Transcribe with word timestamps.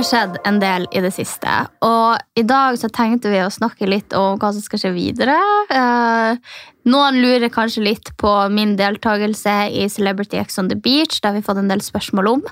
har 0.00 0.06
skjedd 0.08 0.36
en 0.48 0.58
del 0.60 0.86
i 0.96 1.00
det 1.04 1.10
siste, 1.12 1.50
og 1.84 2.38
i 2.38 2.44
dag 2.46 2.76
så 2.80 2.88
tenkte 2.92 3.30
vi 3.32 3.40
å 3.42 3.52
snakke 3.52 3.88
litt 3.88 4.14
om 4.16 4.38
hva 4.40 4.52
som 4.54 4.62
skal 4.64 4.80
skje 4.80 4.92
videre. 4.94 5.36
Eh, 5.68 6.38
noen 6.88 7.18
lurer 7.20 7.52
kanskje 7.52 7.84
litt 7.84 8.12
på 8.20 8.32
min 8.54 8.76
deltakelse 8.78 9.56
i 9.76 9.84
Celebrity 9.92 10.40
X 10.40 10.60
on 10.62 10.70
the 10.70 10.78
Beach, 10.78 11.18
det 11.20 11.28
har 11.28 11.36
vi 11.36 11.44
fått 11.44 11.60
en 11.60 11.68
del 11.68 11.82
spørsmål 11.84 12.30
om. 12.32 12.44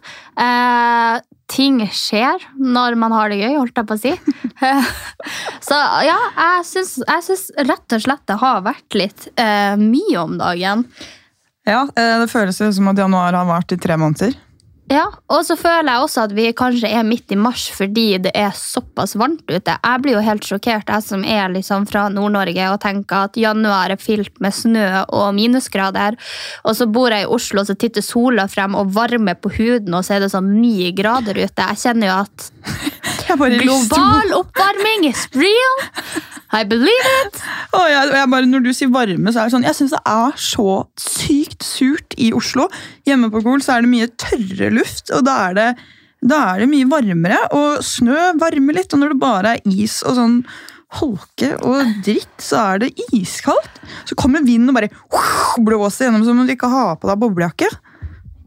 Eh, 0.44 1.20
ting 1.48 1.80
skjer 1.88 2.44
når 2.60 2.98
man 3.00 3.14
har 3.16 3.32
det 3.32 3.40
gøy, 3.40 3.54
holdt 3.56 3.80
jeg 3.80 3.88
på 3.88 3.96
å 3.96 4.02
si. 4.02 4.12
så 5.70 5.78
ja, 6.04 6.18
jeg 6.42 6.66
syns, 6.68 7.46
rett 7.64 7.96
og 7.96 8.04
slett 8.04 8.26
det 8.28 8.40
har 8.42 8.66
vært 8.66 8.98
litt 8.98 9.30
eh, 9.40 9.78
mye 9.80 10.18
om 10.20 10.36
dagen. 10.42 10.84
Ja, 11.68 11.86
det 11.96 12.28
føles 12.32 12.60
jo 12.60 12.68
som 12.72 12.92
at 12.92 13.00
januar 13.00 13.32
har 13.36 13.48
vart 13.48 13.72
i 13.72 13.80
tre 13.80 13.96
måneder. 14.00 14.36
Ja, 14.88 15.04
og 15.28 15.42
så 15.44 15.52
føler 15.58 15.90
jeg 15.92 16.04
også 16.04 16.22
at 16.24 16.32
vi 16.36 16.46
kanskje 16.56 16.88
er 16.88 17.04
midt 17.04 17.32
i 17.34 17.36
mars 17.36 17.66
fordi 17.76 18.06
det 18.24 18.32
er 18.36 18.54
såpass 18.56 19.12
varmt 19.20 19.44
ute. 19.50 19.74
Jeg 19.74 20.02
blir 20.04 20.16
jo 20.16 20.22
helt 20.24 20.46
sjokkert, 20.48 20.88
jeg 20.88 21.04
som 21.04 21.24
er 21.28 21.50
liksom 21.52 21.84
fra 21.90 22.06
Nord-Norge 22.12 22.70
og 22.72 22.80
tenker 22.80 23.28
at 23.28 23.36
januar 23.36 23.92
er 23.92 24.00
fylt 24.00 24.40
med 24.40 24.56
snø 24.56 24.86
og 25.04 25.26
minusgrader. 25.36 26.16
Og 26.64 26.78
så 26.78 26.88
bor 26.88 27.12
jeg 27.12 27.26
i 27.26 27.30
Oslo 27.36 27.60
og 27.62 27.68
så 27.68 27.76
titter 27.76 28.04
sola 28.04 28.48
frem 28.48 28.78
og 28.78 28.94
varmer 28.96 29.36
på 29.36 29.52
huden, 29.58 29.92
og 29.92 30.06
så 30.06 30.16
er 30.16 30.24
det 30.24 30.32
sånn 30.32 30.54
ni 30.56 30.88
grader 30.96 31.36
ute. 31.36 31.68
Jeg 31.68 31.82
kjenner 31.84 32.08
jo 32.08 32.16
at 32.24 32.48
global 33.60 34.34
oppvarming 34.40 35.10
is 35.10 35.28
real. 35.36 35.78
I 36.50 36.64
believe 36.64 37.08
it. 37.26 37.42
Oh, 37.76 37.84
jeg, 37.90 38.08
jeg 38.16 38.28
bare, 38.32 38.48
når 38.48 38.62
du 38.64 38.70
sier 38.72 38.88
varme, 38.88 39.32
så 39.34 39.42
er 39.42 39.50
det 39.50 39.52
sånn 39.52 39.66
Jeg 39.66 39.76
syns 39.76 39.92
det 39.92 40.00
er 40.08 40.38
så 40.40 40.76
sykt 40.96 41.47
surt 41.64 42.16
i 42.20 42.30
Oslo. 42.36 42.68
Hjemme 43.08 43.30
på 43.32 43.42
Gol 43.44 43.62
så 43.64 43.76
er 43.76 43.84
det 43.84 43.92
mye 43.92 44.10
tørre 44.20 44.72
luft, 44.74 45.12
og 45.14 45.24
da 45.26 45.36
er 45.48 45.58
det, 45.58 45.68
da 46.32 46.40
er 46.54 46.64
det 46.64 46.72
mye 46.72 46.88
varmere. 46.90 47.38
Og 47.56 47.84
snø 47.86 48.32
varmer 48.40 48.80
litt, 48.80 48.92
og 48.92 49.02
når 49.02 49.14
det 49.14 49.22
bare 49.22 49.54
er 49.56 49.78
is 49.84 50.00
og 50.06 50.18
sånn 50.18 50.42
holke 50.98 51.50
og 51.68 52.00
dritt, 52.04 52.36
så 52.40 52.62
er 52.72 52.84
det 52.84 53.08
iskaldt. 53.12 53.82
Så 54.08 54.16
kommer 54.18 54.44
vinden 54.44 54.70
og 54.72 54.78
bare 54.78 54.92
blåser 55.64 56.08
gjennom 56.08 56.24
som 56.24 56.40
om 56.40 56.48
du 56.48 56.54
ikke 56.54 56.70
har 56.72 56.96
på 57.00 57.10
deg 57.10 57.20
boblejakke. 57.20 57.68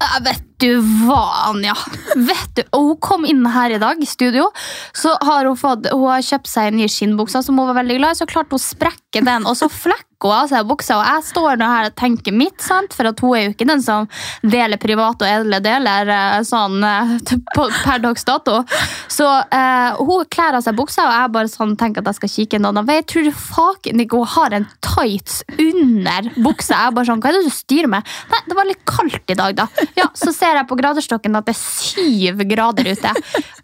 Jeg 0.02 0.24
Vet 0.25 0.47
du 0.62 0.78
hva, 1.06 1.50
Anja? 1.50 1.76
Vet 2.16 2.56
du, 2.56 2.64
Hun 2.76 2.96
kom 3.02 3.26
inn 3.26 3.46
her 3.50 3.74
i 3.76 3.82
dag 3.82 4.02
i 4.02 4.10
studio. 4.10 4.50
Så 4.94 5.16
har 5.22 5.46
Hun 5.50 5.58
fått, 5.60 5.90
hun 5.92 6.08
har 6.10 6.24
kjøpt 6.26 6.50
seg 6.52 6.72
en 6.72 6.80
ny 6.82 6.88
skinnbukse 6.92 7.44
som 7.46 7.60
hun 7.60 7.72
var 7.72 7.82
veldig 7.82 8.00
glad 8.00 8.16
i. 8.16 8.22
Så 8.22 8.30
klarte 8.30 8.56
hun 8.56 8.62
å 8.62 8.64
sprekke 8.64 9.26
den, 9.26 9.46
og 9.50 9.58
så 9.60 9.70
flekker 9.72 10.08
hun 10.22 10.36
av 10.38 10.50
seg 10.52 10.68
buksa. 10.70 11.00
Og 11.00 11.08
jeg 11.08 11.26
står 11.32 11.58
nå 11.58 11.68
her 11.72 11.90
og 11.90 11.96
tenker 11.98 12.36
mitt, 12.36 12.62
sant? 12.62 12.94
for 12.94 13.10
hun 13.10 13.38
er 13.38 13.46
jo 13.48 13.54
ikke 13.56 13.68
den 13.70 13.82
som 13.82 14.08
deler 14.46 14.78
private 14.82 15.26
og 15.26 15.32
edle 15.32 15.60
deler 15.64 16.12
eh, 16.14 16.38
sånn 16.46 16.84
eh, 16.86 17.16
per 17.56 18.04
dags 18.04 18.26
dato. 18.28 18.60
Så 19.12 19.26
eh, 19.28 19.98
hun 19.98 20.28
kler 20.32 20.60
av 20.60 20.66
seg 20.66 20.78
buksa, 20.78 21.08
og 21.08 21.16
jeg 21.16 21.34
bare 21.38 21.52
sånn 21.52 21.74
tenker 21.80 22.04
at 22.04 22.12
jeg 22.12 22.20
skal 22.20 22.34
kikke 22.36 22.60
en 22.60 22.70
annen 22.70 22.88
vei. 22.88 23.00
Tror 23.08 23.32
faken 23.34 24.04
ikke 24.06 24.22
hun 24.22 24.32
har 24.36 24.58
en 24.60 24.68
tights 24.86 25.42
under 25.58 26.30
buksa. 26.38 26.86
Jeg 26.86 26.96
bare 26.98 27.10
sånn, 27.10 27.24
Hva 27.24 27.32
er 27.32 27.40
det 27.40 27.50
du 27.50 27.56
styrer 27.56 27.92
med? 27.92 28.14
Nei, 28.32 28.44
det 28.48 28.58
var 28.58 28.70
litt 28.70 28.86
kaldt 28.90 29.34
i 29.34 29.40
dag, 29.42 29.58
da. 29.58 29.68
Ja, 29.98 30.08
Så 30.18 30.32
ser 30.36 30.50
jeg 30.59 30.67
på 30.69 30.78
graderstokken 30.79 31.38
at 31.39 31.47
det 31.47 31.56
er 31.56 31.62
syv 31.62 32.44
grader 32.50 32.91
ute. 32.91 33.13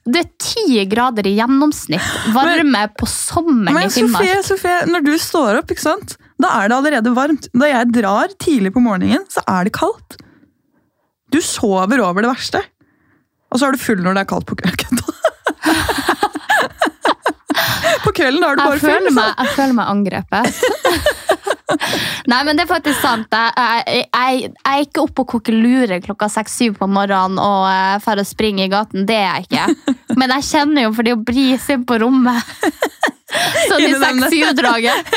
Det 0.08 0.22
er 0.24 0.30
ti 0.40 0.86
grader 0.88 1.28
i 1.28 1.36
gjennomsnitt. 1.36 2.14
Varme 2.36 2.86
på 2.96 3.10
sommeren 3.12 3.76
Men 3.76 3.90
i 3.90 3.92
Finnmark. 3.92 4.24
Sofie, 4.24 4.44
Sofie, 4.48 4.78
når 4.92 5.04
du 5.04 5.14
står 5.20 5.60
opp, 5.60 5.74
da 6.38 6.54
er 6.62 6.70
det 6.70 6.78
allerede 6.78 7.14
varmt. 7.18 7.50
Da 7.58 7.70
jeg 7.70 7.92
drar 7.96 8.34
tidlig 8.40 8.72
på 8.76 8.84
morgenen, 8.84 9.26
så 9.32 9.44
er 9.50 9.68
det 9.68 9.74
kaldt. 9.78 10.20
Du 11.34 11.42
sover 11.44 12.00
over 12.04 12.24
det 12.24 12.32
verste. 12.32 12.62
Og 13.52 13.60
så 13.60 13.68
er 13.68 13.76
du 13.76 13.82
full 13.82 14.02
når 14.04 14.16
det 14.16 14.24
er 14.24 14.30
kaldt 14.32 14.48
på 14.48 14.58
kvelden. 14.60 15.00
på 18.04 18.07
kvelden 18.18 18.48
er 18.48 18.58
du 18.58 18.64
bare 18.64 18.82
full. 18.82 18.92
føler 18.92 19.16
meg, 19.16 19.34
jeg 19.38 19.56
føler 19.58 19.78
meg 19.78 19.94
angrepet. 19.96 20.46
Nei, 22.32 22.40
men 22.48 22.56
det 22.58 22.64
er 22.64 22.70
faktisk 22.70 23.02
sant. 23.04 23.34
Jeg, 23.34 23.84
jeg, 23.88 24.06
jeg, 24.08 24.52
er 24.64 24.84
ikke 24.86 25.04
oppe 25.04 25.24
og 25.24 25.32
koker 25.36 25.56
lure 25.56 26.00
klokka 26.04 26.30
seks-syv 26.32 26.78
på 26.80 26.88
morgenen 26.92 27.40
og 27.44 27.68
uh, 27.68 27.98
for 28.04 28.20
å 28.20 28.26
springe 28.28 28.66
i 28.66 28.72
gaten. 28.72 29.08
Det 29.08 29.18
er 29.20 29.42
jeg 29.42 29.48
ikke. 29.48 29.94
Men 30.20 30.34
jeg 30.38 30.48
kjenner 30.50 30.88
jo 30.88 30.94
for 30.96 31.08
det 31.08 31.18
å 31.18 31.22
brise 31.28 31.76
inn 31.76 31.86
på 31.88 32.00
rommet. 32.04 32.56
Sånn 33.68 33.84
i 33.84 33.90
Inni 33.90 34.00
den- 34.00 34.22
seks-syv-draget. 34.24 35.12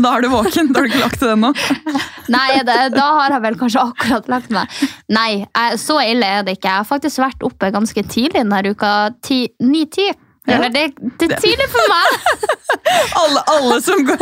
Da 0.00 0.14
er 0.16 0.24
du 0.24 0.30
våken. 0.32 0.72
Da 0.72 0.80
har 0.80 0.88
du 0.88 0.92
ikke 0.94 1.04
lagt 1.04 1.20
til 1.20 1.34
ennå. 1.34 1.52
Nei, 2.32 2.48
det, 2.64 2.78
da 2.96 3.06
har 3.18 3.36
jeg 3.36 3.44
vel 3.44 3.58
kanskje 3.60 3.84
akkurat 3.92 4.30
lagt 4.32 4.52
meg. 4.54 4.82
Nei, 5.12 5.30
jeg, 5.44 5.80
så 5.82 6.00
ille 6.00 6.32
er 6.38 6.46
det 6.46 6.56
ikke. 6.56 6.70
Jeg 6.70 6.80
har 6.80 6.88
faktisk 6.88 7.20
vært 7.22 7.44
oppe 7.46 7.70
ganske 7.74 8.06
tidlig 8.08 8.40
denne 8.40 8.62
uka. 8.72 8.92
Ni-ti. 9.68 10.08
Ja. 10.48 10.56
Eller 10.56 10.72
det, 10.74 10.80
det 11.20 11.28
er 11.30 11.38
tidlig 11.42 11.68
for 11.70 11.92
meg! 11.92 12.06
Alle, 13.22 13.40
alle 13.46 13.76
som 13.84 14.00
går, 14.04 14.20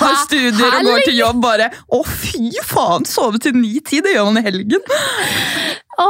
har 0.00 0.16
studier 0.24 0.74
og 0.74 0.86
går 0.88 1.04
til 1.06 1.14
jobb, 1.20 1.38
bare 1.44 1.68
Å, 1.94 2.00
fy 2.08 2.50
faen! 2.66 3.06
Sove 3.08 3.38
til 3.40 3.54
ni-ti, 3.56 4.00
det 4.04 4.16
gjør 4.16 4.26
man 4.32 4.40
i 4.40 4.44
helgen. 4.46 4.82
Å, 6.02 6.06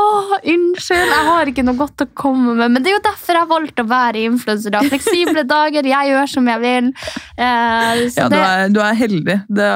unnskyld, 0.48 1.10
jeg 1.12 1.24
har 1.26 1.50
ikke 1.50 1.64
noe 1.66 1.76
godt 1.78 2.04
å 2.04 2.08
komme 2.16 2.54
med. 2.56 2.70
Men 2.72 2.84
det 2.84 2.92
er 2.92 2.96
jo 2.96 3.02
derfor 3.04 3.38
jeg 3.40 3.50
valgte 3.50 3.84
å 3.84 3.88
være 3.90 4.22
influenser. 4.30 4.72
da. 4.72 4.82
Fleksible 4.88 5.42
dager, 5.50 5.88
jeg 5.90 6.12
gjør 6.14 6.30
som 6.32 6.48
jeg 6.52 6.62
vil. 6.62 6.90
Eh, 7.36 8.04
Ja, 8.16 8.28
du 8.32 8.38
er, 8.38 8.68
du 8.72 8.80
er 8.80 8.94
heldig. 8.98 9.38
Det 9.52 9.70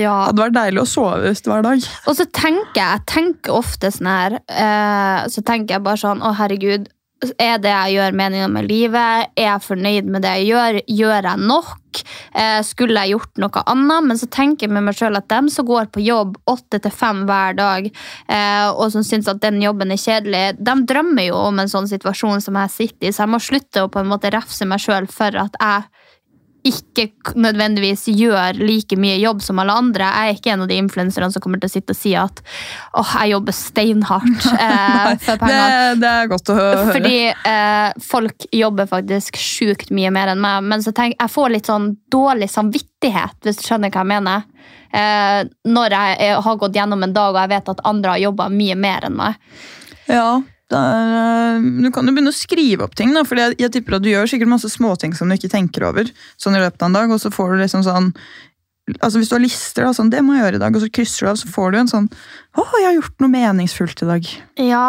Ja. 0.00 0.16
hadde 0.26 0.42
vært 0.46 0.56
deilig 0.58 0.82
å 0.82 0.88
sove 0.90 1.30
ut 1.30 1.50
hver 1.52 1.62
dag. 1.68 1.86
og 2.06 2.16
så 2.18 2.26
tenker 2.26 2.80
jeg 2.80 2.88
jeg 2.90 3.06
tenker 3.06 3.52
ofte 3.60 3.92
sånn 3.94 4.08
her 4.10 4.38
eh, 4.48 5.28
Så 5.28 5.42
tenker 5.46 5.76
jeg 5.76 5.82
bare 5.84 6.00
sånn 6.00 6.22
Å, 6.24 6.32
herregud. 6.40 6.88
Er 7.20 7.58
det 7.60 7.68
jeg 7.68 7.96
gjør, 7.98 8.14
meningen 8.16 8.52
med 8.54 8.68
livet? 8.70 9.32
Er 9.36 9.50
jeg 9.50 9.64
fornøyd 9.66 10.06
med 10.08 10.24
det 10.24 10.30
jeg 10.38 10.46
gjør? 10.54 10.78
Gjør 10.88 11.26
jeg 11.28 11.42
nok? 11.50 12.00
Eh, 12.32 12.60
skulle 12.64 13.02
jeg 13.02 13.12
gjort 13.12 13.42
noe 13.42 13.64
annet? 13.68 14.06
Men 14.08 14.20
så 14.20 14.28
tenker 14.32 14.66
jeg 14.66 14.72
med 14.72 14.86
meg 14.86 14.96
sjøl 14.96 15.18
at 15.18 15.28
dem 15.28 15.50
som 15.52 15.68
går 15.68 15.90
på 15.92 16.00
jobb 16.04 16.38
åtte 16.48 16.80
til 16.80 16.94
fem 16.94 17.26
hver 17.28 17.58
dag, 17.58 17.90
eh, 17.90 18.68
og 18.70 18.88
som 18.94 19.04
syns 19.04 19.28
at 19.28 19.42
den 19.44 19.60
jobben 19.60 19.92
er 19.92 20.00
kjedelig, 20.00 20.44
de 20.64 20.76
drømmer 20.88 21.28
jo 21.28 21.36
om 21.50 21.60
en 21.60 21.72
sånn 21.72 21.90
situasjon 21.90 22.40
som 22.40 22.56
jeg 22.62 22.76
sitter 22.76 23.10
i, 23.10 23.12
så 23.12 23.26
jeg 23.26 23.34
må 23.34 23.42
slutte 23.44 23.84
å 23.84 23.92
på 23.92 24.00
en 24.00 24.08
måte 24.10 24.32
refse 24.32 24.64
meg 24.68 24.80
sjøl 24.80 25.10
for 25.10 25.36
at 25.44 25.60
jeg 25.60 25.99
ikke 26.66 27.06
nødvendigvis 27.40 28.04
gjør 28.12 28.58
like 28.60 28.96
mye 29.00 29.16
jobb 29.20 29.40
som 29.44 29.60
alle 29.62 29.72
andre. 29.72 30.04
Jeg 30.04 30.30
er 30.32 30.38
ikke 30.38 30.52
en 30.54 30.64
av 30.64 30.68
de 30.70 30.76
influenserne 30.80 31.30
som 31.32 31.42
kommer 31.42 31.62
til 31.62 31.70
å 31.70 31.72
sitte 31.72 31.94
og 31.94 31.98
si 31.98 32.12
at 32.18 32.42
åh, 33.00 33.14
jeg 33.22 33.32
jobber 33.32 33.56
steinhardt 33.56 34.46
eh, 34.66 35.14
for 35.24 35.44
Det, 35.46 35.62
det 36.02 36.12
er 36.12 36.30
godt 36.30 36.52
å 36.52 36.58
høre. 36.58 36.84
Fordi 36.92 37.16
eh, 37.32 38.04
folk 38.04 38.46
jobber 38.52 38.90
faktisk 38.90 39.40
sjukt 39.40 39.92
mye 39.96 40.12
mer 40.14 40.34
enn 40.34 40.44
meg. 40.44 40.68
Men 40.68 40.84
så 40.84 40.92
tenk, 40.96 41.16
jeg 41.16 41.32
får 41.32 41.56
litt 41.56 41.70
sånn 41.70 41.92
dårlig 42.12 42.50
samvittighet, 42.52 43.38
hvis 43.46 43.60
du 43.62 43.66
skjønner 43.66 43.92
hva 43.94 44.04
jeg 44.04 44.12
mener. 44.12 44.48
Eh, 44.92 45.42
når 45.70 45.96
jeg 45.96 46.38
har 46.44 46.62
gått 46.62 46.76
gjennom 46.76 47.04
en 47.06 47.14
dag 47.16 47.34
og 47.34 47.42
jeg 47.44 47.54
vet 47.54 47.74
at 47.74 47.84
andre 47.88 48.16
har 48.16 48.24
jobba 48.28 48.50
mye 48.52 48.78
mer 48.78 49.08
enn 49.08 49.20
meg. 49.20 49.52
Ja, 50.10 50.40
det 50.70 50.78
er, 50.78 51.56
øh, 51.58 51.64
du 51.82 51.90
kan 51.90 52.06
jo 52.06 52.14
begynne 52.14 52.32
å 52.32 52.36
skrive 52.36 52.86
opp 52.86 52.94
ting, 52.98 53.10
da, 53.16 53.24
for 53.26 53.40
jeg, 53.40 53.56
jeg 53.58 53.72
tipper 53.74 53.98
at 53.98 54.04
du 54.04 54.10
gjør 54.12 54.30
sikkert 54.30 54.52
masse 54.52 54.70
småting 54.70 55.16
som 55.18 55.30
du 55.30 55.36
ikke 55.36 55.50
tenker 55.50 55.88
over 55.88 56.10
sånn 56.40 56.58
i 56.58 56.62
løpet 56.62 56.84
av 56.84 56.92
en 56.92 56.98
dag, 57.00 57.14
og 57.14 57.22
så 57.22 57.32
får 57.34 57.54
du 57.54 57.64
liksom 57.64 57.82
sånn 57.86 58.12
altså 58.98 59.20
hvis 59.20 59.30
du 59.30 59.36
har 59.36 59.42
lister, 59.42 59.86
da, 59.86 59.92
sånn, 59.96 60.10
det 60.12 60.22
må 60.26 60.34
jeg 60.34 60.44
gjøre 60.44 60.58
i 60.58 60.62
dag, 60.62 60.76
og 60.76 60.82
så 60.82 60.90
krysser 60.92 61.26
du 61.26 61.30
av, 61.30 61.38
så 61.40 61.50
får 61.50 61.72
du 61.72 61.78
en 61.80 61.90
sånn 61.90 62.08
Å, 62.58 62.64
jeg 62.80 62.86
har 62.88 62.96
gjort 62.96 63.22
noe 63.22 63.30
meningsfullt 63.30 64.00
i 64.02 64.08
dag. 64.08 64.30
Ja, 64.58 64.86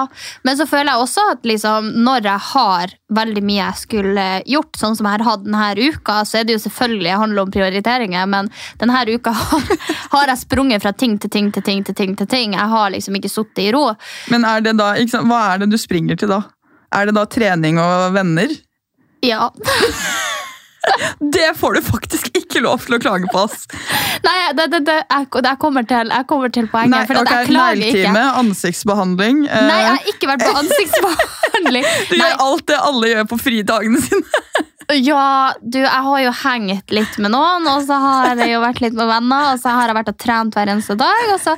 men 0.48 0.57
så 0.57 0.65
føler 0.65 0.89
jeg 0.89 1.03
også 1.03 1.25
at 1.36 1.44
liksom, 1.45 1.92
når 2.07 2.25
jeg 2.25 2.44
har 2.48 2.95
veldig 3.13 3.44
mye 3.45 3.59
jeg 3.59 3.81
skulle 3.83 4.25
gjort, 4.50 4.80
sånn 4.81 4.98
som 4.98 5.06
jeg 5.06 5.19
har 5.19 5.25
hatt 5.27 5.45
denne 5.45 5.92
uka, 5.94 6.15
så 6.25 6.39
er 6.39 6.48
det 6.48 6.56
jo 6.56 6.63
selvfølgelig 6.63 7.19
handler 7.21 7.45
om 7.45 7.53
prioriteringer, 7.53 8.31
men 8.33 8.50
denne 8.81 9.03
uka 9.12 9.36
har, 9.44 9.69
har 10.15 10.33
jeg 10.33 10.44
sprunget 10.45 10.81
fra 10.81 10.95
ting 10.98 11.19
til 11.21 11.30
ting 11.30 11.53
til 11.53 11.65
ting 11.68 11.86
til 11.86 11.98
ting. 11.98 12.18
til 12.18 12.31
ting. 12.31 12.57
Jeg 12.57 12.74
har 12.74 12.89
liksom 12.95 13.19
ikke 13.19 13.30
sittet 13.30 13.68
i 13.68 13.69
ro. 13.75 13.92
Men 14.33 14.48
er 14.48 14.65
det 14.65 14.77
da, 14.81 14.95
sant, 15.12 15.30
hva 15.30 15.44
er 15.53 15.62
det 15.63 15.71
du 15.75 15.77
springer 15.81 16.18
til 16.18 16.33
da? 16.33 16.42
Er 16.92 17.07
det 17.07 17.15
da 17.15 17.30
trening 17.30 17.77
og 17.80 18.12
venner? 18.18 18.57
Ja. 19.21 19.51
Det 21.35 21.49
får 21.57 21.73
du 21.77 21.81
faktisk 21.85 22.29
ikke 22.37 22.61
lov 22.65 22.81
til 22.85 22.95
å 22.97 22.99
klage 23.01 23.27
på, 23.31 23.43
ass! 23.45 23.65
Nei, 24.25 24.35
det, 24.57 24.65
det, 24.73 24.79
det, 24.87 24.97
jeg, 25.09 25.27
jeg, 25.45 25.57
kommer 25.61 25.85
til, 25.87 26.09
jeg 26.13 26.27
kommer 26.29 26.53
til 26.53 26.67
poenget, 26.71 26.93
Nei, 26.95 27.01
for 27.09 27.21
at 27.21 27.27
ok, 27.29 27.33
jeg 27.35 27.49
klager 27.51 27.81
ikke. 27.81 27.91
Negletime, 27.91 28.23
ansiktsbehandling. 28.41 29.43
eh, 29.47 29.67
Nei, 29.69 29.79
jeg 29.81 29.91
har 29.91 30.09
ikke 30.13 30.31
vært 30.31 30.45
på 30.47 30.55
ansiktsbehandling. 30.63 31.89
Du 32.09 32.15
Nei, 32.17 32.29
gjør 32.31 32.45
alt 32.47 32.65
det 32.71 32.79
alle 32.91 33.11
gjør 33.13 33.29
på 33.33 33.39
fridagene 33.41 34.01
sine. 34.07 34.40
Ja, 34.97 35.53
du, 35.61 35.79
jeg 35.79 36.03
har 36.05 36.21
jo 36.23 36.31
hengt 36.43 36.93
litt 36.93 37.17
med 37.21 37.33
noen, 37.33 37.67
og 37.71 37.83
så 37.88 37.97
har 38.01 38.41
jeg 38.41 38.51
jo 38.53 38.61
vært 38.63 38.81
litt 38.83 38.97
med 38.97 39.09
venner, 39.09 39.53
og 39.53 39.61
så 39.61 39.73
har 39.75 39.91
jeg 39.91 39.97
vært 39.97 40.11
og 40.11 40.19
trent 40.19 40.57
hver 40.57 40.71
eneste 40.73 40.97
dag, 40.99 41.23
og 41.31 41.39
så 41.43 41.55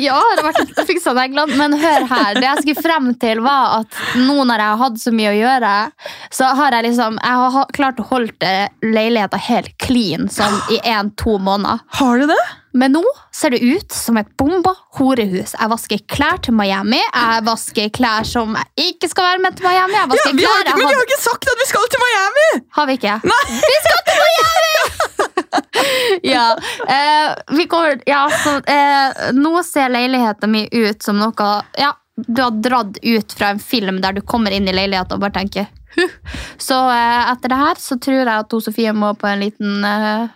ja, 0.00 0.16
har 0.18 0.38
jeg 0.38 0.46
vært 0.46 0.82
fiksa 0.90 1.14
neglene. 1.18 1.58
Men 1.58 1.76
hør 1.80 2.06
her, 2.10 2.38
det 2.38 2.46
jeg 2.46 2.64
skulle 2.64 2.86
frem 2.86 3.10
til, 3.22 3.42
var 3.44 3.82
at 3.82 4.00
nå 4.20 4.38
når 4.42 4.62
jeg 4.62 4.70
har 4.70 4.82
hatt 4.84 5.02
så 5.02 5.14
mye 5.14 5.32
å 5.32 5.38
gjøre, 5.40 5.74
så 6.32 6.54
har 6.58 6.76
jeg 6.76 6.88
liksom 6.88 7.18
Jeg 7.22 7.40
har 7.42 7.76
klart 7.76 8.00
å 8.00 8.08
holde 8.08 8.52
leiligheta 8.84 9.40
helt 9.48 9.72
clean 9.82 10.28
sånn 10.32 10.58
i 10.72 10.80
én-to 10.88 11.38
måneder. 11.42 11.82
Har 11.98 12.20
du 12.22 12.28
det? 12.30 12.42
Men 12.72 12.94
nå 12.96 13.02
ser 13.34 13.52
det 13.52 13.60
ut 13.60 13.92
som 13.92 14.16
et 14.16 14.28
bomba 14.40 14.72
horehus. 14.96 15.54
Jeg 15.58 15.70
vasker 15.72 16.04
klær 16.08 16.40
til 16.44 16.56
Miami. 16.56 17.00
Jeg 17.02 17.44
vasker 17.46 17.90
klær 17.92 18.26
som 18.28 18.56
jeg 18.56 18.92
ikke 18.92 19.10
skal 19.12 19.28
være 19.28 19.42
med 19.44 19.58
til 19.58 19.68
Miami. 19.68 19.98
Jeg 19.98 20.08
Ja, 20.12 20.32
vi 20.32 20.46
har, 20.48 20.64
klær 20.64 20.78
men 20.78 20.86
vi 20.86 20.96
har 20.96 21.06
ikke 21.06 21.20
sagt 21.20 21.50
at 21.52 21.62
vi 21.62 21.68
skal 21.68 21.88
til 21.92 22.04
Miami! 22.04 22.48
har 22.76 22.86
vi 22.88 22.98
ikke? 22.98 23.18
Vi 23.24 23.78
skal 23.86 24.04
til 24.08 24.22
Miami! 24.24 24.72
ja. 26.34 26.46
Eh, 26.96 27.56
vi 27.56 27.64
går, 27.64 28.02
ja 28.06 28.22
så, 28.44 28.56
eh, 28.66 29.32
nå 29.36 29.62
ser 29.66 29.92
leiligheten 29.92 30.52
min 30.52 30.68
ut 30.72 31.02
som 31.02 31.20
noe 31.20 31.50
ja, 31.78 31.92
du 32.16 32.42
har 32.42 32.56
dratt 32.64 32.98
ut 33.02 33.32
fra 33.32 33.52
en 33.52 33.60
film 33.60 34.00
der 34.00 34.16
du 34.16 34.20
kommer 34.20 34.54
inn 34.54 34.68
i 34.68 34.74
leiligheten 34.74 35.16
og 35.16 35.24
bare 35.24 35.36
tenker 35.40 35.68
huh. 35.96 36.16
Så 36.60 36.78
eh, 36.92 37.32
etter 37.32 37.52
det 37.52 37.60
her 37.62 37.80
så 37.80 37.98
tror 38.00 38.20
jeg 38.22 38.32
at 38.32 38.56
Sofie 38.64 38.92
må 38.96 39.12
på 39.18 39.28
en 39.28 39.44
liten 39.44 39.84
eh, 39.84 40.28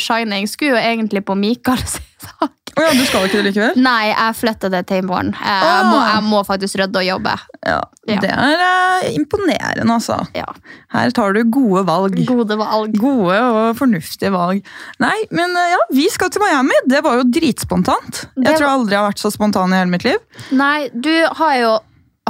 shining. 0.00 0.48
Skulle 0.50 0.76
jo 0.76 0.82
egentlig 0.82 1.24
på 1.26 1.36
Mikael 1.38 1.80
sin 1.94 2.04
sak. 2.24 2.52
Oh 2.74 2.82
ja, 2.82 2.90
du 2.90 3.04
skal 3.06 3.28
ikke 3.28 3.38
det 3.38 3.44
likevel? 3.52 3.76
Nei, 3.78 4.08
jeg 4.10 4.34
flytter 4.34 4.70
det 4.72 4.80
til 4.88 4.98
i 4.98 5.04
morgen. 5.06 5.28
Eh, 5.38 5.60
Jeg, 5.62 5.84
må, 5.86 5.98
jeg 6.10 6.22
må 6.26 6.40
faktisk 6.48 6.80
rydde 6.80 6.98
og 6.98 7.06
jobbe. 7.06 7.34
Ja, 7.62 7.76
Ja. 8.10 8.16
Det 8.20 8.30
er 8.34 8.64
uh, 8.64 9.04
imponerende, 9.14 9.86
altså. 9.94 10.16
Ja. 10.36 10.48
Her 10.92 11.12
tar 11.14 11.36
du 11.36 11.44
gode 11.54 11.84
valg. 11.86 12.18
Gode 12.26 12.58
valg. 12.58 12.98
Gode 13.00 13.38
og 13.38 13.78
fornuftige 13.78 14.32
valg. 14.34 14.66
Nei, 15.00 15.14
men 15.30 15.54
uh, 15.54 15.68
ja, 15.70 15.78
vi 15.94 16.08
skal 16.12 16.34
til 16.34 16.42
Miami. 16.42 16.74
Det 16.90 17.04
var 17.06 17.20
jo 17.22 17.28
dritspontant. 17.30 18.24
Det 18.34 18.48
Jeg 18.50 18.58
tror 18.58 18.66
jeg 18.66 18.74
aldri 18.80 18.98
har 18.98 19.06
vært 19.12 19.22
så 19.22 19.30
spontan 19.32 19.72
i 19.72 19.78
hele 19.78 19.94
mitt 19.94 20.04
liv. 20.10 20.18
Nei, 20.58 20.88
du 20.92 21.14
har 21.38 21.58
jo 21.62 21.74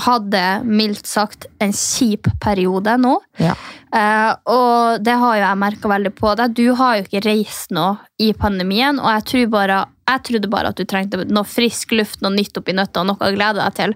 hadde 0.04 0.42
mildt 0.66 1.06
sagt 1.06 1.46
en 1.62 1.72
kjip 1.72 2.26
periode 2.42 2.96
nå. 2.98 3.12
Ja. 3.38 3.54
Eh, 3.94 4.30
og 4.50 5.04
det 5.06 5.14
har 5.20 5.36
jo 5.38 5.44
jeg 5.44 5.60
merka 5.60 5.90
veldig 5.92 6.14
på 6.18 6.32
deg. 6.40 6.56
Du 6.58 6.66
har 6.78 6.96
jo 6.98 7.04
ikke 7.06 7.24
reist 7.28 7.74
noe 7.74 7.98
i 8.18 8.32
pandemien, 8.34 8.98
og 8.98 9.10
jeg, 9.12 9.26
tror 9.30 9.52
bare, 9.52 9.84
jeg 10.10 10.24
trodde 10.30 10.50
bare 10.50 10.72
at 10.74 10.80
du 10.80 10.88
trengte 10.88 11.22
noe 11.30 11.46
frisk 11.46 11.94
luft, 11.94 12.18
noe 12.24 12.34
nytt 12.34 12.58
oppi 12.58 12.74
nøtta 12.74 13.04
og 13.04 13.12
noe 13.12 13.22
å 13.22 13.34
glede 13.36 13.62
deg 13.62 13.78
til. 13.78 13.94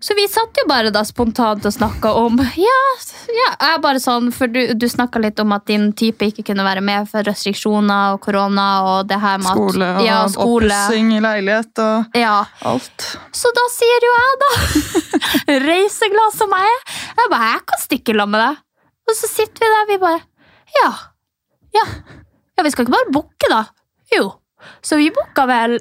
Så 0.00 0.14
vi 0.14 0.28
satt 0.30 0.54
jo 0.54 0.62
bare 0.70 0.92
da 0.94 1.00
spontant 1.02 1.64
og 1.66 1.72
snakka 1.74 2.12
om 2.20 2.36
Ja, 2.38 2.74
ja 3.34 3.48
jeg 3.50 3.80
bare 3.82 3.98
sånn, 3.98 4.28
for 4.30 4.46
du, 4.46 4.60
du 4.78 4.86
snakka 4.86 5.18
litt 5.18 5.42
om 5.42 5.50
at 5.56 5.64
din 5.66 5.88
type 5.98 6.28
ikke 6.30 6.44
kunne 6.52 6.62
være 6.62 6.84
med 6.86 7.08
for 7.10 7.26
restriksjoner 7.26 8.14
og 8.14 8.20
korona 8.22 8.68
og 8.92 9.08
det 9.10 9.18
her 9.18 9.42
med 9.42 9.50
at 9.50 9.58
Skole 9.58 9.88
og 9.96 10.06
ja, 10.06 10.20
skole. 10.30 10.70
oppussing 10.70 11.10
i 11.16 11.18
leilighet 11.24 11.82
og 11.82 12.14
Ja. 12.18 12.36
alt. 12.70 13.08
Så 13.34 13.50
da 13.58 13.66
sier 13.74 14.06
jo 14.06 14.14
jeg, 14.20 14.38
da, 14.44 14.52
reiseglad 15.66 16.38
som 16.38 16.54
jeg 16.54 16.70
er, 16.78 16.96
jeg 17.18 17.34
bare, 17.34 17.52
jeg 17.56 17.66
kan 17.74 17.84
stikke 17.88 18.14
i 18.14 18.18
lag 18.22 18.30
med 18.36 18.44
deg. 18.46 18.64
Og 19.08 19.16
så 19.16 19.30
sitter 19.30 19.64
vi 19.64 19.70
der, 19.72 19.86
vi 19.88 20.00
bare, 20.02 20.20
ja, 20.76 20.88
ja, 21.76 21.84
ja, 22.58 22.64
vi 22.64 22.72
skal 22.74 22.84
ikke 22.84 22.96
bare 22.96 23.12
bukke 23.14 23.50
da. 23.52 23.62
Jo, 24.12 24.26
så 24.84 24.98
vi 25.00 25.08
booka 25.14 25.46
vel, 25.48 25.78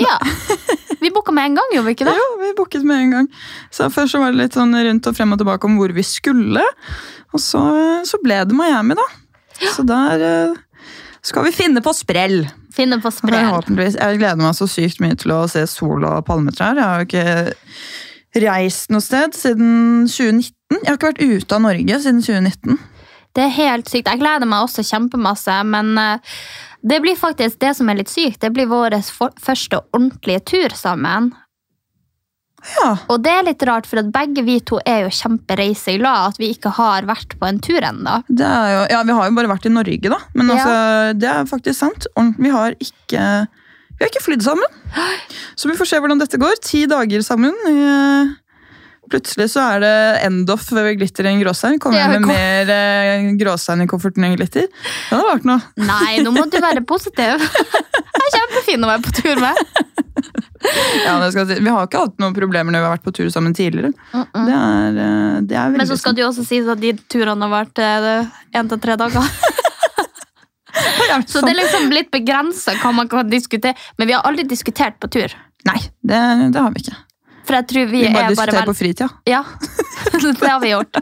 ja, 0.00 0.16
vi 1.02 1.10
booka 1.12 1.34
med 1.36 1.50
en 1.50 1.58
gang, 1.60 1.74
gjorde 1.74 1.90
vi 1.90 1.96
ikke 1.98 2.08
det? 2.08 2.16
Jo, 2.16 2.28
vi 2.40 2.52
booket 2.56 2.86
med 2.88 3.04
en 3.04 3.14
gang. 3.16 3.28
Så 3.74 3.90
Først 3.92 4.14
så 4.14 4.22
var 4.22 4.32
det 4.32 4.40
litt 4.44 4.56
sånn 4.56 4.72
rundt 4.76 5.08
og 5.10 5.16
frem 5.16 5.36
og 5.36 5.40
tilbake 5.42 5.68
om 5.68 5.76
hvor 5.80 5.92
vi 5.96 6.04
skulle. 6.06 6.64
Og 7.34 7.42
så, 7.42 7.62
så 8.08 8.20
ble 8.24 8.40
det 8.48 8.56
Miami, 8.56 8.96
da. 8.98 9.06
Så 9.74 9.84
der 9.86 10.24
eh, 10.24 10.86
skal 11.26 11.44
vi 11.46 11.52
finne 11.54 11.82
på 11.84 11.92
sprell. 11.96 12.42
Finne 12.74 13.00
på 13.02 13.10
sprell. 13.12 13.50
Jeg 13.76 14.20
gleder 14.20 14.40
meg 14.40 14.56
så 14.56 14.68
sykt 14.70 15.02
mye 15.02 15.18
til 15.20 15.34
å 15.34 15.42
se 15.50 15.66
sol 15.68 16.06
og 16.06 16.24
palmetrær. 16.28 16.78
Jeg 16.78 16.86
har 16.86 17.02
jo 17.02 17.10
ikke 17.10 18.46
reist 18.46 18.92
noe 18.94 19.04
sted 19.04 19.36
siden 19.36 20.06
2019. 20.08 20.54
Jeg 20.70 20.86
har 20.86 20.96
ikke 20.98 21.10
vært 21.10 21.22
ute 21.42 21.56
av 21.56 21.62
Norge 21.64 22.00
siden 22.04 22.22
2019. 22.22 22.78
Det 23.34 23.42
er 23.44 23.52
helt 23.54 23.90
sykt. 23.90 24.08
Jeg 24.10 24.18
gleder 24.22 24.48
meg 24.50 24.64
også 24.66 24.82
kjempemasse, 24.86 25.54
men 25.66 25.92
eh, 25.98 26.38
det 26.86 27.00
blir 27.02 27.18
faktisk 27.18 27.60
det 27.62 27.74
som 27.78 27.90
er 27.90 28.00
litt 28.00 28.10
sykt. 28.10 28.40
Det 28.42 28.50
blir 28.54 28.70
vår 28.70 28.96
første 29.42 29.82
ordentlige 29.92 30.42
tur 30.50 30.74
sammen. 30.78 31.32
Ja, 32.76 32.90
Og 33.08 33.22
det 33.24 33.32
er 33.32 33.46
litt 33.46 33.62
rart, 33.64 33.86
for 33.88 34.02
at 34.02 34.10
begge 34.12 34.42
vi 34.44 34.58
to 34.60 34.76
er 34.84 35.06
jo 35.06 35.12
kjempereiseglade 35.16 36.34
at 36.34 36.40
vi 36.42 36.50
ikke 36.52 36.72
har 36.76 37.06
vært 37.08 37.38
på 37.40 37.48
en 37.48 37.60
tur 37.64 37.80
ennå. 37.80 38.18
ja, 38.36 39.00
Vi 39.06 39.16
har 39.16 39.30
jo 39.30 39.36
bare 39.38 39.48
vært 39.48 39.66
i 39.66 39.72
Norge, 39.72 40.10
da. 40.12 40.18
Men 40.34 40.48
Ja. 40.50 40.54
altså, 40.58 41.18
det 41.18 41.30
er 41.30 41.44
faktisk 41.48 41.78
sant. 41.78 42.06
Vi 42.38 42.50
har 42.50 42.76
ikke 42.78 43.48
vi 44.00 44.04
har 44.04 44.10
ikke 44.12 44.24
flydd 44.24 44.42
sammen. 44.42 44.64
Så 45.56 45.68
vi 45.68 45.76
får 45.76 45.86
se 45.86 45.98
hvordan 46.00 46.18
dette 46.20 46.38
går. 46.40 46.54
Ti 46.64 46.86
dager 46.86 47.20
sammen. 47.22 47.52
Eh, 49.10 49.16
Plutselig 49.16 49.48
så 49.50 49.60
er 49.74 49.80
det 49.82 49.94
end-off 50.28 50.68
ved 50.72 50.96
glitter 51.00 51.26
i 51.26 51.32
en 51.34 51.40
gråstein. 51.42 51.78
Kommer 51.82 51.98
jeg 51.98 52.10
med 52.12 52.22
kom- 52.22 52.30
mer 52.30 52.70
eh, 52.70 53.30
gråstein 53.40 53.82
i 53.82 53.86
kofferten 53.90 54.24
enn 54.24 54.36
glitter. 54.38 54.68
Det 54.70 55.10
hadde 55.10 55.26
vært 55.32 55.48
noe. 55.50 55.60
Nei, 55.82 56.20
nå 56.22 56.30
må 56.34 56.44
du 56.50 56.58
være 56.62 56.84
positiv. 56.86 57.42
Jeg 58.20 58.26
er 58.26 58.34
kjempefin 58.36 58.84
å 58.84 58.88
være 58.90 59.02
på 59.06 59.12
tur 59.16 59.40
med. 59.40 59.56
Ja, 61.06 61.14
det 61.22 61.30
skal, 61.32 61.46
vi 61.48 61.70
har 61.72 61.86
ikke 61.88 62.02
hatt 62.04 62.18
noen 62.20 62.34
problemer 62.36 62.70
når 62.74 62.82
vi 62.82 62.86
har 62.86 62.94
vært 62.98 63.06
på 63.06 63.12
tur 63.16 63.30
sammen 63.32 63.54
tidligere. 63.56 63.90
Det 64.12 64.54
er, 64.54 64.98
eh, 65.02 65.38
det 65.48 65.56
er 65.58 65.74
Men 65.74 65.88
så 65.88 65.96
skal 65.98 66.14
det 66.14 66.22
jo 66.22 66.28
også 66.30 66.44
sies 66.46 66.68
at 66.70 66.82
de 66.82 66.92
turene 67.10 67.48
har 67.48 67.54
vært 67.64 67.80
én 67.82 68.70
til 68.70 68.78
tre 68.82 68.98
dager. 69.00 69.24
Så 71.26 71.40
det 71.42 71.50
er 71.50 71.58
liksom 71.58 71.88
litt 71.90 72.10
begrensa 72.14 72.76
hva 72.78 72.92
man 72.94 73.08
kan 73.10 73.26
diskutere. 73.30 73.74
Men 73.98 74.06
vi 74.10 74.14
har 74.14 74.22
aldri 74.28 74.44
diskutert 74.48 75.00
på 75.02 75.08
tur. 75.10 75.32
Nei, 75.66 75.80
det, 76.06 76.20
det 76.54 76.60
har 76.62 76.70
vi 76.76 76.84
ikke. 76.84 76.94
For 77.50 77.58
jeg 77.58 77.66
tror 77.72 77.88
vi, 77.90 78.02
Vi 78.06 78.12
bare 78.14 78.28
er 78.28 78.34
diskuterer 78.36 78.60
bare... 78.60 78.70
på 78.70 78.76
fritida. 78.78 79.08
Ja, 79.26 79.42
det 80.22 80.46
har 80.46 80.60
vi 80.62 80.70
gjort. 80.70 81.00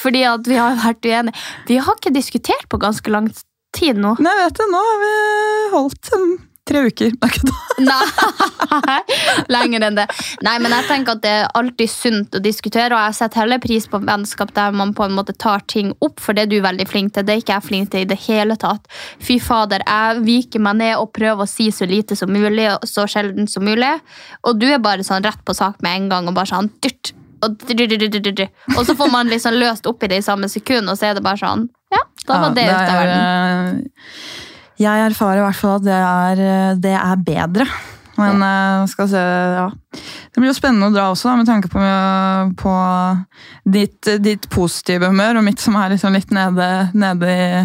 Fordi 0.00 0.22
at 0.30 0.48
vi 0.48 0.56
har 0.56 0.78
vært 0.80 1.10
uenige. 1.10 1.44
Vi 1.68 1.76
har 1.84 1.98
ikke 2.00 2.14
diskutert 2.14 2.64
på 2.72 2.80
ganske 2.80 3.12
lang 3.12 3.28
tid 3.76 4.00
nå. 4.00 4.14
Nei, 4.24 4.34
vet 4.40 4.56
du, 4.56 4.64
nå 4.72 4.80
har 4.80 5.02
vi 5.02 5.12
holdt 5.74 6.12
um, 6.16 6.32
tre 6.68 6.80
uker. 6.88 7.12
Nei, 7.84 9.00
lenger 9.52 9.84
enn 9.88 9.98
det. 9.98 10.06
Nei, 10.46 10.54
men 10.62 10.72
jeg 10.72 10.86
tenker 10.88 11.16
at 11.16 11.22
det 11.24 11.32
er 11.40 11.48
alltid 11.58 11.90
sunt 11.90 12.38
å 12.38 12.42
diskutere, 12.44 12.94
og 12.94 13.02
jeg 13.08 13.18
setter 13.18 13.42
heller 13.42 13.60
pris 13.62 13.86
på 13.90 14.00
vennskap 14.04 14.54
der 14.56 14.74
man 14.76 14.94
på 14.96 15.06
en 15.06 15.16
måte 15.16 15.34
tar 15.36 15.64
ting 15.70 15.92
opp, 16.04 16.22
for 16.22 16.36
det 16.36 16.46
er 16.46 16.52
du 16.52 16.58
veldig 16.64 16.86
flink 16.88 17.14
til. 17.14 17.26
Det 17.26 17.34
er 17.34 17.42
ikke 17.42 17.58
jeg 17.58 17.68
flink 17.68 17.92
til 17.92 18.04
i 18.04 18.10
det 18.10 18.20
hele 18.26 18.56
tatt. 18.60 18.88
Fy 19.22 19.38
fader, 19.42 19.84
jeg 19.84 20.24
viker 20.24 20.64
meg 20.64 20.80
ned 20.80 20.94
og 21.00 21.12
prøver 21.16 21.44
å 21.44 21.50
si 21.50 21.68
så 21.74 21.88
lite 21.90 22.16
som 22.18 22.32
mulig, 22.32 22.70
og 22.72 22.88
så 22.88 23.06
sjelden 23.10 23.50
som 23.50 23.66
mulig. 23.66 23.92
Og 24.46 24.56
du 24.60 24.68
er 24.70 24.82
bare 24.82 25.04
sånn 25.06 25.24
rett 25.26 25.44
på 25.44 25.56
sak 25.56 25.82
med 25.84 25.98
en 25.98 26.08
gang, 26.14 26.30
og 26.30 26.38
bare 26.38 26.52
sånn 26.54 26.72
dyrt. 26.84 27.12
Og, 27.44 27.60
og 28.78 28.86
så 28.88 28.94
får 28.96 29.10
man 29.12 29.28
liksom 29.28 29.58
løst 29.60 29.84
opp 29.90 30.06
i 30.06 30.08
det 30.08 30.22
i 30.22 30.24
samme 30.24 30.48
sekund, 30.48 30.88
og 30.88 30.96
så 30.96 31.10
er 31.10 31.18
det 31.18 31.24
bare 31.26 31.42
sånn 31.42 31.68
Ja, 31.92 32.00
da 32.24 32.40
var 32.40 32.56
det 32.56 32.64
Ja, 32.64 32.78
ute 32.78 32.94
av 32.94 33.02
er, 33.02 33.10
verden. 33.10 34.53
Eh, 34.76 34.84
Jeg 34.84 35.08
erfarer 35.10 35.42
i 35.42 35.44
hvert 35.46 35.60
fall 35.60 35.76
at 35.78 35.86
det 35.86 35.98
er, 35.98 36.44
eh, 36.44 36.74
det 36.82 36.96
er 36.98 37.22
bedre. 37.26 37.68
Men 38.14 38.38
ja. 38.38 38.86
skal 38.86 39.08
se, 39.10 39.18
ja. 39.18 39.64
Det 40.30 40.38
blir 40.38 40.52
jo 40.52 40.54
spennende 40.54 40.86
å 40.86 40.94
dra 40.94 41.08
også, 41.10 41.32
da, 41.32 41.38
med 41.40 41.48
tanke 41.48 41.70
på, 41.72 41.80
på 42.60 42.74
ditt, 43.74 44.10
ditt 44.22 44.46
positive 44.54 45.08
humør, 45.10 45.40
og 45.40 45.46
mitt 45.48 45.58
som 45.62 45.74
er 45.80 45.96
liksom 45.96 46.14
litt 46.14 46.30
nede, 46.30 46.68
nede 46.94 47.32
i- 47.34 47.64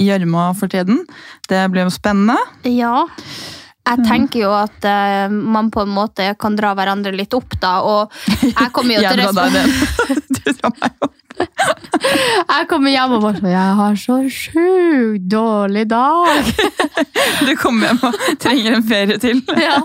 gjørma 0.00 0.54
for 0.56 0.68
tiden. 0.72 1.02
Det 1.48 1.70
blir 1.72 1.84
jo 1.84 1.92
spennende. 1.92 2.38
Ja. 2.64 3.06
Jeg 3.90 4.04
tenker 4.06 4.44
jo 4.44 4.50
at 4.54 4.84
uh, 4.86 5.32
man 5.32 5.70
på 5.72 5.82
en 5.82 5.90
måte 5.90 6.28
kan 6.38 6.54
dra 6.56 6.74
hverandre 6.78 7.12
litt 7.16 7.32
opp, 7.34 7.56
da. 7.62 7.80
Og 7.82 8.12
jeg 8.44 8.70
kommer 8.76 9.00
jo 9.00 9.02
til 9.10 9.24
å 9.26 9.32
deg 9.34 10.19
drar 10.58 10.74
meg 10.80 11.06
opp. 11.06 11.16
Jeg 11.40 12.66
kommer 12.68 12.92
hjem 12.92 13.14
og 13.16 13.22
bare 13.22 13.38
sånn 13.38 13.52
Jeg 13.52 13.76
har 13.78 13.98
så 14.00 14.16
sjukt 14.34 15.28
dårlig 15.30 15.86
dag. 15.90 16.50
Du 17.46 17.52
kommer 17.56 17.88
hjem 17.88 18.00
og 18.08 18.18
trenger 18.42 18.76
en 18.76 18.86
ferie 18.86 19.18
til. 19.22 19.40
Ja, 19.60 19.78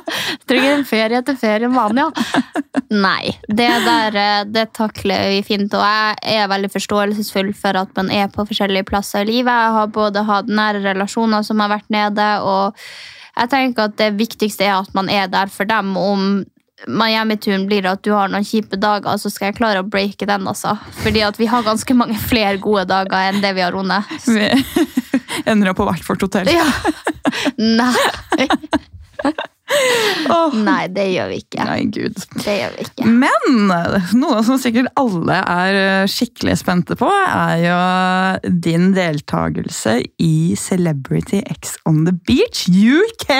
Trenger 0.50 0.77
en 0.79 0.86
ferie 0.88 1.22
etter 1.22 1.38
ferien 1.39 1.74
vanlig, 1.75 2.05
ja. 2.05 2.43
Nei, 2.91 3.34
det 3.48 3.69
der 3.86 4.17
eh, 4.19 4.43
det 4.50 4.67
takler 4.75 5.29
vi 5.31 5.41
fint. 5.48 5.74
Og 5.75 5.84
jeg 5.86 6.39
er 6.41 6.51
veldig 6.51 6.72
forståelsesfull 6.74 7.53
for 7.57 7.79
at 7.79 7.93
man 7.98 8.12
er 8.13 8.31
på 8.34 8.45
forskjellige 8.48 8.88
plasser 8.89 9.24
i 9.24 9.29
livet. 9.29 9.51
Jeg 9.51 9.75
har 9.77 9.93
både 9.95 10.25
hatt 10.27 10.51
nære 10.51 10.84
relasjoner 10.86 11.45
som 11.45 11.63
har 11.63 11.72
vært 11.77 11.91
nede, 11.93 12.27
og 12.45 12.75
jeg 13.36 13.51
tenker 13.51 13.89
at 13.89 13.98
det 14.00 14.13
viktigste 14.19 14.67
er 14.67 14.77
at 14.79 14.91
man 14.95 15.10
er 15.12 15.31
der 15.31 15.51
for 15.51 15.67
dem. 15.69 15.95
Om 16.00 16.43
Miami-turen 16.88 17.65
blir 17.70 17.88
at 17.89 18.04
du 18.06 18.12
har 18.13 18.30
noen 18.32 18.46
kjipe 18.46 18.77
dager, 18.82 19.18
så 19.22 19.32
skal 19.34 19.50
jeg 19.50 19.58
klare 19.60 19.82
å 19.82 19.88
breake 19.88 20.27
den. 20.30 20.48
altså. 20.48 20.75
Fordi 21.01 21.24
at 21.25 21.39
vi 21.42 21.50
har 21.51 21.65
ganske 21.65 21.98
mange 21.98 22.18
flere 22.22 22.58
gode 22.62 22.86
dager 22.92 23.32
enn 23.32 23.42
det 23.44 23.56
vi 23.58 23.65
har, 23.65 23.75
Rone. 23.75 24.01
Vi 24.27 24.50
ender 25.50 25.72
opp 25.72 25.82
på 25.82 25.89
hvert 25.89 26.08
vårt 26.10 26.27
hotell. 26.27 26.51
Ja. 26.54 26.68
Nei. 27.58 29.36
Åh. 30.29 30.53
Nei, 30.65 30.86
det 30.93 31.05
gjør 31.10 31.29
vi 31.31 31.38
ikke. 31.41 31.63
Nei, 31.65 31.79
gud. 31.93 32.17
Det 32.43 32.53
gjør 32.60 32.74
vi 32.75 32.86
ikke. 32.86 33.07
Men 33.10 33.72
noe 34.22 34.41
som 34.45 34.60
sikkert 34.62 34.91
alle 35.00 35.39
er 35.41 35.77
eh, 35.79 36.10
skikkelig 36.12 36.57
spente 36.62 36.98
på, 37.00 37.10
er 37.10 37.63
jo 37.63 38.51
din 38.65 38.91
deltakelse 38.95 39.98
i 40.22 40.34
Celebrity 40.60 41.41
X 41.55 41.75
on 41.89 42.03
the 42.07 42.13
Beach 42.27 42.65
UK! 42.69 43.31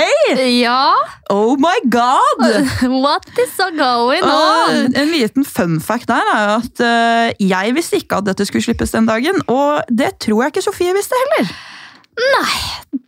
Ja, 0.62 0.94
Oh 1.34 1.56
my 1.62 1.78
god! 1.90 2.44
what 3.06 3.26
is 3.42 3.56
going 3.78 4.24
Og 4.26 4.70
on? 4.70 4.92
en 4.98 5.10
liten 5.14 5.46
fun 5.46 5.80
fact 5.82 6.08
der 6.12 6.22
er 6.34 6.44
jo 6.50 6.58
at 6.60 6.84
eh, 6.86 7.48
jeg 7.50 7.74
visste 7.78 7.98
ikke 8.02 8.20
at 8.22 8.28
dette 8.30 8.46
skulle 8.46 8.66
slippes 8.66 8.94
den 8.94 9.08
dagen, 9.10 9.40
og 9.52 9.82
det 9.90 10.16
tror 10.26 10.44
jeg 10.46 10.54
ikke 10.56 10.66
Sofie 10.68 10.94
visste 10.98 11.18
heller. 11.24 11.54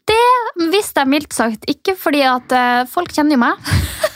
Det 0.08 0.70
visste 0.72 1.04
jeg 1.04 1.12
mildt 1.12 1.36
sagt 1.36 1.66
ikke, 1.70 1.94
fordi 2.00 2.22
at 2.28 2.54
eh, 2.56 2.86
folk 2.90 3.12
kjenner 3.14 3.36
jo 3.36 3.42
meg. 3.42 3.72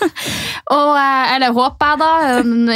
og, 0.75 0.91
eh, 0.95 1.33
eller 1.35 1.55
håper 1.55 1.91
jeg, 1.91 1.99
da, 2.01 2.11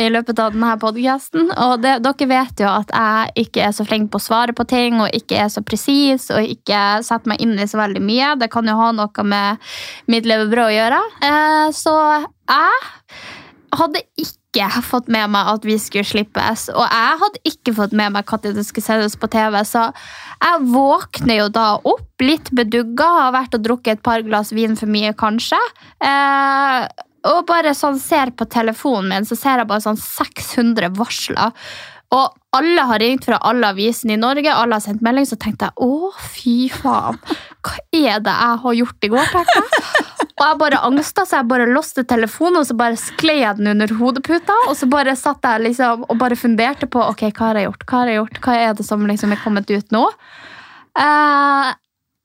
i 0.01 0.09
løpet 0.11 0.41
av 0.43 0.55
denne 0.55 0.73
podcasten. 0.81 1.47
Og 1.63 1.77
det, 1.83 1.95
dere 2.05 2.29
vet 2.29 2.63
jo 2.65 2.69
at 2.71 2.91
jeg 2.91 3.47
ikke 3.47 3.63
er 3.67 3.75
så 3.77 3.87
flink 3.87 4.11
på 4.11 4.19
å 4.19 4.25
svare 4.25 4.55
på 4.57 4.67
ting, 4.67 4.99
og 4.99 5.15
ikke 5.15 5.39
er 5.45 5.51
så 5.53 5.63
presis, 5.65 6.27
og 6.35 6.43
ikke 6.43 6.81
setter 7.07 7.31
meg 7.31 7.43
inn 7.45 7.55
i 7.55 7.69
så 7.71 7.79
veldig 7.79 8.03
mye. 8.03 8.35
Det 8.41 8.51
kan 8.53 8.67
jo 8.67 8.77
ha 8.79 8.91
noe 8.95 9.27
med 9.27 9.71
mitt 10.11 10.27
levebrød 10.27 10.67
å 10.67 10.75
gjøre. 10.75 11.03
Eh, 11.29 11.67
så 11.75 11.95
jeg 12.19 12.81
hadde 13.75 14.03
ikke 14.19 14.44
fått 14.85 15.07
med 15.11 15.29
meg 15.33 15.49
at 15.51 15.65
vi 15.67 15.77
skulle 15.81 16.07
slippes, 16.07 16.69
og 16.73 16.85
jeg 16.85 17.19
hadde 17.21 17.41
ikke 17.51 17.73
fått 17.75 17.95
med 17.95 18.13
meg 18.15 18.29
når 18.29 18.55
det 18.55 18.65
skulle 18.67 18.85
sendes 18.85 19.17
på 19.19 19.27
TV, 19.27 19.57
så 19.67 19.89
jeg 20.41 20.69
våkner 20.71 21.41
jo 21.41 21.49
da 21.49 21.65
opp 21.83 22.23
litt 22.23 22.51
bedugga, 22.55 23.07
har 23.21 23.35
vært 23.35 23.57
og 23.57 23.65
drukket 23.65 23.97
et 23.97 24.05
par 24.05 24.23
glass 24.23 24.53
vin 24.55 24.75
for 24.79 24.87
mye, 24.87 25.13
kanskje. 25.17 25.59
Eh, 25.99 26.87
og 27.25 27.45
bare 27.49 27.73
sånn 27.73 27.97
ser 27.99 28.31
på 28.37 28.45
telefonen 28.45 29.09
min, 29.11 29.27
så 29.27 29.37
ser 29.37 29.61
jeg 29.61 29.69
bare 29.69 29.83
sånn 29.83 29.99
600 29.99 30.93
varsler. 30.95 31.53
Og 32.13 32.35
alle 32.55 32.85
har 32.87 33.01
ringt 33.01 33.25
fra 33.27 33.39
alle 33.43 33.71
avisene 33.73 34.15
i 34.15 34.21
Norge, 34.21 34.53
alle 34.53 34.77
har 34.77 34.83
sendt 34.83 35.03
melding, 35.05 35.25
så 35.27 35.39
tenkte 35.41 35.71
jeg 35.71 35.83
å, 35.83 36.11
fy 36.35 36.57
faen. 36.71 37.17
Hva 37.65 37.79
er 37.91 38.21
det 38.23 38.35
jeg 38.35 38.59
har 38.65 38.77
gjort 38.81 39.07
i 39.07 39.11
går, 39.15 39.31
tenkte 39.33 39.63
jeg. 39.63 40.04
Og 40.35 40.43
jeg 40.43 40.59
bare 40.59 40.81
angsta, 40.83 41.23
så 41.23 41.39
jeg 41.39 41.47
bare 41.47 41.69
låste 41.71 42.03
telefonen, 42.03 42.59
og 42.59 42.67
så 42.67 42.75
bare 42.75 42.99
sklei 42.99 43.37
jeg 43.39 43.55
den 43.59 43.71
under 43.71 43.93
hodeputa. 43.95 44.57
Og 44.67 44.75
så 44.75 44.89
bare 44.91 45.15
satt 45.15 45.45
jeg 45.47 45.63
liksom 45.69 46.03
og 46.09 46.19
bare 46.19 46.35
funderte 46.39 46.89
på 46.91 46.99
ok, 47.05 47.29
hva 47.29 47.53
har 47.53 47.61
jeg 47.61 47.69
gjort, 47.69 47.87
hva 47.87 48.01
har 48.01 48.11
jeg 48.11 48.19
gjort, 48.19 48.43
hva 48.43 48.59
er 48.59 48.75
det 48.75 48.87
som 48.87 49.07
liksom 49.07 49.31
er 49.31 49.41
kommet 49.45 49.71
ut 49.71 49.95
nå. 49.95 50.03
Eh, 50.99 51.71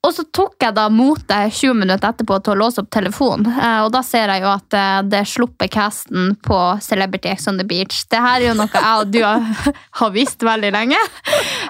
og 0.01 0.13
så 0.15 0.23
tok 0.33 0.63
jeg 0.63 0.73
da 0.73 0.87
motet 0.89 1.53
20 1.53 1.75
minutter 1.77 2.09
etterpå 2.09 2.39
til 2.41 2.55
å 2.55 2.59
låse 2.63 2.81
opp 2.81 2.89
telefonen. 2.93 3.45
Eh, 3.53 3.79
og 3.85 3.91
da 3.93 4.01
ser 4.05 4.33
jeg 4.33 4.41
jo 4.43 4.49
at 4.49 4.77
eh, 4.77 4.99
det 5.05 5.21
slipper 5.29 5.69
casten 5.71 6.33
på 6.41 6.59
Celebrity 6.81 7.29
X 7.35 7.45
on 7.51 7.61
the 7.61 7.67
Beach. 7.69 8.01
Det 8.09 8.21
her 8.21 8.39
er 8.39 8.47
jo 8.49 8.57
noe 8.57 8.71
jeg 8.73 9.05
og 9.05 9.11
du 9.13 9.21
har, 9.21 10.09
visst 10.17 10.41
veldig 10.43 10.73
lenge, 10.73 10.97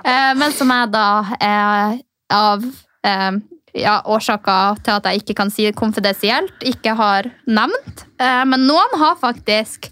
eh, 0.01 0.31
men 0.39 0.55
som 0.55 0.71
jeg 0.71 0.93
da 0.95 1.07
av 2.31 2.63
ja, 3.77 3.99
årsaker 4.05 4.81
til 4.83 4.97
at 4.97 5.05
jeg 5.07 5.21
ikke 5.23 5.35
kan 5.41 5.51
si 5.53 5.67
det 5.69 5.75
konfidensielt, 5.79 6.53
ikke 6.67 6.95
har 6.99 7.29
nevnt. 7.47 8.05
Eh, 8.21 8.43
men 8.45 8.65
noen 8.67 8.97
har 8.99 9.15
faktisk 9.21 9.87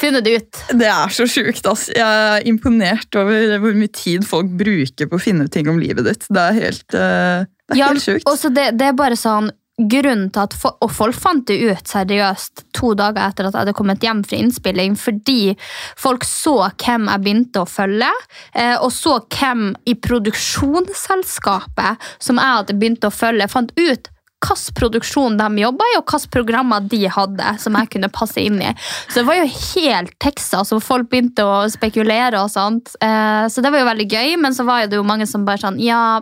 funnet 0.00 0.24
det 0.24 0.36
ut. 0.40 0.60
Det 0.80 0.88
er 0.88 1.12
så 1.12 1.26
sjukt. 1.28 1.66
Altså. 1.68 1.92
Jeg 1.92 2.04
er 2.40 2.46
imponert 2.48 3.14
over 3.20 3.58
hvor 3.60 3.76
mye 3.76 3.92
tid 3.92 4.24
folk 4.24 4.48
bruker 4.60 5.10
på 5.10 5.18
å 5.18 5.22
finne 5.22 5.44
ut 5.44 5.52
ting 5.52 5.68
om 5.68 5.78
livet 5.82 6.06
ditt. 6.08 6.24
Det 6.32 6.40
er 6.46 6.56
helt, 6.62 6.86
eh, 6.96 7.44
det 7.68 7.76
er 7.76 7.80
Ja, 7.82 7.90
helt 7.92 8.02
sjukt. 8.06 8.24
også 8.26 8.48
det, 8.54 8.70
det 8.80 8.88
er 8.88 8.96
bare 8.96 9.18
sånn 9.20 9.50
Grunnen 9.80 10.26
til 10.28 10.42
at 10.42 10.52
for, 10.60 10.76
Og 10.84 10.90
folk 10.92 11.16
fant 11.16 11.46
det 11.48 11.56
ut 11.64 11.88
seriøst 11.88 12.66
to 12.76 12.92
dager 12.98 13.22
etter 13.24 13.46
at 13.48 13.54
jeg 13.54 13.60
hadde 13.62 13.78
kommet 13.78 14.02
hjem 14.04 14.20
fra 14.26 14.36
innspilling, 14.36 14.96
fordi 14.98 15.56
folk 15.98 16.24
så 16.28 16.70
hvem 16.74 17.08
jeg 17.08 17.20
begynte 17.24 17.60
å 17.62 17.68
følge, 17.68 18.10
eh, 18.54 18.76
og 18.76 18.92
så 18.92 19.20
hvem 19.32 19.76
i 19.88 19.94
produksjonsselskapet 19.96 21.96
som 22.18 22.36
jeg 22.40 22.56
hadde 22.58 22.78
begynt 22.80 23.04
å 23.08 23.10
følge, 23.14 23.48
fant 23.48 23.72
ut 23.78 24.10
hvilken 24.40 24.74
produksjon 24.74 25.36
de 25.38 25.62
jobba 25.62 25.84
i, 25.90 25.96
og 25.98 26.04
hvilke 26.08 26.32
programmer 26.32 26.80
de 26.80 27.04
hadde 27.12 27.54
som 27.60 27.76
jeg 27.76 27.90
kunne 27.94 28.12
passe 28.12 28.40
inn 28.40 28.60
i. 28.62 28.72
Så 29.08 29.20
det 29.20 29.26
var 29.28 29.40
jo 29.40 29.48
helt 29.50 30.14
Texas, 30.22 30.72
og 30.72 30.82
folk 30.84 31.10
begynte 31.10 31.44
å 31.44 31.68
spekulere 31.70 32.40
og 32.40 32.50
sånt. 32.50 32.94
Eh, 33.00 33.46
Så 33.50 33.62
det 33.62 33.70
var 33.70 33.80
jo 33.80 33.90
veldig 33.90 34.08
gøy, 34.08 34.36
men 34.40 34.52
så 34.54 34.64
var 34.64 34.86
det 34.86 34.96
jo 34.96 35.06
mange 35.06 35.26
som 35.26 35.44
bare 35.44 35.58
sånn 35.58 35.78
Ja, 35.80 36.20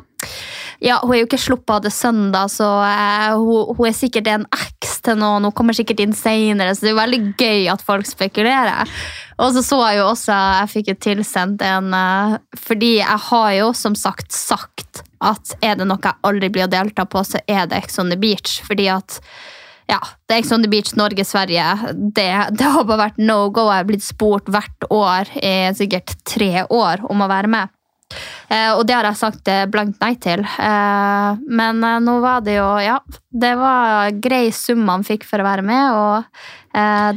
ja 0.80 1.00
hun 1.02 1.14
er 1.14 1.22
jo 1.22 1.26
ikke 1.26 1.38
sluppet 1.38 1.70
av 1.70 1.82
det 1.82 1.92
søndag, 1.92 2.50
så 2.50 2.66
eh, 2.86 3.34
hun, 3.34 3.74
hun 3.76 3.86
er 3.86 3.96
sikkert 3.96 4.26
en 4.28 4.46
eks 4.52 4.77
til 5.08 5.18
noen, 5.20 5.48
hun 5.48 5.56
kommer 5.56 5.76
sikkert 5.76 6.02
inn 6.04 6.14
senere, 6.16 6.74
så 6.74 6.84
det 6.84 6.90
er 6.90 6.94
jo 6.94 7.00
veldig 7.00 7.20
gøy 7.40 7.68
at 7.72 7.84
folk 7.84 8.08
spekulerer. 8.08 8.94
Og 9.38 9.54
så 9.54 9.62
så 9.64 9.78
jeg 9.86 10.00
jo 10.00 10.08
også, 10.10 10.34
jeg 10.34 10.72
fikk 10.72 10.90
jo 10.92 10.96
tilsendt 11.04 11.62
en 11.62 11.92
eh, 11.94 12.38
Fordi 12.58 12.96
jeg 12.96 13.20
har 13.28 13.52
jo 13.54 13.68
som 13.76 13.94
sagt 13.94 14.34
sagt 14.34 15.04
at 15.22 15.54
er 15.62 15.78
det 15.78 15.86
noe 15.86 16.02
jeg 16.02 16.26
aldri 16.26 16.50
blir 16.54 16.66
å 16.66 16.70
delta 16.70 17.06
på, 17.06 17.22
så 17.26 17.40
er 17.50 17.66
det 17.70 17.78
Ex 17.80 17.98
on 17.98 18.10
the 18.10 18.18
Beach. 18.18 18.60
Fordi 18.66 18.86
at 18.92 19.18
ja, 19.88 19.98
det 20.28 20.36
er 20.36 20.42
Ex 20.42 20.52
on 20.54 20.62
the 20.62 20.70
Beach 20.70 20.92
Norge, 20.98 21.24
Sverige. 21.26 21.64
Det, 21.94 22.28
det 22.54 22.68
har 22.74 22.86
bare 22.86 23.08
vært 23.08 23.18
no 23.22 23.40
go. 23.50 23.66
Jeg 23.70 23.82
har 23.82 23.88
blitt 23.88 24.06
spurt 24.06 24.50
hvert 24.52 24.86
år 24.94 25.32
i 25.40 25.54
sikkert 25.78 26.14
tre 26.28 26.66
år 26.68 27.02
om 27.08 27.24
å 27.24 27.30
være 27.30 27.50
med. 27.50 27.74
Eh, 28.48 28.70
og 28.72 28.86
det 28.88 28.96
har 28.96 29.04
jeg 29.08 29.20
sagt 29.20 29.50
eh, 29.52 29.66
blankt 29.68 30.00
nei 30.00 30.14
til. 30.22 30.40
Eh, 30.40 31.42
men 31.60 31.84
nå 32.04 32.18
var 32.24 32.44
det 32.46 32.56
jo 32.56 32.68
Ja, 32.80 32.96
det 33.28 33.52
var 33.60 34.14
grei 34.24 34.48
sum 34.54 34.86
man 34.88 35.04
fikk 35.04 35.26
for 35.28 35.42
å 35.42 35.46
være 35.48 35.66
med. 35.66 35.98
Og 35.98 36.48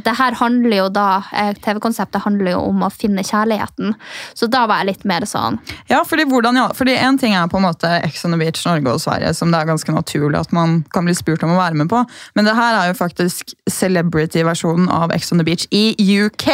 det 0.02 0.14
her 0.16 0.34
handler 0.40 0.72
jo 0.72 0.84
da 0.90 1.20
TV-konseptet 1.62 2.24
handler 2.24 2.54
jo 2.54 2.62
om 2.70 2.80
å 2.82 2.88
finne 2.90 3.22
kjærligheten. 3.22 3.92
Så 4.34 4.48
da 4.50 4.62
var 4.66 4.80
jeg 4.80 4.88
litt 4.88 5.04
mer 5.06 5.26
sånn 5.28 5.58
Ja, 5.90 6.00
fordi, 6.08 6.24
hvordan, 6.26 6.56
ja, 6.58 6.64
fordi 6.74 6.96
En 6.96 7.20
ting 7.20 7.36
er 7.36 7.50
på 7.52 7.60
en 7.60 7.66
måte 7.68 7.90
Ex 8.00 8.24
on 8.24 8.34
the 8.34 8.40
Beach 8.40 8.64
Norge 8.66 8.96
og 8.96 9.02
Sverige, 9.04 9.34
som 9.36 9.52
det 9.52 9.60
er 9.60 9.68
ganske 9.68 9.94
naturlig 9.94 10.40
at 10.40 10.56
man 10.56 10.80
kan 10.96 11.06
bli 11.06 11.14
spurt 11.14 11.44
om 11.46 11.52
å 11.52 11.60
være 11.60 11.78
med 11.78 11.92
på. 11.92 12.00
Men 12.34 12.48
det 12.48 12.56
her 12.58 12.80
er 12.80 12.90
jo 12.90 12.98
faktisk 12.98 13.54
celebrity-versjonen 13.70 14.88
av 14.90 15.14
Ex 15.14 15.30
on 15.36 15.44
the 15.44 15.46
Beach 15.46 15.68
i 15.70 15.92
UK! 16.00 16.48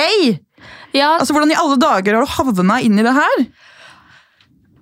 Ja, 0.93 1.15
Altså, 1.21 1.33
Hvordan 1.33 1.55
i 1.55 1.59
alle 1.59 1.79
dager 1.81 2.19
har 2.19 2.27
du 2.27 2.37
havna 2.39 2.83
inn 2.85 2.99
i 2.99 3.07
det 3.07 3.15
her? 3.17 3.47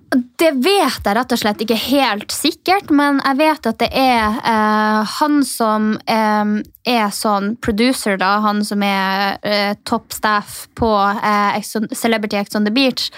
Det 0.09 0.53
vet 0.63 1.03
jeg 1.03 1.15
rett 1.17 1.33
og 1.35 1.39
slett 1.41 1.61
ikke 1.65 1.75
helt 1.81 2.31
sikkert, 2.31 2.91
men 2.95 3.17
jeg 3.25 3.37
vet 3.41 3.67
at 3.67 3.79
det 3.81 3.89
er 3.91 4.37
eh, 4.39 5.15
han 5.17 5.41
som 5.43 5.89
eh, 6.07 6.53
er 6.87 7.09
sånn 7.11 7.57
producer, 7.59 8.15
da, 8.21 8.37
han 8.45 8.63
som 8.63 8.85
er 8.87 9.35
eh, 9.43 9.73
top 9.89 10.15
staff 10.15 10.61
på 10.79 10.91
eh, 11.11 11.57
Ex 11.59 11.75
Celebrity 11.99 12.39
X 12.39 12.55
on 12.55 12.63
the 12.69 12.71
Beach. 12.71 13.09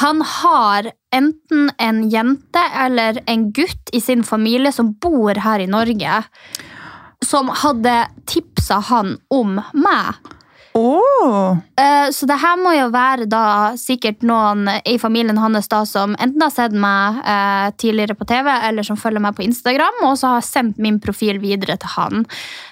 Han 0.00 0.24
har 0.24 0.88
enten 1.12 1.68
en 1.76 2.02
jente 2.08 2.64
eller 2.86 3.20
en 3.28 3.50
gutt 3.52 3.92
i 3.92 4.00
sin 4.00 4.24
familie 4.24 4.72
som 4.72 4.94
bor 4.96 5.36
her 5.44 5.60
i 5.60 5.68
Norge, 5.68 6.22
som 7.20 7.52
hadde 7.52 7.98
tipsa 8.30 8.80
han 8.88 9.18
om 9.28 9.58
meg. 9.76 10.16
Oh. 10.80 11.58
Så 12.10 12.26
det 12.28 12.38
her 12.40 12.56
må 12.60 12.72
jo 12.74 12.88
være 12.92 13.26
da 13.30 13.42
sikkert 13.78 14.24
noen 14.26 14.68
i 14.88 14.96
familien 15.00 15.38
hans 15.40 15.68
da 15.70 15.82
som 15.88 16.14
enten 16.16 16.42
har 16.42 16.52
sett 16.54 16.74
meg 16.76 17.20
eh, 17.22 17.68
tidligere 17.80 18.16
på 18.18 18.26
TV, 18.28 18.48
eller 18.68 18.86
som 18.86 18.98
følger 19.00 19.22
meg 19.22 19.36
på 19.36 19.44
Instagram, 19.44 20.02
og 20.08 20.16
så 20.20 20.34
har 20.36 20.46
sendt 20.46 20.80
min 20.82 21.00
profil 21.02 21.40
videre 21.42 21.76
til 21.80 21.94
han. 21.96 22.24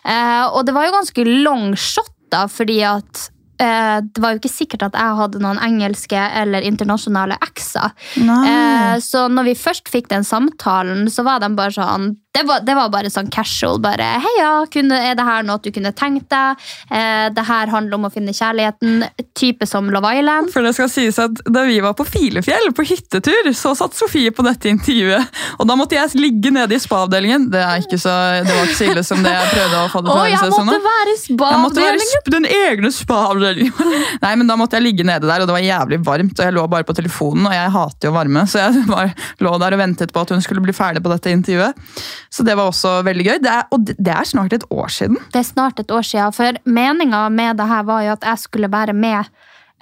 Eh, 0.04 0.44
og 0.48 0.64
det 0.66 0.74
var 0.76 0.88
jo 0.88 0.96
ganske 0.96 1.26
long 1.44 1.72
shot, 1.78 2.14
da, 2.32 2.46
fordi 2.50 2.80
at 2.88 3.28
det 3.58 4.22
var 4.22 4.34
jo 4.34 4.40
ikke 4.42 4.52
sikkert 4.52 4.86
at 4.88 4.98
jeg 4.98 5.18
hadde 5.18 5.42
noen 5.42 5.58
engelske 5.64 6.18
eller 6.42 6.66
internasjonale 6.66 7.38
ekser. 7.48 7.94
Nei. 8.22 8.40
Eh, 8.52 8.94
så 9.04 9.26
når 9.32 9.50
vi 9.50 9.58
først 9.58 9.90
fikk 9.92 10.10
den 10.12 10.26
samtalen, 10.26 11.08
så 11.10 11.26
var 11.26 11.42
de 11.42 11.52
bare 11.58 11.74
sånn 11.74 12.14
det 12.38 12.44
var, 12.46 12.60
det 12.62 12.74
var 12.76 12.90
bare 12.92 13.10
sånn 13.10 13.30
casual. 13.34 13.80
bare, 13.82 14.04
Heia, 14.22 14.50
er 14.62 15.14
det 15.18 15.24
her 15.26 15.46
noe 15.46 15.58
du 15.62 15.72
kunne 15.74 15.90
tenkt 15.96 16.28
deg? 16.30 16.60
Eh, 16.90 17.26
det 17.34 17.44
her 17.48 17.72
handler 17.72 17.98
om 17.98 18.06
å 18.06 18.10
finne 18.14 18.34
kjærligheten. 18.36 19.02
Type 19.38 19.66
som 19.66 19.88
Love 19.90 20.12
Island. 20.20 20.52
For 20.52 20.62
det 20.62 20.74
skal 20.76 20.90
sies 20.92 21.18
at 21.22 21.40
Da 21.46 21.64
vi 21.66 21.80
var 21.82 21.96
på 21.98 22.06
Filefjell 22.06 22.70
på 22.76 22.84
hyttetur, 22.86 23.50
så 23.56 23.74
satt 23.78 23.96
Sofie 23.98 24.30
på 24.34 24.44
dette 24.46 24.70
intervjuet. 24.70 25.34
Og 25.58 25.66
da 25.66 25.74
måtte 25.78 25.98
jeg 25.98 26.14
ligge 26.20 26.52
nede 26.54 26.76
i 26.76 26.82
spa-avdelingen. 26.82 27.48
Det, 27.50 27.58
det 27.58 27.64
var 27.64 28.68
ikke 28.68 28.76
så 28.78 28.86
ille 28.92 29.04
som 29.06 29.24
det 29.24 29.34
jeg 29.34 29.50
prøvde 29.56 29.82
å 29.82 29.90
få 29.90 30.04
det 30.04 30.12
til 30.12 30.20
å 30.20 30.28
høres 30.28 30.44
ut 30.44 30.58
som. 30.58 30.68
i 30.68 30.76
Jeg 30.76 30.78
måtte 30.78 30.84
være 30.84 31.18
spa-avdelingen! 31.24 32.32
den 32.38 32.48
egne 32.52 32.92
spa-avdelingen. 32.94 33.47
Nei, 34.24 34.32
men 34.38 34.48
Da 34.48 34.56
måtte 34.58 34.78
jeg 34.78 34.86
ligge 34.88 35.06
nede 35.06 35.28
der, 35.28 35.42
og 35.42 35.48
det 35.48 35.56
var 35.56 35.64
jævlig 35.64 36.00
varmt. 36.06 36.36
Og 36.36 36.44
jeg 36.44 36.56
lå 36.56 36.66
bare 36.70 36.86
på 36.88 36.96
telefonen, 36.96 37.48
og 37.50 37.56
jeg 37.56 37.74
hater 37.74 38.10
jo 38.10 38.14
varme, 38.16 38.44
så 38.50 38.62
jeg 38.64 38.86
bare 38.90 39.12
lå 39.44 39.54
der 39.62 39.76
og 39.76 39.82
ventet 39.82 40.14
på 40.14 40.24
at 40.24 40.34
hun 40.34 40.44
skulle 40.44 40.64
bli 40.64 40.76
ferdig 40.76 41.02
på 41.04 41.12
dette 41.12 41.34
intervjuet. 41.34 41.82
Så 42.30 42.46
det 42.46 42.56
var 42.58 42.70
også 42.70 42.98
veldig 43.08 43.28
gøy. 43.28 43.36
Det 43.44 43.52
er, 43.52 43.68
og 43.74 43.90
det 43.90 44.14
er 44.14 44.28
snart 44.28 44.56
et 44.56 44.66
år 44.70 44.94
siden. 44.94 45.20
Det 45.34 45.42
er 45.42 45.50
snart 45.50 45.82
et 45.82 45.92
år 45.94 46.06
siden, 46.06 46.34
for 46.36 46.62
meninga 46.68 47.26
med 47.32 47.60
det 47.60 47.68
her 47.68 47.86
var 47.88 48.06
jo 48.06 48.16
at 48.16 48.26
jeg 48.32 48.44
skulle 48.46 48.72
være 48.72 48.96
med 48.96 49.28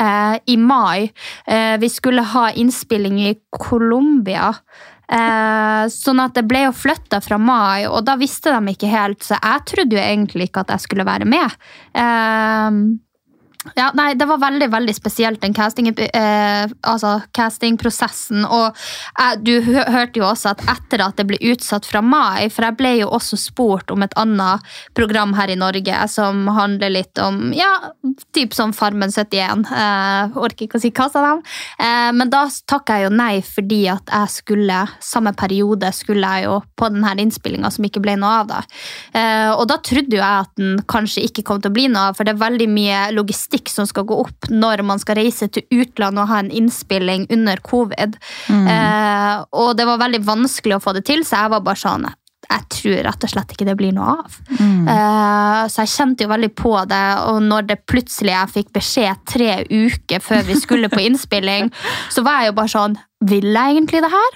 eh, 0.01 0.37
i 0.47 0.57
mai. 0.57 1.09
Eh, 1.47 1.77
vi 1.83 1.91
skulle 1.93 2.25
ha 2.35 2.51
innspilling 2.55 3.21
i 3.29 3.35
Colombia. 3.59 4.53
Eh, 5.07 5.85
sånn 5.93 6.21
at 6.23 6.35
det 6.35 6.43
ble 6.51 6.65
jo 6.65 6.75
flytta 6.75 7.21
fra 7.23 7.39
mai, 7.39 7.87
og 7.87 8.03
da 8.09 8.17
visste 8.19 8.51
de 8.51 8.73
ikke 8.75 8.91
helt, 8.91 9.23
så 9.23 9.39
jeg 9.39 9.63
trodde 9.71 9.95
jo 9.95 10.03
egentlig 10.03 10.49
ikke 10.49 10.65
at 10.65 10.73
jeg 10.75 10.83
skulle 10.83 11.07
være 11.07 11.29
med. 11.31 11.55
Eh, 11.95 12.81
ja, 13.75 13.91
nei, 13.95 14.15
Det 14.15 14.27
var 14.29 14.39
veldig 14.43 14.69
veldig 14.71 14.95
spesielt, 14.95 15.41
den 15.41 15.55
casting, 15.55 15.89
eh, 15.89 16.67
altså 16.83 17.21
castingprosessen. 17.37 18.45
Og 18.45 18.77
jeg, 19.19 19.43
du 19.43 19.55
hørte 19.67 20.21
jo 20.21 20.27
også 20.29 20.53
at 20.55 20.65
etter 20.77 21.03
at 21.05 21.19
det 21.19 21.27
ble 21.29 21.41
utsatt 21.53 21.87
fra 21.89 22.03
mai 22.05 22.49
For 22.53 22.67
jeg 22.67 22.77
ble 22.79 22.93
jo 23.01 23.11
også 23.17 23.39
spurt 23.41 23.91
om 23.95 24.05
et 24.05 24.15
annet 24.19 24.65
program 24.97 25.35
her 25.37 25.51
i 25.53 25.59
Norge 25.59 26.03
som 26.11 26.47
handler 26.55 26.93
litt 26.93 27.19
om 27.23 27.53
ja, 27.57 27.71
typ 28.37 28.55
som 28.55 28.73
Farmen 28.77 29.13
71. 29.13 29.67
Eh, 29.67 30.39
orker 30.39 30.67
ikke 30.67 30.81
å 30.81 30.83
si 30.83 30.93
hva 30.95 31.09
sa 31.13 31.23
dem. 31.25 31.43
Eh, 31.83 32.11
men 32.17 32.31
da 32.33 32.45
takka 32.69 32.99
jeg 32.99 33.09
jo 33.09 33.15
nei 33.17 33.35
fordi 33.45 33.83
at 33.93 34.13
jeg 34.13 34.35
skulle 34.39 34.83
samme 35.03 35.33
periode 35.37 35.91
skulle 35.97 36.31
jeg 36.37 36.47
jo 36.47 36.59
på 36.79 36.91
denne 36.93 37.15
innspillinga 37.23 37.71
som 37.73 37.87
ikke 37.87 38.03
ble 38.05 38.17
noe 38.21 38.41
av. 38.43 38.51
da. 38.51 38.63
Eh, 39.17 39.51
og 39.55 39.67
da 39.71 39.79
trodde 39.83 40.17
jo 40.17 40.23
jeg 40.23 40.45
at 40.47 40.53
den 40.59 40.81
kanskje 40.91 41.27
ikke 41.29 41.47
kom 41.47 41.63
til 41.63 41.73
å 41.73 41.77
bli 41.77 41.89
noe 41.93 42.11
av, 42.11 42.19
for 42.19 42.27
det 42.27 42.35
er 42.35 42.43
veldig 42.45 42.69
mye 42.73 43.03
logistikk 43.17 43.56
som 43.73 43.89
skal 43.89 44.07
gå 44.09 44.19
opp 44.27 44.51
når 44.53 44.85
man 44.87 45.01
skal 45.03 45.19
reise 45.21 45.49
til 45.53 45.67
utlandet 45.75 46.23
og 46.23 46.31
ha 46.31 46.43
en 46.43 46.53
innspilling 46.53 47.27
under 47.35 47.63
covid. 47.67 48.19
Eh, 48.53 49.35
og 49.57 49.75
det 49.79 49.89
var 49.89 50.05
veldig 50.05 50.23
vanskelig 50.27 50.79
å 50.79 50.85
få 50.85 50.97
det 50.97 51.07
til, 51.09 51.25
så 51.27 51.45
jeg 51.45 51.57
var 51.57 51.67
bare 51.67 51.85
sånn 51.87 52.09
jeg 52.47 52.67
tror 52.71 53.01
rett 53.09 53.25
og 53.27 53.31
slett 53.33 53.53
ikke 53.55 53.67
det 53.67 53.75
blir 53.79 53.95
noe 53.97 54.17
av. 54.21 54.35
Eh, 54.93 55.63
så 55.73 55.83
jeg 55.83 55.93
kjente 55.97 56.27
jo 56.27 56.31
veldig 56.31 56.53
på 56.59 56.75
det, 56.87 57.05
og 57.27 57.41
når 57.43 57.69
det 57.73 57.79
plutselig 57.91 58.35
jeg 58.35 58.53
fikk 58.55 58.73
beskjed 58.77 59.25
tre 59.27 59.51
uker 59.67 60.23
før 60.23 60.47
vi 60.47 60.59
skulle 60.61 60.91
på 60.93 61.03
innspilling, 61.03 61.73
så 62.15 62.23
var 62.27 62.43
jeg 62.43 62.53
jo 62.53 62.59
bare 62.61 62.75
sånn 62.77 62.99
Vil 63.27 63.49
jeg 63.49 63.73
egentlig 63.73 64.03
det 64.05 64.13
her? 64.13 64.35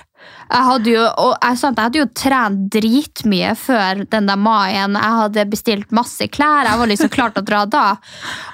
Jeg 0.51 0.67
hadde 0.67 0.91
jo, 0.91 1.03
jeg, 1.05 1.59
sant, 1.61 1.79
jeg 1.79 1.87
hadde 1.89 2.01
jo 2.01 2.07
trent 2.19 2.63
dritmye 2.75 3.53
før 3.59 4.01
den 4.11 4.27
der 4.27 4.41
maien. 4.41 4.97
Jeg 4.99 5.19
hadde 5.21 5.45
bestilt 5.53 5.93
masse 5.95 6.27
klær. 6.33 6.67
Jeg 6.67 6.81
var 6.81 6.91
liksom 6.91 7.13
klar 7.13 7.35
til 7.35 7.45
å 7.45 7.47
dra 7.47 7.61
da. 7.71 7.85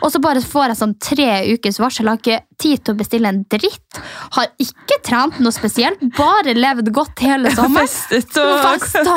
Og 0.04 0.12
så 0.12 0.20
bare 0.20 0.42
får 0.44 0.72
jeg 0.72 0.80
sånn 0.82 0.92
tre 1.00 1.30
ukers 1.54 1.80
varsel. 1.80 2.04
Jeg 2.04 2.12
har 2.12 2.20
ikke 2.20 2.60
tid 2.66 2.82
til 2.84 2.94
å 2.96 3.00
bestille 3.00 3.32
en 3.32 3.40
dritt. 3.52 4.00
Har 4.36 4.50
ikke 4.60 5.00
trent 5.08 5.40
noe 5.40 5.56
spesielt. 5.56 6.04
Bare 6.18 6.52
levd 6.56 6.92
godt 6.96 7.24
hele 7.24 7.52
sommeren. 7.56 7.88
Festet 7.88 8.36
og 8.42 8.60
Festa. 8.66 9.16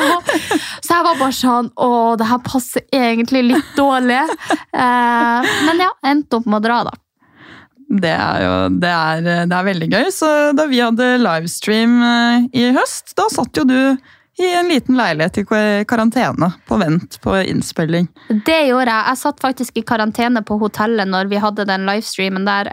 Så 0.80 0.96
jeg 0.96 1.06
var 1.06 1.20
bare 1.20 1.36
sånn 1.36 1.70
Å, 1.76 1.90
det 2.20 2.26
her 2.32 2.40
passer 2.44 2.86
egentlig 2.96 3.44
litt 3.50 3.76
dårlig. 3.76 4.22
Eh, 4.72 5.54
men 5.68 5.84
ja, 5.84 5.92
endte 6.08 6.40
opp 6.40 6.48
med 6.48 6.62
å 6.62 6.64
dra, 6.64 6.80
da. 6.88 6.96
Det 7.90 8.12
er 8.14 8.44
jo 8.44 8.54
det 8.78 8.90
er, 8.94 9.28
det 9.50 9.56
er 9.56 9.66
veldig 9.66 9.90
gøy. 9.90 10.08
Så 10.14 10.30
da 10.54 10.66
vi 10.70 10.78
hadde 10.82 11.12
livestream 11.18 12.00
eh, 12.06 12.48
i 12.54 12.70
høst, 12.76 13.16
da 13.18 13.26
satt 13.32 13.58
jo 13.58 13.66
du 13.66 13.78
i 14.40 14.50
en 14.56 14.70
liten 14.70 14.96
leilighet 14.96 15.42
i 15.42 15.44
karantene 15.88 16.52
på 16.68 16.78
vent 16.80 17.18
på 17.20 17.34
innspilling. 17.42 18.06
Det 18.30 18.60
gjorde 18.70 18.88
jeg. 18.94 19.06
Jeg 19.10 19.20
satt 19.20 19.42
faktisk 19.42 19.80
i 19.80 19.84
karantene 19.86 20.42
på 20.46 20.56
hotellet 20.62 21.10
når 21.10 21.28
vi 21.32 21.42
hadde 21.42 21.66
den 21.68 21.84
livestreamen 21.88 22.46
der. 22.48 22.70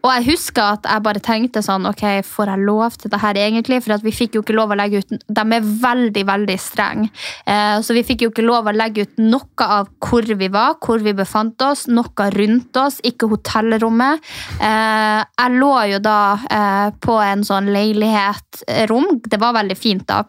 Eh, 0.00 0.06
og 0.06 0.12
jeg 0.16 0.26
husker 0.32 0.76
at 0.76 0.88
jeg 0.88 1.04
bare 1.04 1.22
tenkte 1.22 1.62
sånn 1.64 1.88
Ok, 1.88 2.02
får 2.26 2.52
jeg 2.52 2.64
lov 2.66 2.96
til 3.00 3.12
det 3.12 3.20
her 3.20 3.38
egentlig? 3.40 3.80
For 3.84 4.04
vi 4.04 4.14
fikk 4.14 4.36
jo 4.36 4.44
ikke 4.44 4.56
lov 4.56 4.72
å 4.72 4.78
legge 4.78 5.02
ut 5.02 5.14
De 5.28 5.44
er 5.44 5.68
veldig, 5.84 6.24
veldig 6.26 6.56
strenge. 6.60 7.10
Eh, 7.46 7.78
så 7.84 7.96
vi 7.96 8.04
fikk 8.06 8.24
jo 8.24 8.32
ikke 8.32 8.46
lov 8.46 8.68
å 8.68 8.76
legge 8.76 9.06
ut 9.06 9.22
noe 9.22 9.66
av 9.66 9.90
hvor 10.00 10.24
vi 10.24 10.48
var, 10.52 10.78
hvor 10.82 11.02
vi 11.04 11.14
befant 11.16 11.60
oss, 11.62 11.86
noe 11.88 12.28
rundt 12.34 12.76
oss, 12.80 13.00
ikke 13.06 13.28
hotellrommet. 13.30 14.24
Eh, 14.60 15.20
jeg 15.20 15.60
lå 15.60 15.72
jo 15.94 16.02
da 16.02 16.20
eh, 16.50 16.88
på 17.00 17.16
en 17.24 17.44
sånn 17.46 17.70
leilighetsrom. 17.74 19.20
Det 19.26 19.40
var 19.40 19.56
veldig 19.60 19.78
fint, 19.78 20.06
da 20.08 20.24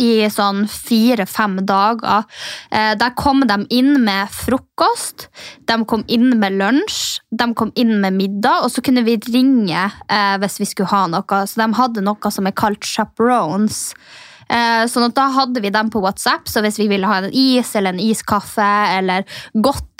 i 0.00 0.28
sånn 0.32 0.64
fire-fem 0.70 1.58
dager. 1.68 2.24
Eh, 2.70 2.94
der 3.00 3.14
kom 3.18 3.44
de 3.48 3.58
inn 3.74 3.98
med 4.04 4.32
frokost, 4.34 5.28
de 5.68 5.78
kom 5.88 6.04
inn 6.08 6.38
med 6.40 6.56
lunsj, 6.60 7.20
de 7.30 7.50
kom 7.54 7.72
inn 7.78 7.98
med 8.02 8.16
middag, 8.16 8.64
og 8.64 8.72
så 8.72 8.84
kunne 8.84 9.04
vi 9.06 9.18
ringe 9.30 9.86
eh, 10.08 10.34
hvis 10.40 10.60
vi 10.62 10.70
skulle 10.72 10.92
ha 10.92 11.06
noe. 11.12 11.44
Så 11.46 11.60
de 11.60 11.68
hadde 11.78 12.04
noe 12.04 12.34
som 12.34 12.48
er 12.48 12.56
kalt 12.56 12.86
chaperones. 12.86 13.90
Eh, 14.50 14.84
sånn 14.90 15.06
at 15.06 15.14
Da 15.14 15.28
hadde 15.30 15.62
vi 15.62 15.70
dem 15.70 15.92
på 15.92 16.02
WhatsApp, 16.02 16.48
så 16.50 16.62
hvis 16.64 16.80
vi 16.80 16.88
ville 16.90 17.06
ha 17.06 17.20
en 17.20 17.30
is 17.30 17.70
eller 17.78 17.94
en 17.94 18.02
iskaffe 18.02 18.70
eller 18.96 19.26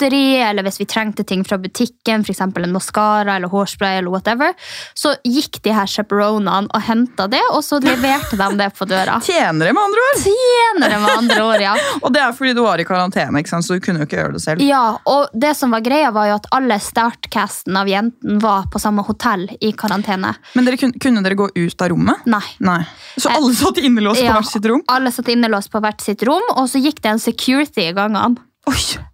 godteri, 0.00 0.40
eller 0.40 0.62
hvis 0.62 0.80
vi 0.80 0.86
trengte 0.86 1.24
ting 1.24 1.44
fra 1.44 1.58
butikken, 1.58 2.22
f.eks. 2.24 2.40
en 2.40 2.72
maskara 2.72 3.36
eller 3.36 3.48
hårspray, 3.48 3.98
eller 3.98 4.10
whatever, 4.10 4.54
så 4.94 5.14
gikk 5.24 5.60
de 5.62 5.74
her 5.74 5.86
chaperonene 5.86 6.68
og 6.72 6.82
henta 6.86 7.26
det, 7.28 7.42
og 7.52 7.62
så 7.64 7.80
leverte 7.80 8.38
de 8.40 8.48
det 8.56 8.70
på 8.76 8.88
døra. 8.88 9.20
Tjenere, 9.26 9.74
med 9.76 9.82
andre 9.82 10.06
ord! 10.06 10.22
Tjenere, 10.24 11.00
med 11.00 11.16
andre 11.16 11.42
ord, 11.44 11.60
ja. 11.60 11.76
Og 12.04 12.12
det 12.14 12.20
er 12.22 12.32
fordi 12.36 12.52
du 12.56 12.62
var 12.64 12.80
i 12.80 12.84
karantene, 12.86 13.40
ikke 13.42 13.52
sant? 13.52 13.66
så 13.66 13.76
du 13.76 13.82
kunne 13.84 14.02
jo 14.02 14.08
ikke 14.08 14.18
gjøre 14.18 14.34
det 14.36 14.42
selv. 14.42 14.62
Ja, 14.64 14.98
og 15.08 15.32
det 15.36 15.52
som 15.58 15.72
var 15.74 15.82
greia 15.84 16.10
var 16.14 16.30
jo 16.30 16.36
at 16.38 16.48
alle 16.56 16.78
startcasten 16.80 17.76
av 17.76 17.88
jentene 17.90 18.40
var 18.40 18.68
på 18.72 18.80
samme 18.80 19.04
hotell 19.06 19.46
i 19.60 19.72
karantene. 19.76 20.32
Men 20.56 20.68
dere, 20.68 20.80
kunne, 20.80 21.00
kunne 21.02 21.24
dere 21.24 21.38
gå 21.38 21.50
ut 21.54 21.84
av 21.84 21.92
rommet? 21.92 22.24
Nei. 22.30 22.42
Nei. 22.64 22.80
Så 23.20 23.32
alle 23.32 23.52
satt 23.56 23.80
innelåst 23.82 24.22
på 24.24 24.36
hvert 24.38 24.52
sitt 24.52 24.70
rom? 24.70 24.84
Alle 24.92 25.12
satt 25.14 25.32
innelåst 25.32 25.72
på 25.72 25.82
hvert 25.84 26.04
sitt 26.04 26.24
rom, 26.28 26.46
og 26.56 26.70
så 26.70 26.80
gikk 26.82 27.02
det 27.04 27.16
en 27.16 27.22
security 27.22 27.90
i 27.90 27.96
gangene. 27.96 28.38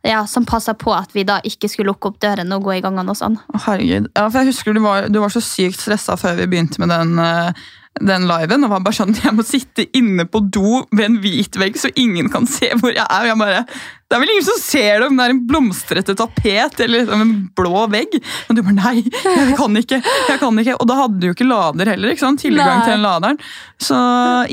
Ja, 0.06 0.24
Som 0.26 0.46
passa 0.48 0.74
på 0.74 0.92
at 0.94 1.14
vi 1.16 1.24
da 1.26 1.40
ikke 1.44 1.68
skulle 1.70 1.92
lukke 1.92 2.12
opp 2.12 2.20
dørene 2.22 2.58
og 2.58 2.66
gå 2.66 2.76
i 2.76 2.82
gangene 2.84 3.10
og 3.12 3.18
sånn. 3.18 3.38
Herregud. 3.66 4.10
Ja, 4.16 4.28
for 4.28 4.42
jeg 4.42 4.52
husker 4.52 4.76
du 4.76 4.82
var, 4.84 5.08
du 5.08 5.18
var 5.22 5.32
så 5.34 5.42
sykt 5.44 5.80
stressa 5.82 6.16
før 6.20 6.38
vi 6.40 6.46
begynte 6.52 6.82
med 6.82 6.92
den, 6.92 7.18
eh, 7.18 7.52
den 8.00 8.26
liven. 8.28 8.64
og 8.64 8.70
var 8.70 8.80
bare 8.80 8.98
sånn, 9.00 9.14
Jeg 9.24 9.34
må 9.34 9.44
sitte 9.46 9.86
inne 9.96 10.26
på 10.28 10.40
do 10.50 10.84
ved 10.92 11.04
en 11.04 11.20
hvit 11.22 11.56
vegg, 11.56 11.78
så 11.80 11.90
ingen 11.96 12.28
kan 12.32 12.46
se 12.46 12.70
hvor 12.76 12.92
jeg 12.92 13.06
er. 13.06 13.20
og 13.20 13.26
jeg 13.32 13.38
bare, 13.38 13.64
Det 14.06 14.14
er 14.14 14.22
vel 14.22 14.30
ingen 14.36 14.46
som 14.46 14.58
ser 14.62 15.00
det 15.02 15.06
om 15.08 15.16
det 15.18 15.24
er 15.24 15.32
en 15.34 15.40
blomstrete 15.50 16.14
tapet 16.14 16.80
eller 16.84 17.08
en 17.10 17.32
blå 17.58 17.86
vegg. 17.90 18.12
Men 18.46 18.58
du 18.58 18.62
bare 18.62 18.76
nei, 18.76 19.00
jeg 19.02 19.56
kan 19.58 19.80
ikke. 19.80 19.98
jeg 19.98 20.38
kan 20.38 20.60
ikke. 20.62 20.76
Og 20.78 20.86
da 20.86 20.98
hadde 21.00 21.18
du 21.18 21.26
jo 21.26 21.34
ikke 21.34 21.48
lader 21.48 21.90
heller. 21.90 22.14
ikke 22.14 22.22
sant? 22.22 22.44
Tilgang 22.44 22.84
til 22.84 22.94
den 22.94 23.02
laderen. 23.02 23.40
Så 23.82 23.98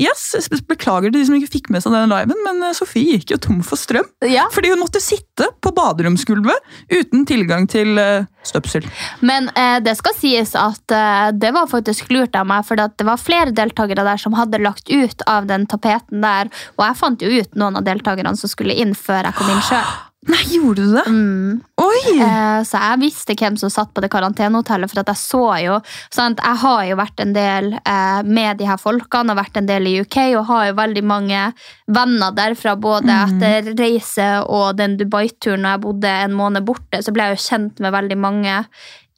yes, 0.00 0.50
beklager 0.66 1.12
til 1.12 1.20
de 1.20 1.26
som 1.28 1.38
ikke 1.38 1.52
fikk 1.54 1.70
med 1.70 1.84
seg 1.84 1.94
den 1.94 2.10
liven, 2.10 2.40
men 2.44 2.66
eh, 2.66 2.74
Sofie 2.76 3.14
gikk 3.14 3.36
jo 3.36 3.38
tom 3.46 3.62
for 3.64 3.78
strøm. 3.78 4.10
Ja. 4.26 4.48
Fordi 4.52 4.74
hun 4.74 4.82
måtte 4.82 5.00
sitte 5.00 5.48
på 5.62 5.72
baderomsgulvet 5.76 6.74
uten 6.90 7.22
tilgang 7.28 7.70
til 7.70 7.94
eh, 8.00 8.26
støpsel. 8.42 8.84
Men 9.24 9.48
eh, 9.54 9.78
det 9.86 9.94
skal 10.00 10.16
sies 10.18 10.56
at 10.58 10.94
eh, 10.94 11.30
det 11.30 11.54
var 11.54 11.70
faktisk 11.70 12.10
lurt 12.12 12.34
av 12.36 12.50
meg, 12.50 12.66
for 12.66 12.80
det 12.80 13.06
var 13.06 13.22
flere 13.22 13.54
deltakere 13.54 14.04
der 14.06 14.20
som 14.20 14.36
hadde 14.36 14.60
lagt 14.62 14.90
ut 14.90 15.24
av 15.30 15.46
den 15.48 15.68
tapeten 15.70 16.26
der, 16.26 16.50
og 16.76 16.84
jeg 16.88 17.00
fant 17.00 17.24
jo 17.24 17.30
ut 17.30 17.58
noen 17.58 17.78
av 17.80 17.86
deltakerne 17.86 18.34
som 18.38 18.50
skulle 18.50 18.76
inn 18.76 18.98
før 18.98 19.30
jeg 19.30 19.38
kom 19.38 19.43
inn 19.52 19.64
sjøl. 19.68 19.94
Nei, 20.24 20.40
gjorde 20.48 20.80
du 20.80 20.92
det? 20.94 21.02
Mm. 21.12 21.56
Oi! 21.84 22.12
Eh, 22.14 22.60
så 22.64 22.80
jeg 22.80 23.00
visste 23.02 23.34
hvem 23.36 23.58
som 23.60 23.68
satt 23.72 23.90
på 23.92 24.00
det 24.00 24.08
karantenehotellet, 24.12 24.88
for 24.88 25.02
at 25.02 25.10
jeg 25.12 25.20
så 25.20 25.42
jo 25.60 25.74
sant? 26.14 26.40
Jeg 26.40 26.60
har 26.62 26.84
jo 26.88 26.96
vært 26.96 27.20
en 27.20 27.34
del 27.36 27.68
eh, 27.76 28.22
med 28.24 28.60
de 28.60 28.68
her 28.68 28.80
folkene 28.80 29.34
og 29.34 29.40
vært 29.42 29.60
en 29.60 29.68
del 29.68 29.90
i 29.90 29.98
UK, 30.00 30.18
og 30.38 30.48
har 30.48 30.70
jo 30.70 30.78
veldig 30.80 31.04
mange 31.04 31.44
venner 31.92 32.36
derfra, 32.38 32.76
både 32.80 33.18
etter 33.26 33.74
reise 33.76 34.30
og 34.48 34.78
den 34.80 34.96
Dubai-turen 35.00 35.64
når 35.66 35.76
jeg 35.76 35.84
bodde 35.84 36.16
en 36.24 36.36
måned 36.40 36.64
borte, 36.64 37.02
så 37.04 37.12
ble 37.12 37.28
jeg 37.28 37.36
jo 37.36 37.44
kjent 37.50 37.84
med 37.84 37.92
veldig 37.98 38.20
mange 38.24 38.58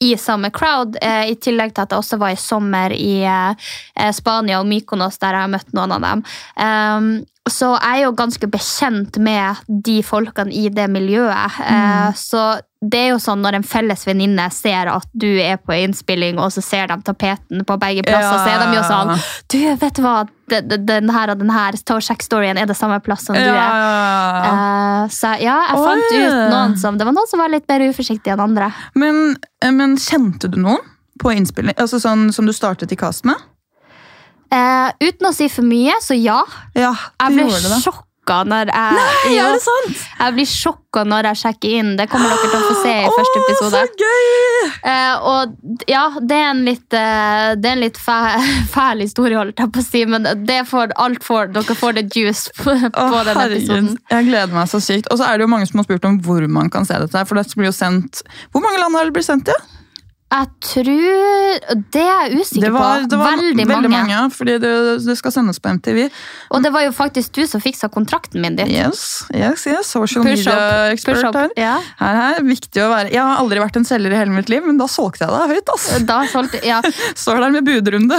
i 0.04 0.16
samme 0.20 0.50
crowd, 0.52 0.98
eh, 1.00 1.30
i 1.32 1.36
tillegg 1.40 1.72
til 1.74 1.86
at 1.86 1.94
jeg 1.94 2.02
også 2.02 2.18
var 2.20 2.34
i 2.34 2.40
sommer 2.40 2.92
i 2.92 3.22
eh, 3.24 4.12
Spania 4.12 4.60
og 4.60 4.68
Mykonos, 4.68 5.18
der 5.22 5.32
jeg 5.32 5.46
har 5.46 5.54
møtt 5.54 5.72
noen 5.76 5.96
av 5.96 6.04
dem. 6.04 6.24
Um, 6.60 7.08
så 7.46 7.72
jeg 7.76 8.02
er 8.02 8.04
jo 8.04 8.14
ganske 8.18 8.48
bekjent 8.50 9.18
med 9.22 9.62
de 9.68 10.00
folkene 10.04 10.52
i 10.52 10.66
det 10.74 10.88
miljøet. 10.90 11.60
Eh, 11.62 12.08
så 12.18 12.56
det 12.84 12.98
er 13.00 13.06
jo 13.14 13.18
sånn 13.22 13.40
når 13.40 13.56
en 13.56 13.64
felles 13.64 14.02
venninne 14.06 14.44
ser 14.52 14.90
at 14.92 15.06
du 15.16 15.28
er 15.40 15.56
på 15.56 15.72
innspilling, 15.72 16.36
og 16.38 16.50
så 16.52 16.60
ser 16.62 16.90
de 16.90 16.98
tapeten 17.02 17.64
på 17.64 17.76
begge 17.80 18.02
plasser, 18.04 18.36
Ja. 18.36 18.44
så 18.44 18.50
er 18.52 18.58
de 18.66 18.76
jo 18.76 18.82
sånn 18.84 19.12
Du, 19.48 19.58
vet 19.80 19.94
du 19.96 20.02
hva, 20.04 20.28
den, 20.46 21.08
her 21.10 21.30
og 21.32 21.38
den 21.40 21.50
her, 21.50 21.72
ta 21.84 21.96
og 21.96 22.02
sjekk 22.04 22.22
storyen, 22.22 22.58
er 22.60 22.66
det 22.68 22.76
samme 22.76 23.00
plass 23.00 23.24
som 23.24 23.34
du 23.34 23.40
er? 23.40 23.48
ja, 23.48 23.64
ja. 24.44 24.52
Eh, 24.52 25.08
så 25.08 25.32
ja, 25.40 25.56
jeg 25.70 25.80
Oi. 25.80 25.86
fant 25.88 26.12
ut 26.12 26.38
noen 26.52 26.76
som 26.78 26.98
Det 26.98 27.06
var 27.08 27.16
noen 27.16 27.28
som 27.32 27.40
var 27.40 27.48
litt 27.48 27.66
mer 27.68 27.80
uforsiktige 27.88 28.36
enn 28.36 28.44
andre. 28.44 28.72
Men, 28.94 29.36
eh, 29.62 29.70
men 29.72 29.96
kjente 29.96 30.50
du 30.52 30.60
noen 30.60 30.84
på 31.18 31.32
innspilling? 31.32 31.74
Altså 31.80 31.96
sånn 31.98 32.28
som 32.32 32.44
du 32.46 32.52
startet 32.52 32.92
i 32.92 32.96
cast 32.96 33.24
med? 33.24 33.36
Uh, 34.52 34.92
uten 35.02 35.26
å 35.26 35.32
si 35.34 35.48
for 35.50 35.66
mye, 35.66 35.96
så 36.04 36.14
ja. 36.14 36.38
Ja, 36.76 36.92
Jeg 37.24 37.34
ble 37.34 37.80
sjokka. 37.82 38.05
Sjokka 38.26 38.42
når 38.48 38.70
jeg 38.72 38.96
Nei, 38.96 39.36
Jo, 39.36 39.44
er 39.46 39.54
det 39.54 39.62
sant? 39.62 40.02
Jeg 40.18 40.34
blir 40.34 40.48
sjokka 40.50 41.04
når 41.06 41.28
jeg 41.30 41.38
sjekker 41.42 41.74
inn. 41.78 41.90
Det 41.98 42.06
kommer 42.10 42.32
dere 42.32 42.48
til 42.50 42.56
å 42.56 42.66
få 42.66 42.76
se 42.82 42.94
i 42.96 43.10
første 43.14 43.42
episode. 43.42 43.76
Åh, 43.76 43.86
så 43.86 43.94
gøy! 44.00 44.70
Eh, 44.90 45.26
og 45.30 45.90
ja, 45.90 46.04
det 46.20 46.36
er 46.36 46.48
en 46.50 46.62
litt, 46.66 46.86
eh, 46.96 47.54
det 47.60 47.70
er 47.70 47.76
en 47.76 47.84
litt 47.84 48.00
fæ, 48.00 48.16
fæl 48.74 49.04
historie, 49.04 49.38
holdt 49.38 49.60
jeg 49.62 49.72
på 49.74 49.82
å 49.82 49.86
si, 49.86 50.04
men 50.08 50.26
det 50.48 50.60
får, 50.70 50.94
alt 51.02 51.26
får, 51.26 51.52
dere 51.54 51.78
får 51.78 51.98
det 52.00 52.06
juice 52.16 52.50
på, 52.58 52.74
på 52.74 53.22
den 53.28 53.40
herregud. 53.42 53.56
episoden. 53.62 53.90
Jeg 54.10 54.28
gleder 54.30 54.56
meg 54.56 54.72
så 54.72 54.82
sykt. 54.82 55.10
Og 55.12 55.20
så 55.20 55.28
er 55.28 55.38
det 55.38 55.46
jo 55.46 55.52
mange 55.52 55.68
som 55.70 55.82
har 55.82 55.88
spurt 55.88 56.08
om 56.08 56.18
hvor 56.24 56.46
man 56.50 56.72
kan 56.72 56.88
se 56.88 56.98
dette. 57.02 57.26
For 57.28 57.38
det 57.38 57.46
blir 57.56 57.70
jo 57.70 57.76
sendt 57.76 58.24
Hvor 58.52 58.62
mange 58.64 58.80
land 58.80 58.96
har 58.96 59.06
det 59.08 59.14
blitt 59.16 59.28
sendt 59.28 59.46
til? 59.48 59.75
Jeg 60.26 60.48
tror 60.58 61.82
Det 61.94 62.00
er 62.02 62.30
jeg 62.32 62.40
usikker 62.42 62.64
Det 62.66 62.70
var, 62.74 63.02
på. 63.04 63.08
det 63.12 63.18
var 63.20 63.36
veldig, 63.38 63.90
mange. 63.92 64.16
fordi 64.34 64.56
det, 64.58 64.72
det 65.06 65.14
skal 65.20 65.32
sendes 65.36 65.60
på 65.62 65.70
MTV. 65.76 66.00
Og 66.50 66.64
det 66.64 66.72
var 66.74 66.82
jo 66.82 66.90
faktisk 66.96 67.36
du 67.38 67.44
som 67.46 67.62
fiksa 67.62 67.86
kontrakten 67.94 68.42
min 68.42 68.56
dit. 68.58 68.66
Yes, 68.74 69.22
yes, 69.30 69.66
yes. 69.70 69.86
Social 69.94 70.26
media-ekspert 70.26 71.22
her. 71.38 71.54
Ja. 71.56 71.76
Her 72.02 72.20
er 72.24 72.42
viktig 72.42 72.82
å 72.82 72.90
være 72.90 73.14
Jeg 73.14 73.22
har 73.22 73.38
aldri 73.38 73.62
vært 73.62 73.78
en 73.78 73.86
selger 73.86 74.12
i 74.16 74.18
hele 74.18 74.34
mitt 74.34 74.50
liv, 74.50 74.66
men 74.66 74.82
da 74.82 74.90
solgte 74.90 75.28
jeg 75.28 75.30
deg 75.30 75.54
høyt. 75.54 75.74
ass. 75.76 75.88
Da 76.10 76.18
solgte 76.34 76.62
Ja. 76.66 76.82
Står 77.22 77.40
der 77.46 77.54
med 77.54 77.64
budrunde. 77.70 78.18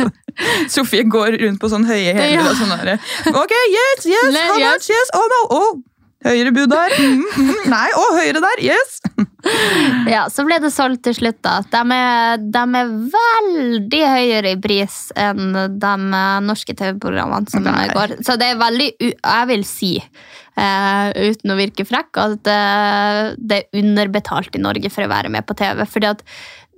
Sofie 0.72 1.02
går 1.10 1.34
rundt 1.42 1.60
på 1.60 1.68
sånn 1.72 1.84
høye 1.90 2.14
hæler 2.14 2.38
Ja. 2.38 2.46
og 2.48 2.56
sånn 2.56 2.70
der. 2.86 3.00
Ok, 3.34 3.52
yes, 3.74 4.06
yes, 4.06 4.36
how 4.46 4.58
much, 4.62 4.88
yes, 4.94 5.10
oh 5.18 5.26
no, 5.34 5.40
oh. 5.58 5.72
Høyere 6.22 6.52
bud 6.54 6.70
der. 6.70 6.94
Mm, 6.98 7.22
mm, 7.48 7.64
nei, 7.72 7.86
og 7.98 8.16
høyere 8.18 8.42
der, 8.44 8.62
yes. 8.62 9.00
Ja, 10.06 10.28
så 10.30 10.44
ble 10.46 10.60
det 10.62 10.70
solgt 10.74 11.02
til 11.06 11.16
slutt. 11.18 11.40
da. 11.42 11.56
De 11.66 11.96
er, 11.96 12.42
de 12.42 12.62
er 12.78 12.92
veldig 13.16 14.02
høyere 14.12 14.54
i 14.54 14.60
pris 14.62 15.00
enn 15.18 15.56
de 15.82 15.92
norske 16.46 16.76
TV-programmene. 16.78 17.50
som 17.50 17.66
Nei. 17.66 17.88
går. 17.90 18.16
Så 18.22 18.38
det 18.38 18.52
er 18.52 18.62
veldig, 18.62 18.88
jeg 19.02 19.50
vil 19.50 19.66
si, 19.66 19.92
uh, 19.98 21.10
uten 21.10 21.54
å 21.54 21.58
virke 21.58 21.86
frekk, 21.88 22.22
at 22.22 22.50
eh, 22.54 23.20
det 23.38 23.62
er 23.64 23.82
underbetalt 23.82 24.54
i 24.54 24.62
Norge 24.62 24.92
for 24.94 25.06
å 25.06 25.12
være 25.12 25.32
med 25.32 25.46
på 25.48 25.58
TV. 25.58 25.82
Fordi 25.90 26.12
at 26.14 26.26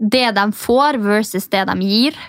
det 0.00 0.28
de 0.38 0.46
får 0.56 1.02
versus 1.04 1.50
det 1.52 1.66
de 1.68 1.80
gir, 1.84 2.22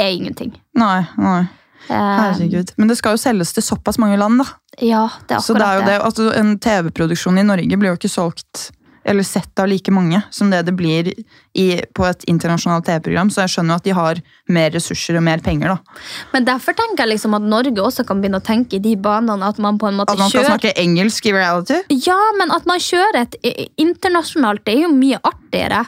er 0.00 0.14
ingenting. 0.16 0.56
Nei, 0.80 1.02
nei, 1.20 1.42
Eh, 1.90 1.94
herregud. 1.96 2.72
Men 2.76 2.90
det 2.90 2.98
skal 3.00 3.16
jo 3.16 3.22
selges 3.22 3.52
til 3.54 3.64
såpass 3.64 3.98
mange 4.02 4.18
land, 4.20 4.42
da. 4.42 4.46
Ja, 4.80 5.08
det 5.28 5.36
er 5.36 5.42
Så 5.44 5.56
det 5.56 5.66
er 5.66 5.80
jo 5.80 5.88
det. 5.88 5.98
altså 6.00 6.30
En 6.36 6.54
TV-produksjon 6.58 7.38
i 7.38 7.44
Norge 7.44 7.76
blir 7.76 7.92
jo 7.92 7.98
ikke 8.00 8.12
solgt 8.12 8.70
eller 9.04 9.22
sett 9.22 9.58
av 9.58 9.68
like 9.68 9.90
mange 9.90 10.20
som 10.30 10.50
det 10.50 10.62
det 10.62 10.74
blir 10.78 11.08
i, 11.58 11.66
på 11.94 12.04
et 12.06 12.24
internasjonalt 12.30 12.86
TV-program. 12.86 13.30
Så 13.34 13.42
jeg 13.42 13.54
skjønner 13.54 13.74
jo 13.74 13.80
at 13.80 13.86
de 13.88 13.94
har 13.98 14.20
mer 14.54 14.70
ressurser 14.74 15.18
og 15.18 15.24
mer 15.26 15.42
penger. 15.42 15.74
da. 15.74 16.02
Men 16.32 16.46
derfor 16.46 16.76
tenker 16.78 17.04
jeg 17.04 17.16
liksom 17.16 17.34
at 17.38 17.48
Norge 17.54 17.82
også 17.82 18.06
kan 18.06 18.22
begynne 18.22 18.38
å 18.38 18.46
tenke 18.46 18.78
i 18.78 18.82
de 18.82 18.94
banene 18.96 19.48
at 19.48 19.58
man 19.62 19.80
på 19.80 19.90
en 19.90 19.98
måte 19.98 20.14
kjører... 20.14 20.20
At 20.20 20.22
man 20.22 20.30
skal 20.30 20.46
kjører 20.46 20.54
snakke 20.54 20.74
engelsk 20.84 21.26
i 21.26 21.34
reality. 21.34 21.80
Ja, 22.06 22.20
men 22.38 22.54
at 22.54 22.68
man 22.70 22.82
kjører 22.82 23.24
et 23.24 23.36
internasjonalt, 23.80 24.64
det 24.68 24.78
er 24.78 24.86
jo 24.86 24.94
mye 24.94 25.18
artigere. 25.18 25.82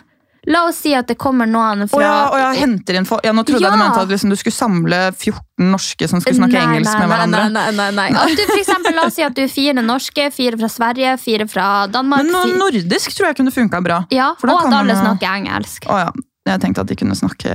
La 0.46 0.66
oss 0.68 0.76
si 0.84 0.92
at 0.94 1.06
det 1.08 1.16
kommer 1.16 1.46
noen 1.48 1.86
fra 1.88 1.98
fra 1.98 2.02
ja, 2.04 2.16
oh 2.32 2.38
ja, 2.38 2.48
henter 2.58 2.98
inn 2.98 3.06
folk. 3.08 3.24
Ja, 3.24 3.32
nå 3.32 3.44
trodde 3.48 3.62
jeg 3.64 3.70
Ja. 3.70 3.76
du 3.76 3.80
mente 3.80 4.00
at 4.02 4.08
liksom, 4.12 4.30
du 4.30 4.36
skulle 4.36 4.52
samle 4.56 4.98
14 5.14 5.70
norske 5.72 6.08
som 6.10 6.20
skulle 6.20 6.36
snakke 6.36 6.58
Nei, 6.58 6.64
engelsk 6.66 6.92
nei, 6.92 6.98
med 7.00 7.08
nei, 7.08 7.16
hverandre. 7.16 7.42
Nei, 7.54 7.64
nei, 7.72 7.88
nei, 7.96 8.08
nei. 8.12 8.20
At 8.24 8.36
du 8.36 8.44
for 8.50 8.60
eksempel, 8.60 8.94
La 8.98 9.06
oss 9.08 9.14
si 9.16 9.22
at 9.24 9.34
du 9.34 9.42
er 9.44 9.48
fire 9.48 9.82
norske, 9.82 10.28
fire 10.34 10.58
fra 10.60 10.68
Sverige, 10.68 11.16
fire 11.22 11.46
fra 11.48 11.68
Danmark. 11.88 12.24
Men 12.26 12.32
no, 12.34 12.44
nordisk 12.66 13.14
tror 13.16 13.30
jeg 13.30 13.36
kunne 13.40 13.54
funka 13.54 13.80
bra. 13.84 14.02
ja, 14.12 14.32
Og 14.36 14.44
kan 14.48 14.66
at 14.72 14.78
alle 14.82 14.94
man 14.94 15.04
snakker 15.06 15.38
engelsk. 15.40 15.88
Å 15.88 15.98
ja, 16.04 16.10
Jeg 16.46 16.60
tenkte 16.60 16.80
at 16.84 16.88
de 16.92 16.96
kunne 17.00 17.16
snakke 17.16 17.54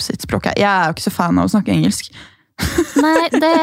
sitt 0.00 0.22
språk. 0.22 0.50
Jeg 0.52 0.68
er 0.68 0.90
jo 0.90 0.98
ikke 0.98 1.08
så 1.08 1.14
fan 1.14 1.38
av 1.40 1.48
å 1.48 1.54
snakke 1.56 1.72
engelsk. 1.72 2.12
Nei, 2.98 3.28
det, 3.30 3.54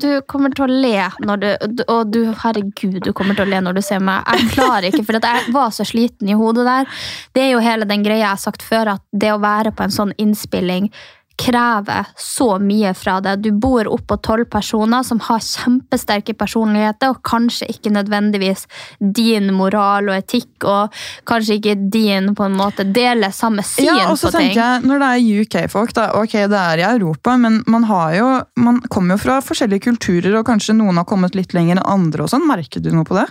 du 0.00 0.22
kommer 0.28 0.52
til 0.56 0.64
å 0.64 0.68
le 0.70 1.08
når 1.20 1.40
du 1.42 1.48
Og 1.92 2.12
du, 2.12 2.20
herregud, 2.42 3.00
du 3.04 3.10
kommer 3.16 3.36
til 3.36 3.44
å 3.44 3.50
le 3.50 3.60
når 3.64 3.76
du 3.78 3.82
ser 3.84 4.00
meg. 4.04 4.24
Jeg 4.24 4.52
klarer 4.56 4.88
ikke, 4.88 5.04
for 5.04 5.18
jeg 5.18 5.52
var 5.54 5.74
så 5.74 5.86
sliten 5.88 6.30
i 6.30 6.36
hodet 6.38 6.64
der. 6.68 6.88
Det 7.36 7.44
er 7.44 7.52
jo 7.52 7.62
hele 7.64 7.88
den 7.88 8.04
greia 8.06 8.22
jeg 8.22 8.32
har 8.32 8.40
sagt 8.40 8.64
før, 8.64 8.94
at 8.96 9.04
det 9.12 9.34
å 9.34 9.42
være 9.42 9.74
på 9.76 9.84
en 9.84 9.94
sånn 9.94 10.14
innspilling 10.20 10.88
krever 11.38 12.08
så 12.18 12.56
mye 12.62 12.90
fra 12.98 13.18
deg. 13.24 13.42
Du 13.44 13.52
bor 13.54 13.86
oppå 13.90 14.16
tolv 14.26 14.48
personer 14.50 15.04
som 15.06 15.20
har 15.28 15.40
kjempesterke 15.44 16.34
personligheter, 16.38 17.12
og 17.14 17.22
kanskje 17.26 17.68
ikke 17.72 17.92
nødvendigvis 17.94 18.66
din 18.98 19.52
moral 19.54 20.10
og 20.10 20.16
etikk, 20.18 20.66
og 20.68 20.94
kanskje 21.28 21.58
ikke 21.60 21.76
din 21.94 22.32
på 22.38 22.48
en 22.48 22.58
måte 22.58 22.86
deler 22.92 23.30
samme 23.34 23.62
syn 23.66 23.86
Ja, 23.88 24.08
på 24.10 24.32
ting. 24.34 24.52
jeg, 24.56 24.82
Når 24.82 24.98
det 25.04 25.10
er 25.14 25.42
UK-folk, 25.44 25.94
da, 25.94 26.08
ok, 26.18 26.34
det 26.50 26.62
er 26.64 26.82
i 26.82 26.88
Europa, 26.90 27.36
men 27.38 27.62
man, 27.66 27.86
har 27.88 28.14
jo, 28.18 28.28
man 28.56 28.82
kommer 28.90 29.16
jo 29.16 29.22
fra 29.28 29.38
forskjellige 29.44 29.86
kulturer, 29.88 30.34
og 30.40 30.46
kanskje 30.48 30.76
noen 30.76 30.98
har 31.00 31.06
kommet 31.08 31.38
litt 31.38 31.54
lenger 31.54 31.78
enn 31.78 31.86
andre. 31.86 32.26
og 32.26 32.32
sånn. 32.34 32.46
Merker 32.48 32.82
du 32.82 32.90
noe 32.90 33.06
på 33.06 33.14
det? 33.18 33.28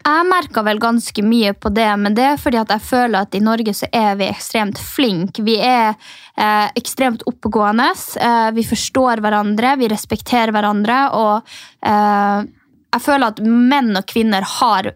Jeg 0.00 0.24
merka 0.24 0.62
vel 0.64 0.78
ganske 0.80 1.22
mye 1.24 1.52
på 1.52 1.68
det, 1.76 1.88
men 2.00 2.14
det 2.16 2.24
er 2.24 2.38
fordi 2.40 2.56
at 2.62 2.70
jeg 2.72 2.84
føler 2.86 3.26
at 3.26 3.34
i 3.36 3.42
Norge 3.44 3.74
så 3.76 3.88
er 3.92 4.14
vi 4.16 4.30
ekstremt 4.30 4.80
flinke. 4.80 5.44
Vi 5.44 5.58
er 5.60 5.90
eh, 5.92 6.70
ekstremt 6.80 7.26
oppegående. 7.28 7.90
Eh, 8.16 8.48
vi 8.56 8.64
forstår 8.64 9.20
hverandre, 9.20 9.74
vi 9.82 9.90
respekterer 9.92 10.54
hverandre, 10.56 11.02
og 11.18 11.52
eh, 11.84 12.48
jeg 12.90 13.04
føler 13.04 13.28
at 13.28 13.44
menn 13.44 13.92
og 13.92 14.08
kvinner 14.08 14.46
har 14.56 14.94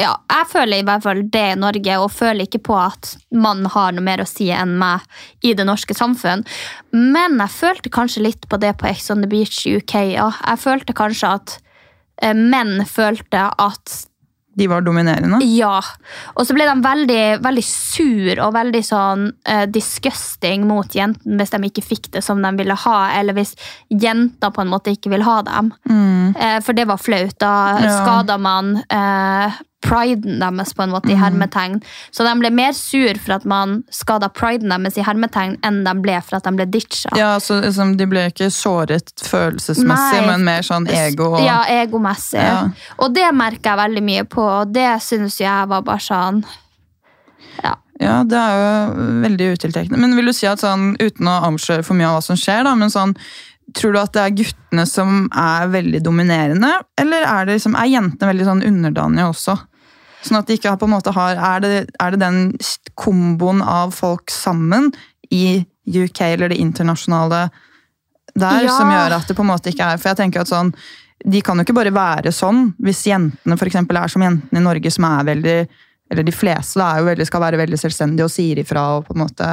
ja, 0.00 0.14
jeg 0.30 0.46
føler 0.48 0.80
i 0.80 0.84
hvert 0.86 1.04
fall 1.04 1.18
det 1.28 1.46
i 1.52 1.56
Norge, 1.60 1.96
og 2.00 2.12
føler 2.14 2.46
ikke 2.46 2.62
på 2.70 2.76
at 2.78 3.14
mann 3.36 3.66
har 3.68 3.92
noe 3.92 4.04
mer 4.04 4.22
å 4.22 4.28
si 4.28 4.48
enn 4.54 4.78
meg 4.80 5.04
i 5.44 5.52
det 5.56 5.66
norske 5.68 5.96
samfunn. 5.96 6.46
Men 6.94 7.36
jeg 7.42 7.52
følte 7.52 7.92
kanskje 7.92 8.24
litt 8.24 8.48
på 8.48 8.58
det 8.62 8.72
på 8.80 8.88
Ex 8.88 9.10
on 9.12 9.20
the 9.20 9.28
Beach 9.28 9.66
i 9.68 9.76
UK. 9.76 9.96
Ja. 10.14 10.30
Jeg 10.46 10.62
følte 10.62 10.96
kanskje 10.96 11.34
at 11.36 11.58
menn 12.36 12.84
følte 12.86 13.48
at 13.58 14.06
De 14.60 14.66
var 14.68 14.82
dominerende. 14.82 15.38
ja. 15.46 15.78
Og 16.36 16.44
så 16.44 16.52
ble 16.56 16.66
de 16.66 16.74
veldig, 16.84 17.20
veldig 17.40 17.62
sur 17.64 18.40
og 18.44 18.52
veldig 18.56 18.82
sånn 18.84 19.22
uh, 19.48 19.64
disgusting 19.70 20.66
mot 20.68 20.90
jentene 20.92 21.38
hvis 21.38 21.50
de 21.54 21.60
ikke 21.70 21.84
fikk 21.86 22.10
det 22.12 22.22
som 22.26 22.42
de 22.42 22.50
ville 22.58 22.74
ha, 22.74 22.98
eller 23.20 23.32
hvis 23.38 23.54
jenter 23.88 24.50
på 24.52 24.60
en 24.64 24.68
måte 24.74 24.90
ikke 24.92 25.10
vil 25.14 25.22
ha 25.24 25.38
dem. 25.46 25.70
Eh, 26.36 26.58
for 26.66 26.76
det 26.76 26.86
var 26.90 26.98
flaut. 27.00 27.38
Da 27.40 27.54
Ja. 27.80 27.94
skada 28.02 28.36
man 28.38 28.76
eh, 28.90 29.52
priden 29.80 30.40
deres 30.40 30.74
på 30.76 30.84
en 30.84 30.92
måte 30.92 31.10
i 31.12 31.16
hermetegn. 31.18 31.78
Så 32.12 32.24
de 32.26 32.32
ble 32.40 32.50
mer 32.52 32.72
sur 32.76 33.18
for 33.22 33.38
at 33.38 33.46
man 33.48 33.80
skada 33.94 34.28
priden 34.32 34.72
deres 34.72 34.98
i 35.00 35.04
hermetegn, 35.06 35.56
enn 35.66 35.82
de 35.86 35.94
ble 36.04 36.18
for 36.24 36.38
at 36.38 36.48
de 36.48 36.52
ble 36.58 36.66
ditcha. 36.70 37.12
Ja, 37.18 37.32
så 37.40 37.60
liksom, 37.64 37.96
De 38.00 38.06
ble 38.10 38.26
ikke 38.30 38.50
såret 38.54 39.12
følelsesmessig, 39.24 40.20
Nei. 40.20 40.26
men 40.28 40.44
mer 40.46 40.66
sånn 40.66 40.88
ego. 40.92 41.32
Og, 41.34 41.44
Ja, 41.44 41.62
egomessig. 41.80 42.42
Ja. 42.44 42.68
Og 43.00 43.14
det 43.16 43.28
merker 43.36 43.72
jeg 43.72 43.82
veldig 43.84 44.04
mye 44.04 44.26
på, 44.28 44.44
og 44.44 44.74
det 44.74 44.90
syns 45.04 45.40
jeg 45.40 45.70
var 45.70 45.86
bare 45.86 46.04
sånn 46.04 46.44
Ja, 48.00 48.22
det 48.24 48.32
er 48.32 48.54
jo 48.56 49.06
veldig 49.26 49.46
utiltrekkende. 49.58 49.98
Men 50.00 50.14
vil 50.16 50.30
du 50.30 50.32
si 50.32 50.46
at 50.48 50.62
sånn, 50.62 50.94
uten 50.96 51.28
å 51.28 51.34
avsløre 51.50 51.84
for 51.84 51.98
mye 51.98 52.08
av 52.08 52.14
hva 52.16 52.22
som 52.24 52.38
skjer, 52.40 52.62
da, 52.64 52.72
men 52.72 52.88
sånn, 52.88 53.12
tror 53.76 53.92
du 53.92 53.98
at 54.00 54.14
det 54.16 54.22
er 54.22 54.36
guttene 54.38 54.86
som 54.88 55.26
er 55.36 55.68
veldig 55.68 56.00
dominerende, 56.06 56.70
eller 56.96 57.26
er, 57.28 57.44
det 57.44 57.58
liksom, 57.58 57.76
er 57.76 57.90
jentene 57.92 58.30
veldig 58.32 58.46
sånn 58.48 58.64
underdanige 58.70 59.28
også? 59.34 59.58
Sånn 60.22 60.38
at 60.40 60.48
de 60.48 60.58
ikke 60.58 60.76
på 60.76 60.88
en 60.88 60.94
måte 60.94 61.14
har, 61.16 61.38
er, 61.38 61.60
det, 61.64 61.74
er 62.00 62.14
det 62.14 62.20
den 62.20 62.40
komboen 62.98 63.62
av 63.64 63.94
folk 63.96 64.30
sammen 64.30 64.90
i 65.32 65.62
UK 65.86 66.20
eller 66.34 66.52
det 66.52 66.60
internasjonale 66.60 67.48
der 68.34 68.62
Ja. 68.62 68.74
som 68.76 68.90
gjør 68.92 69.16
at 69.16 69.28
det 69.28 69.34
på 69.36 69.42
en 69.42 69.50
måte 69.50 69.72
ikke 69.72 69.88
er 69.90 69.98
For 69.98 70.12
jeg 70.12 70.20
tenker 70.20 70.44
at 70.44 70.50
sånn 70.50 70.74
de 71.26 71.40
kan 71.44 71.58
jo 71.58 71.64
ikke 71.66 71.76
bare 71.76 71.92
være 71.92 72.32
sånn 72.32 72.70
hvis 72.80 73.02
jentene 73.08 73.56
for 73.58 73.68
eksempel, 73.68 73.98
er 73.98 74.08
som 74.08 74.22
jentene 74.22 74.60
i 74.60 74.64
Norge, 74.64 74.90
som 74.90 75.04
er 75.04 75.26
veldig 75.34 75.56
eller 76.10 76.26
de 76.26 76.34
fleste 76.34 76.80
da, 76.80 76.88
er 76.90 77.04
jo 77.04 77.06
veldig, 77.06 77.26
skal 77.28 77.42
være 77.44 77.60
veldig 77.60 77.78
selvstendige 77.78 78.26
og 78.26 78.32
sier 78.34 78.58
ifra. 78.58 78.82
og 78.96 79.06
på 79.06 79.14
en 79.14 79.22
måte... 79.22 79.50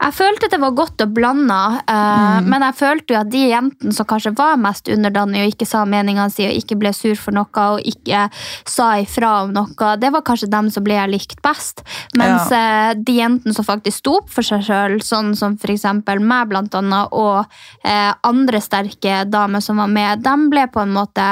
Jeg 0.00 0.16
følte 0.16 0.48
det 0.50 0.60
var 0.62 0.76
godt 0.76 1.04
og 1.04 1.14
blanda, 1.14 1.60
mm. 1.86 2.48
men 2.50 2.64
jeg 2.66 2.76
følte 2.78 3.14
jo 3.14 3.20
at 3.20 3.30
de 3.32 3.42
jentene 3.50 3.94
som 3.94 4.08
kanskje 4.08 4.32
var 4.38 4.58
mest 4.60 4.88
underdanige 4.92 5.44
og 5.44 5.54
ikke 5.54 5.68
sa 5.68 5.84
meninga 5.88 6.28
si 6.32 6.46
og 6.48 6.56
ikke 6.56 6.78
ble 6.80 6.92
sur 6.96 7.16
for 7.18 7.36
noe 7.36 7.66
og 7.74 7.86
ikke 7.86 8.26
sa 8.68 8.90
ifra 9.00 9.32
om 9.44 9.54
noe, 9.54 9.92
det 10.00 10.12
var 10.12 10.24
kanskje 10.26 10.50
dem 10.52 10.70
som 10.72 10.84
ble 10.86 10.96
jeg 10.96 11.12
likt 11.12 11.40
best. 11.44 11.84
Mens 12.18 12.50
eh, 12.54 12.92
de 12.98 13.16
jentene 13.18 13.56
som 13.56 13.66
faktisk 13.66 14.02
sto 14.02 14.18
opp 14.20 14.30
for 14.32 14.46
seg 14.46 14.64
sjøl, 14.66 14.98
sånn 15.04 15.32
som 15.38 15.56
f.eks. 15.58 15.86
meg 16.20 16.50
blant 16.50 16.74
annet, 16.78 17.12
og 17.16 17.44
uh, 17.44 18.12
andre 18.26 18.60
sterke 18.62 19.24
damer 19.30 19.64
som 19.64 19.80
var 19.80 19.90
med, 19.90 20.24
de 20.24 20.36
ble 20.52 20.66
på 20.72 20.82
en 20.84 20.94
måte 20.94 21.26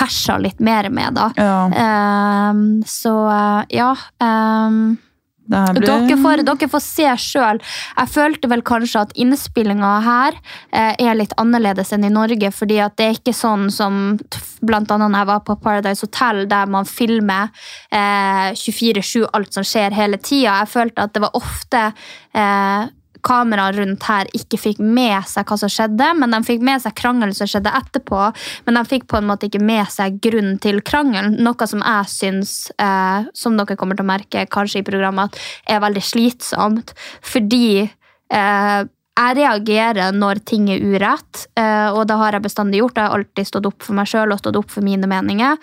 hersa 0.00 0.36
litt 0.42 0.60
mer 0.60 0.90
med, 0.92 1.16
da. 1.16 1.30
Ja. 1.36 2.52
Så 2.86 3.14
ja. 3.72 3.90
her 4.20 5.05
ble... 5.46 5.84
dere, 5.86 6.18
får, 6.22 6.42
dere 6.46 6.68
får 6.72 6.84
se 6.84 7.08
sjøl. 7.22 7.60
Jeg 7.96 8.12
følte 8.12 8.50
vel 8.50 8.64
kanskje 8.66 9.04
at 9.06 9.14
innspillinga 9.18 9.92
her 10.06 10.38
eh, 10.70 10.92
er 11.06 11.18
litt 11.18 11.34
annerledes 11.40 11.92
enn 11.94 12.06
i 12.06 12.12
Norge. 12.12 12.50
fordi 12.54 12.80
at 12.82 12.96
det 12.98 13.06
er 13.06 13.18
ikke 13.18 13.36
sånn 13.36 13.70
som 13.74 14.16
bl.a. 14.60 14.82
når 14.82 15.18
jeg 15.18 15.30
var 15.30 15.42
på 15.46 15.58
Paradise 15.62 16.06
Hotel, 16.06 16.44
der 16.50 16.70
man 16.70 16.88
filmer 16.88 17.50
eh, 17.90 18.52
24-7 18.56 19.26
alt 19.32 19.56
som 19.56 19.66
skjer 19.66 19.96
hele 19.96 20.20
tida. 20.20 20.60
Jeg 20.62 20.72
følte 20.72 21.06
at 21.06 21.14
det 21.14 21.24
var 21.24 21.36
ofte 21.38 21.82
eh, 22.36 22.92
kameraet 23.26 23.78
rundt 23.80 24.06
her 24.06 24.30
ikke 24.36 24.60
fikk 24.60 24.80
med 24.82 25.26
seg 25.28 25.48
hva 25.48 25.58
som 25.60 25.72
skjedde, 25.72 26.12
men 26.20 26.34
de 26.34 26.40
fikk 26.46 26.64
med 26.66 26.82
seg 26.84 26.96
krangelen 26.98 27.34
som 27.36 27.50
skjedde 27.50 27.74
etterpå. 27.80 28.30
Men 28.66 28.78
de 28.78 28.84
fikk 28.88 29.08
på 29.10 29.20
en 29.20 29.28
måte 29.28 29.48
ikke 29.48 29.62
med 29.64 29.90
seg 29.92 30.20
grunnen 30.22 30.60
til 30.62 30.80
krangelen, 30.86 31.38
noe 31.42 31.68
som 31.70 31.82
jeg 31.82 32.12
syns, 32.12 32.56
eh, 32.82 33.28
som 33.34 33.58
dere 33.58 33.78
kommer 33.78 33.98
til 33.98 34.06
å 34.06 34.12
merke 34.12 34.46
kanskje 34.52 34.82
i 34.82 34.86
programmet, 34.86 35.38
er 35.68 35.82
veldig 35.84 36.04
slitsomt. 36.04 36.94
Fordi 37.24 37.68
eh, 37.84 38.82
jeg 39.16 39.36
reagerer 39.38 40.12
når 40.12 40.42
ting 40.48 40.68
er 40.72 40.82
urett, 40.84 41.46
eh, 41.56 41.88
og 41.88 42.04
det 42.08 42.18
har 42.20 42.36
jeg 42.36 42.44
bestandig 42.44 42.82
gjort. 42.82 42.98
Jeg 42.98 43.08
har 43.08 43.18
alltid 43.18 43.48
stått 43.48 43.68
opp 43.70 43.86
for 43.86 43.96
meg 43.96 44.10
sjøl 44.10 44.34
og 44.34 44.42
stått 44.42 44.58
opp 44.60 44.72
for 44.72 44.84
mine 44.84 45.08
meninger. 45.08 45.56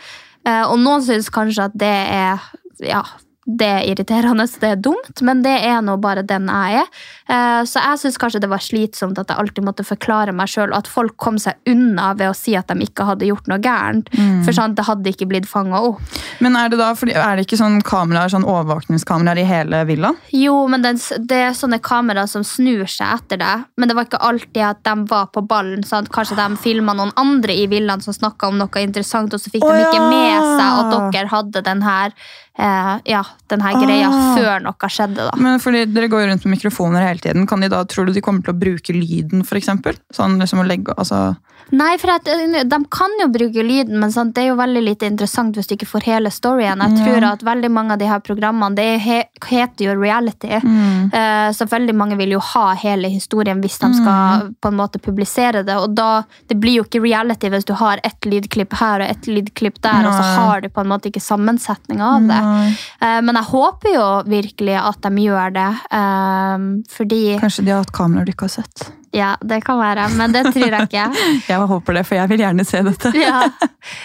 Eh, 0.44 0.64
og 0.66 0.80
noen 0.82 1.06
syns 1.06 1.30
kanskje 1.34 1.70
at 1.70 1.78
det 1.78 1.94
er 2.18 2.42
ja, 2.84 3.04
det 3.46 3.68
er 3.68 3.88
irriterende, 3.92 4.46
det 4.62 4.70
er 4.70 4.80
dumt, 4.80 5.22
men 5.22 5.42
det 5.44 5.56
er 5.68 5.82
nå 5.84 5.98
bare 6.02 6.24
den 6.24 6.48
jeg 6.48 6.84
er. 6.84 6.92
Eh, 7.28 7.64
Så 7.68 7.82
jeg 7.82 8.00
syns 8.00 8.18
kanskje 8.20 8.40
det 8.44 8.50
var 8.52 8.62
slitsomt 8.64 9.20
at 9.20 9.30
jeg 9.30 9.40
alltid 9.40 9.66
måtte 9.66 9.84
forklare 9.88 10.34
meg 10.36 10.48
sjøl, 10.52 10.72
og 10.72 10.78
at 10.84 10.88
folk 10.88 11.18
kom 11.18 11.38
seg 11.42 11.56
unna 11.68 12.14
ved 12.14 12.30
å 12.32 12.36
si 12.38 12.56
at 12.56 12.68
de 12.72 12.86
ikke 12.86 13.06
hadde 13.08 13.28
gjort 13.28 13.48
noe 13.52 13.60
gærent. 13.64 14.10
For 14.46 14.56
sant, 14.56 14.76
det 14.78 14.86
hadde 14.88 15.12
ikke 15.12 15.28
blitt 15.28 15.48
fanga 15.50 15.82
opp. 15.90 16.00
Men 16.44 16.56
er 16.60 16.70
det 16.72 16.80
da, 16.80 16.92
er 16.94 17.36
det 17.38 17.46
ikke 17.48 17.60
sånn 17.60 17.82
kameraer, 17.86 18.32
sånn 18.32 18.48
overvåkningskameraer 18.48 19.42
i 19.44 19.48
hele 19.48 19.84
villaen? 19.90 20.18
Jo, 20.36 20.56
men 20.72 20.84
det, 20.86 20.96
er 21.36 21.54
sånne 21.58 21.80
kameraer 21.84 22.30
som 22.32 22.46
snur 22.48 22.86
seg 22.90 23.20
etter 23.20 23.42
deg. 23.42 23.66
Men 23.78 23.90
det 23.90 23.98
var 23.98 24.08
ikke 24.08 24.22
alltid 24.24 24.64
at 24.70 24.84
de 24.88 24.96
var 25.10 25.30
på 25.36 25.44
ballen. 25.48 25.84
Sant? 25.88 26.12
Kanskje 26.14 26.38
de 26.40 26.48
filma 26.64 26.96
noen 26.98 27.14
andre 27.20 27.56
i 27.56 27.68
villaen 27.72 28.04
som 28.04 28.16
snakka 28.16 28.52
om 28.52 28.60
noe 28.62 28.84
interessant, 28.84 29.34
og 29.34 29.42
så 29.42 29.52
fikk 29.54 29.66
de 29.68 29.84
ikke 29.88 30.08
med 30.10 30.50
seg 30.58 30.82
at 30.84 31.14
dere 31.14 31.32
hadde 31.34 31.64
den 31.66 31.84
her, 31.86 32.16
eh, 32.58 33.00
ja, 33.06 33.24
den 33.50 33.62
her 33.62 33.74
greia 33.82 34.08
Ah. 34.10 34.36
før 34.38 34.62
noe 34.62 34.90
skjedde. 34.90 35.16
da. 35.16 35.32
Men 35.38 35.60
fordi 35.60 35.86
Dere 35.94 36.08
går 36.10 36.22
jo 36.26 36.28
rundt 36.32 36.46
med 36.46 36.58
mikrofoner 36.60 37.02
hele 37.08 37.20
tiden. 37.20 37.48
Kan 37.48 37.60
de 37.62 37.70
da, 37.70 37.84
Tror 37.86 38.06
du 38.08 38.14
de 38.14 38.22
kommer 38.22 38.44
til 38.44 38.54
å 38.54 38.60
bruke 38.60 38.94
lyden, 38.94 39.44
for? 39.46 39.60
Sånn 39.60 40.40
liksom 40.40 40.60
å 40.62 40.68
legge, 40.68 40.94
altså... 40.98 41.36
Nei, 41.72 41.96
for 41.98 42.12
at, 42.12 42.28
eh, 42.28 42.64
De 42.68 42.78
kan 42.92 43.10
jo 43.22 43.28
bruke 43.32 43.64
lyden, 43.64 43.98
men 44.00 44.12
sant, 44.12 44.34
det 44.36 44.44
er 44.44 44.48
jo 44.50 44.56
veldig 44.60 44.84
lite 44.84 45.08
interessant 45.08 45.56
hvis 45.56 45.68
du 45.68 45.76
ikke 45.76 45.88
får 45.88 46.04
hele 46.04 46.30
storyen. 46.30 46.78
Jeg 46.84 46.98
Ja. 46.98 47.06
tror 47.06 47.24
at 47.32 47.40
veldig 47.42 47.72
mange 47.72 47.92
av 47.94 48.00
de 48.00 48.06
her 48.06 48.20
programmene 48.20 48.76
det 48.76 49.00
he, 49.02 49.24
heter 49.46 49.86
jo 49.86 49.96
reality. 50.00 50.60
Mm. 50.62 51.14
Eh, 51.14 51.50
så 51.52 51.66
veldig 51.68 51.96
mange 51.96 52.18
vil 52.18 52.32
jo 52.32 52.40
ha 52.40 52.76
hele 52.76 53.08
historien 53.10 53.62
hvis 53.62 53.80
de 53.80 53.94
skal 53.94 54.54
på 54.62 54.68
en 54.68 54.78
måte 54.78 55.00
publisere 55.02 55.64
det. 55.66 55.76
Og 55.76 55.96
da, 55.96 56.24
Det 56.48 56.60
blir 56.60 56.76
jo 56.76 56.84
ikke 56.84 57.02
reality 57.02 57.50
hvis 57.50 57.66
du 57.66 57.74
har 57.74 58.00
ett 58.04 58.22
lydklipp 58.22 58.74
her 58.74 59.02
og 59.02 59.10
ett 59.10 59.24
lydklipp 59.28 59.82
der, 59.82 60.06
og 60.06 60.14
så 60.14 60.24
har 60.36 60.62
du 60.62 60.70
på 60.70 60.82
en 60.82 60.88
måte 60.88 61.10
ikke 61.10 61.22
sammensetning 61.24 62.02
av 62.02 62.22
det. 62.28 62.43
Eh, 62.44 63.20
men 63.26 63.40
jeg 63.40 63.50
håper 63.52 63.96
jo 63.96 64.08
virkelig 64.30 64.76
at 64.82 65.00
de 65.06 65.24
gjør 65.28 65.56
det, 65.56 65.70
eh, 66.00 66.68
fordi 66.98 67.24
Kanskje 67.42 67.66
de 67.66 67.74
har 67.76 67.84
hatt 67.86 67.96
kameraer 67.96 68.28
du 68.28 68.34
ikke 68.36 68.50
har 68.50 68.56
sett? 68.62 68.86
Ja, 69.14 69.36
det 69.46 69.60
kan 69.62 69.78
være, 69.78 70.08
men 70.18 70.34
det 70.34 70.48
tror 70.50 70.72
jeg 70.74 70.88
ikke. 70.88 71.04
Jeg 71.52 71.68
håper 71.70 72.00
det, 72.00 72.02
for 72.08 72.18
jeg 72.18 72.30
vil 72.32 72.42
gjerne 72.42 72.64
se 72.66 72.80
dette. 72.82 73.12
ja. 73.22 73.44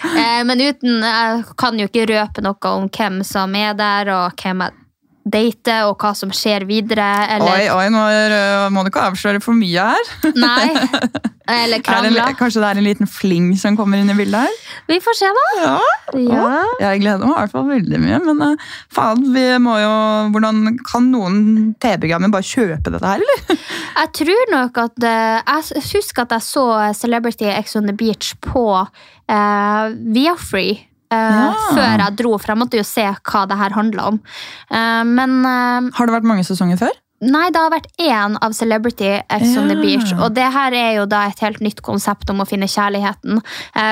eh, 0.05 0.43
men 0.45 0.61
uten 0.61 1.01
Jeg 1.01 1.39
kan 1.57 1.79
jo 1.81 1.87
ikke 1.89 2.05
røpe 2.11 2.43
noe 2.45 2.73
om 2.75 2.85
hvem 2.93 3.23
som 3.25 3.55
er 3.57 3.73
der, 3.79 4.11
og 4.13 4.37
hvem 4.37 4.67
jeg 4.67 4.77
dater, 5.31 5.87
og 5.89 5.97
hva 6.01 6.13
som 6.17 6.31
skjer 6.35 6.65
videre. 6.69 7.07
Eller, 7.35 7.53
Oi, 7.55 7.65
oi, 7.73 7.87
nå 7.93 8.05
øh, 8.09 8.69
må 8.73 8.83
du 8.85 8.91
ikke 8.91 9.07
avsløre 9.11 9.41
for 9.43 9.57
mye 9.57 9.89
her. 9.91 10.13
Nei. 10.45 10.69
Eller 11.49 11.79
Er 11.79 11.81
krangler. 11.81 12.35
kanskje 12.37 12.61
det 12.61 12.67
er 12.69 12.79
en 12.81 12.85
liten 12.85 13.09
fling 13.09 13.47
som 13.57 13.77
kommer 13.77 13.97
inn 13.97 14.11
i 14.11 14.15
bildet 14.17 14.43
her? 14.45 14.57
Vi 14.91 14.99
får 15.01 15.17
se, 15.17 15.29
da. 15.37 15.45
Ja. 15.63 15.77
Ja. 16.19 16.49
Jeg 16.83 17.01
gleder 17.01 17.23
meg 17.25 17.31
i 17.31 17.39
hvert 17.39 17.53
fall 17.55 17.67
veldig 17.71 18.01
mye. 18.03 18.19
Men 18.27 18.43
øh, 18.51 18.67
faen, 18.93 19.23
vi 19.33 19.45
må 19.61 19.77
jo 19.81 19.93
Hvordan 20.33 20.77
kan 20.85 21.07
noen 21.13 21.39
TV-programmer 21.81 22.31
bare 22.33 22.45
kjøpe 22.45 22.93
dette 22.93 23.05
her, 23.05 23.23
eller? 23.23 23.63
Jeg 23.99 24.13
tror 24.21 24.53
nok 24.53 24.77
at 24.83 25.07
eh, 25.09 25.39
Jeg 25.49 25.87
husker 25.89 26.23
at 26.27 26.35
jeg 26.37 26.45
så 26.45 26.65
Celebrity 26.95 27.49
Ex 27.49 27.75
on 27.75 27.89
the 27.89 27.95
Beach 27.97 28.35
på 28.45 28.63
uh, 28.79 29.85
Viafree. 30.15 30.77
Eh, 31.11 31.39
Ja. 31.39 31.51
Før 31.73 32.03
jeg 32.03 32.17
dro, 32.21 32.37
for 32.37 32.53
jeg 32.53 32.59
måtte 32.61 32.79
jo 32.79 32.85
se 32.87 33.05
hva 33.05 33.45
det 33.49 33.57
her 33.57 33.75
handla 33.77 34.07
om. 34.13 34.19
Eh, 34.69 35.03
men 35.09 35.39
eh, 35.45 35.89
Har 35.97 36.09
det 36.09 36.17
vært 36.19 36.29
mange 36.29 36.45
sesonger 36.47 36.77
før? 36.77 36.93
Nei, 37.21 37.49
det 37.51 37.59
har 37.59 37.73
vært 37.73 37.89
én 37.99 38.37
av 38.39 38.53
Celebrity 38.55 39.09
Ex 39.19 39.57
on 39.59 39.67
the 39.67 39.75
Ja. 39.75 39.81
Beach. 39.81 40.13
Og 40.23 40.33
det 40.37 40.45
her 40.53 40.71
er 40.71 40.93
jo 41.01 41.05
da 41.05 41.25
et 41.27 41.41
helt 41.43 41.59
nytt 41.59 41.81
konsept 41.83 42.29
om 42.31 42.39
å 42.39 42.47
finne 42.47 42.69
kjærligheten. 42.69 43.41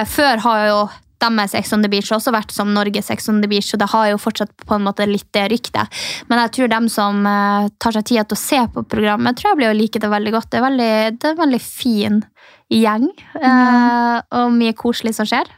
Før 0.08 0.40
har 0.46 0.62
jo 0.70 0.78
deres 1.20 1.54
Ex 1.58 1.74
on 1.74 1.82
the 1.84 1.90
Beach 1.90 2.08
også 2.16 2.32
vært 2.32 2.54
som 2.56 2.72
Norges 2.72 3.10
Ex 3.12 3.28
on 3.28 3.42
the 3.42 3.50
Beach, 3.52 3.74
og 3.74 3.82
det 3.82 3.90
har 3.92 4.14
jo 4.14 4.22
fortsatt 4.22 4.54
på 4.64 4.78
en 4.78 4.86
måte 4.86 5.04
litt 5.10 5.28
det 5.36 5.44
ryktet. 5.52 5.92
Men 6.30 6.40
jeg 6.46 6.54
tror 6.56 6.72
dem 6.72 6.88
som 6.88 7.20
tar 7.26 7.98
seg 7.98 8.06
tid 8.06 8.30
til 8.30 8.38
å 8.38 8.40
se 8.40 8.62
på 8.72 8.86
programmet, 8.88 9.36
tror 9.36 9.52
jeg 9.52 9.60
blir 9.60 9.74
å 9.74 9.76
like 9.76 10.00
det 10.00 10.14
veldig 10.14 10.32
godt. 10.38 10.50
Det 10.54 10.62
er 10.62 10.68
veldig, 10.70 10.92
det 11.20 11.28
er 11.28 11.36
en 11.36 11.44
veldig 11.44 11.62
fin 11.66 12.24
gjeng, 12.72 13.08
eh, 13.42 14.22
og 14.40 14.52
mye 14.56 14.76
koselig 14.78 15.16
som 15.18 15.28
skjer. 15.28 15.50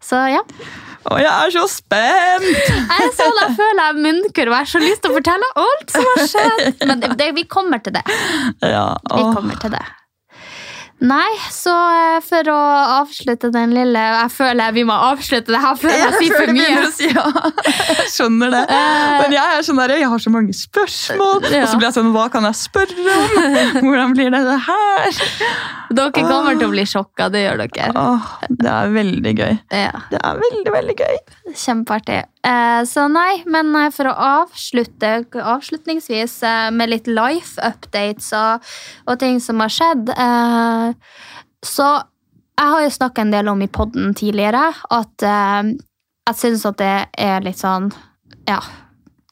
Så 0.00 0.20
ja. 0.32 0.40
Å, 1.00 1.16
jeg 1.16 1.30
er 1.30 1.52
så 1.54 1.62
spent! 1.70 2.44
Jeg, 2.44 3.12
så 3.16 3.26
jeg 3.28 3.54
føler 3.56 3.80
jeg 3.80 3.92
er 3.94 4.00
munnkurv 4.04 4.52
og 4.52 4.56
jeg 4.58 4.66
har 4.66 4.68
så 4.72 4.82
lyst 4.82 5.00
til 5.04 5.12
å 5.12 5.16
fortelle 5.16 5.48
alt 5.62 5.94
som 5.94 6.08
har 6.10 6.26
skjedd. 6.28 6.82
Men 6.90 7.00
det, 7.00 7.14
det, 7.20 7.30
vi 7.38 7.46
kommer 7.48 7.80
til 7.84 7.96
det. 7.96 8.04
Ja, 8.60 8.84
Vi 9.08 9.22
kommer 9.32 9.56
til 9.62 9.72
det. 9.76 9.82
Nei, 11.00 11.30
så 11.48 11.72
eh, 11.72 12.18
for 12.20 12.48
å 12.52 12.56
avslutte 13.00 13.48
den 13.54 13.70
lille 13.72 14.00
Jeg 14.02 14.30
føler 14.34 14.74
vi 14.76 14.82
må 14.84 14.92
avslutte 14.92 15.48
det 15.54 15.60
her 15.62 15.78
før 15.80 15.94
jeg 15.96 16.10
sier 16.18 16.34
for 16.36 16.50
jeg 16.50 16.56
mye. 16.58 16.82
si 16.92 17.08
ja. 17.08 17.24
Jeg 18.00 18.10
skjønner 18.12 18.52
det. 18.52 18.60
Men 18.70 19.34
jeg 19.36 19.54
er 19.56 19.64
sånn 19.64 19.80
der, 19.80 19.94
jeg 20.02 20.10
har 20.12 20.20
så 20.20 20.32
mange 20.34 20.52
spørsmål. 20.56 21.46
Ja. 21.48 21.62
Og 21.64 21.70
så 21.72 21.78
blir 21.80 21.88
jeg 21.88 21.96
sånn, 21.96 22.10
hva 22.12 22.26
kan 22.32 22.44
jeg 22.48 22.58
spørre 22.60 23.16
om? 23.16 23.38
Hvordan 23.86 24.14
blir 24.16 24.32
det 24.34 24.42
det 24.44 24.58
her? 24.66 25.20
Dere 25.96 26.12
kommer 26.16 26.58
til 26.60 26.68
å 26.68 26.72
bli 26.74 26.84
sjokka, 26.88 27.30
det 27.32 27.44
gjør 27.46 27.62
dere. 27.64 27.88
Åh, 27.96 28.28
det 28.50 28.70
er 28.74 28.92
veldig 28.94 29.34
gøy. 29.40 29.56
Ja, 29.72 30.04
Det 30.12 30.20
er 30.20 30.42
veldig, 30.44 30.74
veldig 30.76 30.98
gøy. 31.00 31.16
Kjempeartig. 31.64 32.20
Eh, 32.40 32.84
Så 32.88 33.04
nei, 33.12 33.42
men 33.44 33.74
eh, 33.76 33.90
for 33.92 34.08
å 34.08 34.16
avslutte 34.16 35.10
avslutningsvis 35.36 36.38
eh, 36.46 36.68
med 36.72 36.88
litt 36.92 37.10
life 37.10 37.60
updates 37.60 38.30
og, 38.36 38.64
og 39.04 39.20
ting 39.20 39.40
som 39.44 39.60
har 39.60 39.72
skjedd 39.74 40.12
Så 41.60 41.88
jeg 42.60 42.72
har 42.72 42.84
jo 42.84 42.92
snakka 42.92 43.24
en 43.24 43.34
del 43.34 43.48
om 43.52 43.60
i 43.60 43.68
podden 43.68 44.14
tidligere 44.16 44.70
at 44.96 45.24
jeg 45.24 46.36
syns 46.36 46.64
at 46.68 46.78
det 46.80 46.94
er 47.20 47.44
litt 47.44 47.60
sånn 47.60 47.90
Ja. 48.48 48.60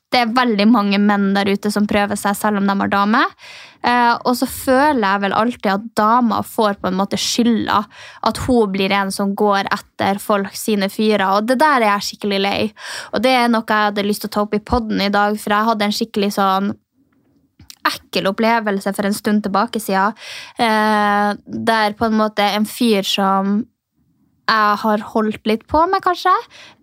Det 0.09 0.23
er 0.23 0.31
veldig 0.33 0.65
mange 0.71 0.99
menn 1.03 1.35
der 1.37 1.51
ute 1.53 1.71
som 1.73 1.87
prøver 1.89 2.17
seg 2.17 2.37
selv 2.39 2.61
om 2.61 2.69
de 2.69 2.77
har 2.81 2.93
dame. 2.93 3.21
Eh, 3.85 4.15
og 4.25 4.35
så 4.39 4.49
føler 4.49 5.05
jeg 5.05 5.23
vel 5.27 5.37
alltid 5.37 5.71
at 5.75 5.85
dama 6.01 6.41
får 6.47 6.81
på 6.81 6.89
en 6.89 6.97
måte 6.97 7.21
skylda. 7.21 7.83
At 8.25 8.41
hun 8.47 8.73
blir 8.73 8.95
en 8.97 9.13
som 9.15 9.35
går 9.37 9.69
etter 9.69 10.21
folk 10.23 10.57
sine 10.57 10.89
fyrer. 10.93 11.27
Og 11.37 11.51
det 11.51 11.59
der 11.61 11.83
er 11.83 11.93
jeg 11.93 12.09
skikkelig 12.09 12.41
lei. 12.41 12.59
Og 13.13 13.23
det 13.25 13.37
er 13.37 13.53
noe 13.53 13.69
jeg 13.69 13.91
hadde 13.91 14.07
lyst 14.07 14.25
til 14.25 14.33
å 14.33 14.37
ta 14.39 14.45
opp 14.47 14.57
i 14.57 14.65
podden 14.73 15.05
i 15.05 15.13
dag, 15.13 15.37
for 15.37 15.55
jeg 15.55 15.71
hadde 15.71 15.89
en 15.89 15.99
skikkelig 16.01 16.35
sånn 16.41 16.77
ekkel 17.89 18.29
opplevelse 18.29 18.93
for 18.97 19.09
en 19.09 19.17
stund 19.17 19.45
tilbake 19.45 19.81
siden. 19.81 20.17
Eh, 20.57 21.31
der 21.69 21.99
på 21.99 22.09
en 22.09 22.17
måte 22.17 22.49
en 22.57 22.69
fyr 22.69 23.05
som 23.07 23.61
jeg 24.49 24.77
har 24.83 25.03
holdt 25.13 25.45
litt 25.49 25.67
på 25.69 25.83
med, 25.91 26.01
kanskje. 26.05 26.33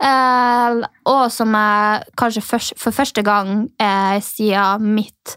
Eh, 0.05 0.83
og 1.09 1.23
som 1.33 1.55
jeg 1.57 2.05
kanskje 2.19 2.43
først, 2.45 2.75
for 2.77 2.93
første 2.93 3.23
gang 3.25 3.65
eh, 3.81 4.19
siden 4.21 4.91
mitt 4.93 5.35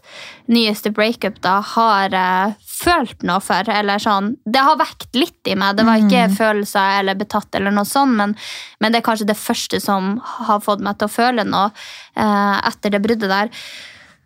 nyeste 0.49 0.91
breakup 0.93 1.39
da, 1.41 1.57
har 1.73 2.13
eh, 2.13 2.53
følt 2.61 3.25
noe 3.25 3.41
for. 3.43 3.69
Eller 3.73 4.01
sånn. 4.03 4.35
Det 4.45 4.61
har 4.65 4.79
vekt 4.79 5.17
litt 5.17 5.49
i 5.49 5.57
meg. 5.57 5.79
Det 5.79 5.87
var 5.89 6.05
ikke 6.05 6.29
følelser 6.37 6.99
eller 7.01 7.17
betatt, 7.19 7.49
eller 7.57 7.73
noe 7.73 7.89
sånt, 7.89 8.13
men, 8.19 8.37
men 8.79 8.93
det 8.93 9.01
er 9.01 9.07
kanskje 9.09 9.31
det 9.31 9.39
første 9.39 9.81
som 9.83 10.17
har 10.45 10.61
fått 10.65 10.85
meg 10.85 10.99
til 10.99 11.09
å 11.09 11.15
føle 11.17 11.47
noe 11.49 11.69
eh, 12.13 12.57
etter 12.69 12.93
det 12.93 13.03
bruddet 13.03 13.33
der. 13.33 13.53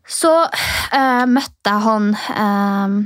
Så 0.03 0.31
eh, 0.43 1.23
møtte 1.31 1.71
jeg 1.71 1.85
han 1.87 2.15
eh, 2.35 3.03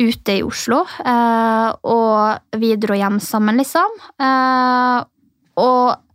ute 0.00 0.38
i 0.38 0.44
Oslo, 0.46 0.82
eh, 1.04 1.70
og 1.84 2.60
vi 2.60 2.74
dro 2.80 2.96
hjem 2.96 3.20
sammen, 3.22 3.60
liksom. 3.60 3.98
Eh, 4.20 5.02
og 5.60 6.10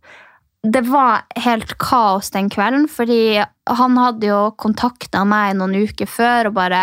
det 0.66 0.82
var 0.88 1.26
helt 1.38 1.76
kaos 1.78 2.30
den 2.34 2.48
kvelden, 2.50 2.86
fordi 2.90 3.38
han 3.66 3.98
hadde 3.98 4.28
jo 4.28 4.38
kontakta 4.58 5.22
meg 5.28 5.56
noen 5.58 5.74
uker 5.86 6.08
før 6.10 6.50
og 6.50 6.56
bare 6.56 6.80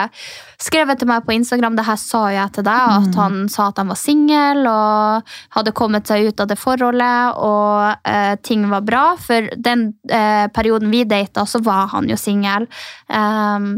skrevet 0.61 0.99
til 0.99 1.09
meg 1.09 1.25
på 1.25 1.35
Instagram 1.35 1.75
det 1.75 1.85
her 1.87 1.99
sa 1.99 2.23
jeg 2.31 2.53
til 2.55 2.67
deg, 2.67 2.93
at 2.99 3.17
han 3.19 3.37
sa 3.51 3.69
at 3.71 3.81
han 3.81 3.91
var 3.91 3.99
singel 3.99 4.63
og 4.69 5.35
hadde 5.57 5.75
kommet 5.75 6.07
seg 6.07 6.29
ut 6.29 6.43
av 6.43 6.51
det 6.51 6.59
forholdet, 6.59 7.39
og 7.43 8.07
eh, 8.07 8.35
ting 8.45 8.67
var 8.71 8.85
bra. 8.87 9.03
For 9.19 9.51
den 9.57 9.89
eh, 10.07 10.47
perioden 10.55 10.93
vi 10.93 11.03
data, 11.07 11.47
så 11.49 11.63
var 11.63 11.91
han 11.95 12.07
jo 12.11 12.19
singel. 12.19 12.69
Um, 13.09 13.73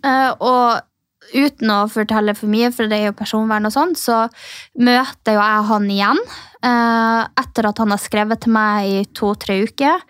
eh, 0.00 0.30
og 0.38 0.80
uten 1.32 1.70
å 1.70 1.80
fortelle 1.88 2.34
for 2.36 2.50
mye, 2.52 2.70
for 2.74 2.90
det 2.90 2.98
er 3.00 3.06
jo 3.10 3.16
personvern 3.18 3.66
og 3.70 3.72
sånn, 3.74 3.96
så 3.96 4.24
møter 4.78 5.38
jo 5.38 5.40
jeg 5.40 5.66
han 5.72 5.90
igjen. 5.90 6.22
eh, 6.64 7.24
etter 7.42 7.66
at 7.68 7.78
han 7.78 7.90
har 7.92 7.98
skrevet 8.00 8.40
til 8.40 8.52
meg 8.52 8.86
i 8.88 9.04
to-tre 9.12 9.62
uker. 9.66 10.00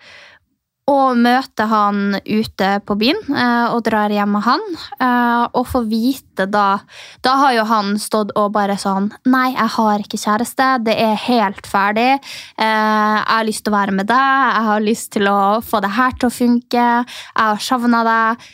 Og 0.87 1.17
møter 1.17 1.65
han 1.65 2.13
ute 2.29 2.67
på 2.85 2.93
byen 3.01 3.17
eh, 3.33 3.71
og 3.73 3.79
drar 3.87 4.11
hjem 4.13 4.35
med 4.37 4.43
han. 4.45 4.61
eh, 5.01 5.47
og 5.57 5.65
får 5.65 5.87
vite 5.89 6.45
da 6.45 6.79
Da 7.25 7.33
har 7.41 7.53
jo 7.55 7.63
han 7.65 7.95
stått 7.97 8.35
og 8.37 8.51
bare 8.53 8.75
sånn 8.77 9.07
Nei, 9.25 9.47
jeg 9.55 9.71
har 9.77 10.03
ikke 10.03 10.19
kjæreste. 10.21 10.67
Det 10.85 10.93
er 10.93 11.15
helt 11.25 11.65
ferdig. 11.65 12.19
Eh, 12.61 13.15
jeg 13.17 13.25
har 13.31 13.47
lyst 13.49 13.65
til 13.65 13.73
å 13.73 13.77
være 13.79 13.91
med 13.97 14.05
deg. 14.05 14.53
Jeg 14.53 14.63
har 14.69 14.85
lyst 14.85 15.11
til 15.17 15.27
å 15.31 15.39
få 15.65 15.81
det 15.81 15.89
her 15.97 16.11
til 16.19 16.29
å 16.29 16.35
funke. 16.37 16.85
Jeg 17.01 17.41
har 17.41 17.57
savna 17.57 18.03
deg. 18.05 18.45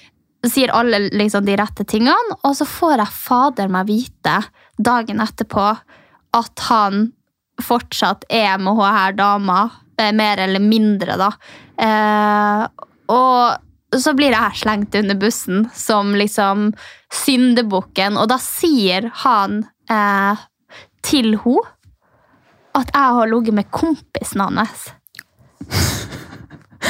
Sier 0.47 0.71
alle 0.73 1.03
liksom 1.13 1.45
de 1.45 1.55
rette 1.59 1.85
tingene. 1.85 2.37
Og 2.47 2.55
så 2.57 2.65
får 2.65 2.97
jeg 2.97 3.17
fader 3.17 3.71
meg 3.73 3.89
vite 3.91 4.37
dagen 4.81 5.21
etterpå 5.21 5.65
at 6.37 6.63
han 6.69 7.11
fortsatt 7.61 8.25
er 8.29 8.57
med 8.57 8.73
hun 8.79 8.95
her 8.95 9.13
dama. 9.13 9.69
eh, 9.99 10.11
Mer 10.11 10.39
eller 10.41 10.63
mindre, 10.63 11.17
da. 11.19 11.31
Eh, 11.77 12.63
og 13.11 13.99
så 14.01 14.13
blir 14.15 14.31
jeg 14.31 14.61
slengt 14.63 14.95
under 14.95 15.17
bussen 15.19 15.65
som 15.75 16.15
liksom 16.15 16.71
syndebukken, 17.11 18.15
og 18.17 18.29
da 18.31 18.37
sier 18.39 19.09
han 19.25 19.65
eh, 19.91 20.39
til 21.03 21.35
henne 21.43 21.67
at 22.71 22.87
jeg 22.95 23.17
har 23.17 23.27
ligget 23.27 23.57
med 23.57 23.67
kompisen 23.75 24.45
hans. 24.45 24.85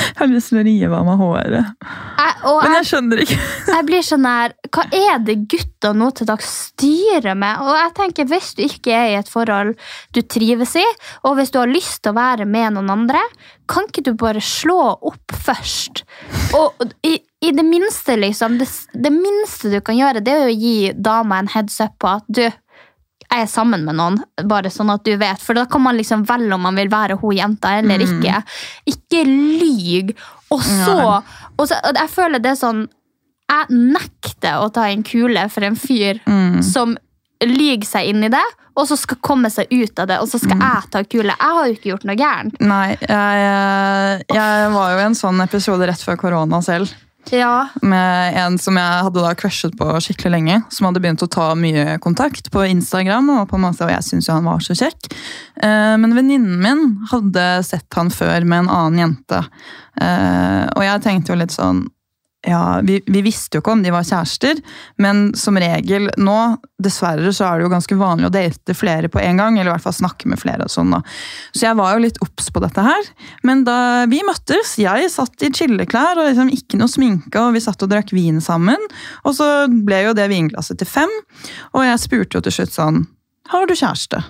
Jeg 0.11 0.19
har 0.19 0.31
lyst 0.31 0.51
til 0.51 0.59
å 0.61 0.65
rive 0.65 0.97
av 0.97 1.07
meg 1.07 1.21
håret. 1.21 1.53
Jeg, 1.55 2.33
Men 2.43 2.67
jeg, 2.67 2.75
jeg 2.75 2.89
skjønner 2.89 3.23
ikke. 3.23 3.37
jeg 3.75 3.87
blir 3.87 4.05
sånn 4.05 4.27
her 4.27 4.53
Hva 4.71 4.85
er 4.95 5.23
det 5.25 5.37
gutta 5.51 5.93
nå 5.97 6.09
til 6.17 6.29
dags 6.29 6.51
styrer 6.71 7.37
med? 7.37 7.63
Og 7.63 7.71
jeg 7.77 7.93
tenker, 7.99 8.29
Hvis 8.31 8.53
du 8.57 8.63
ikke 8.65 8.95
er 8.97 9.07
i 9.11 9.17
et 9.19 9.31
forhold 9.31 9.73
du 10.15 10.21
trives 10.21 10.75
i, 10.79 10.85
og 11.27 11.37
hvis 11.37 11.53
du 11.53 11.59
har 11.61 11.71
lyst 11.71 12.01
til 12.03 12.13
å 12.13 12.19
være 12.19 12.47
med 12.49 12.75
noen 12.75 12.91
andre, 12.93 13.21
kan 13.71 13.87
ikke 13.87 14.03
du 14.09 14.13
bare 14.19 14.41
slå 14.43 14.79
opp 15.11 15.35
først? 15.45 16.03
Og 16.57 16.83
i, 17.07 17.15
i 17.43 17.53
det 17.55 17.65
minste, 17.65 18.17
liksom, 18.19 18.57
det, 18.61 18.67
det 18.93 19.13
minste 19.15 19.71
du 19.71 19.79
kan 19.85 19.97
gjøre, 19.97 20.23
det 20.25 20.35
er 20.35 20.49
å 20.49 20.55
gi 20.55 20.91
dama 20.95 21.39
en 21.41 21.51
heads 21.51 21.79
up 21.83 21.95
på 22.01 22.11
at 22.17 22.27
du 22.27 22.45
jeg 23.31 23.45
er 23.45 23.49
sammen 23.49 23.85
med 23.87 23.95
noen, 23.95 24.17
bare 24.43 24.69
sånn 24.73 24.91
at 24.91 25.05
du 25.07 25.13
vet. 25.17 25.39
For 25.39 25.55
da 25.55 25.63
kan 25.71 25.81
man 25.85 25.95
liksom 25.95 26.25
velge 26.27 26.53
om 26.57 26.65
man 26.67 26.75
vil 26.75 26.89
være 26.91 27.15
hun 27.21 27.37
jenta 27.37 27.77
eller 27.79 28.03
ikke. 28.03 28.41
Ikke 28.91 29.21
lyg. 29.27 30.11
Og 30.51 30.59
så, 30.65 30.95
og 31.55 31.67
så 31.69 31.77
og 31.87 31.95
Jeg 31.95 32.11
føler 32.11 32.41
det 32.43 32.49
er 32.51 32.57
sånn 32.59 32.81
Jeg 33.47 33.69
nekter 33.71 34.59
å 34.59 34.67
ta 34.75 34.89
en 34.91 35.03
kule 35.07 35.45
for 35.51 35.63
en 35.63 35.77
fyr 35.79 36.19
som 36.63 36.97
lyger 37.41 37.87
seg 37.87 38.09
inn 38.11 38.23
i 38.23 38.29
det, 38.29 38.43
og 38.77 38.85
så 38.87 38.95
skal 38.99 39.17
komme 39.23 39.49
seg 39.49 39.71
ut 39.71 39.97
av 39.99 40.07
det, 40.11 40.19
og 40.21 40.27
så 40.29 40.37
skal 40.39 40.59
jeg 40.61 40.91
ta 40.93 41.01
kule. 41.03 41.33
Jeg 41.33 41.55
har 41.55 41.67
jo 41.67 41.73
ikke 41.73 41.89
gjort 41.89 42.03
noe 42.07 42.15
gærent. 42.19 42.59
Nei, 42.61 42.97
jeg, 42.99 44.25
jeg 44.35 44.67
var 44.75 44.91
jo 44.93 44.99
i 44.99 45.05
en 45.07 45.17
sånn 45.17 45.41
episode 45.43 45.87
rett 45.89 46.03
før 46.05 46.19
korona 46.21 46.61
selv. 46.61 46.91
Ja. 47.29 47.67
Med 47.85 48.37
en 48.41 48.57
som 48.59 48.75
jeg 48.79 49.03
hadde 49.05 49.21
da 49.23 49.31
crushet 49.37 49.75
på 49.79 49.87
skikkelig 50.03 50.31
lenge. 50.33 50.57
Som 50.73 50.87
hadde 50.89 50.99
begynt 51.03 51.21
å 51.23 51.29
ta 51.31 51.51
mye 51.55 51.99
kontakt 52.03 52.49
på 52.51 52.65
Instagram. 52.67 53.29
Og, 53.37 53.45
på 53.51 53.59
måte, 53.61 53.85
og 53.85 53.93
jeg 53.93 54.03
syntes 54.07 54.27
jo 54.27 54.35
han 54.39 54.49
var 54.49 54.59
så 54.65 54.73
kjekk. 54.75 55.11
Eh, 55.61 55.95
Men 56.01 56.15
venninnen 56.17 56.57
min 56.59 56.83
hadde 57.11 57.45
sett 57.67 57.87
han 57.95 58.09
før 58.09 58.43
med 58.43 58.65
en 58.65 58.69
annen 58.69 58.99
jente. 59.05 59.43
Eh, 60.01 60.65
Og 60.75 60.83
jeg 60.83 61.01
tenkte 61.05 61.33
jo 61.35 61.39
litt 61.39 61.55
sånn 61.55 61.85
ja, 62.47 62.81
vi, 62.83 63.01
vi 63.05 63.21
visste 63.21 63.57
jo 63.57 63.61
ikke 63.61 63.75
om 63.75 63.83
de 63.83 63.91
var 63.93 64.05
kjærester, 64.07 64.57
men 65.01 65.29
som 65.37 65.59
regel 65.61 66.09
nå, 66.17 66.37
dessverre, 66.81 67.29
så 67.35 67.45
er 67.45 67.59
det 67.59 67.67
jo 67.67 67.73
ganske 67.75 67.97
vanlig 67.99 68.31
å 68.31 68.33
date 68.33 68.75
flere 68.77 69.11
på 69.13 69.21
en 69.21 69.37
gang, 69.37 69.59
eller 69.59 69.69
i 69.69 69.73
hvert 69.75 69.85
fall 69.85 69.97
snakke 69.99 70.29
med 70.31 70.41
flere 70.41 70.65
og 70.65 70.73
sånn 70.73 70.95
da. 70.95 71.03
Så 71.53 71.67
jeg 71.67 71.77
var 71.77 71.93
jo 71.93 72.03
litt 72.07 72.17
obs 72.25 72.49
på 72.49 72.63
dette 72.63 72.81
her. 72.85 73.11
Men 73.45 73.61
da 73.67 73.77
vi 74.09 74.23
møttes, 74.25 74.73
jeg 74.81 75.13
satt 75.13 75.45
i 75.45 75.51
chilleklær 75.53 76.17
og 76.17 76.31
liksom 76.31 76.49
ikke 76.55 76.81
noe 76.81 76.89
sminke, 76.89 77.37
og 77.37 77.53
vi 77.53 77.61
satt 77.61 77.85
og 77.85 77.93
drakk 77.93 78.13
vin 78.15 78.41
sammen, 78.41 78.89
og 79.21 79.37
så 79.37 79.51
ble 79.69 80.07
jo 80.07 80.17
det 80.17 80.31
vinglasset 80.33 80.81
til 80.81 80.89
fem, 80.89 81.17
og 81.75 81.85
jeg 81.85 82.05
spurte 82.07 82.39
jo 82.39 82.45
til 82.47 82.57
slutt 82.57 82.77
sånn, 82.77 83.03
har 83.53 83.69
du 83.69 83.77
kjæreste? 83.77 84.23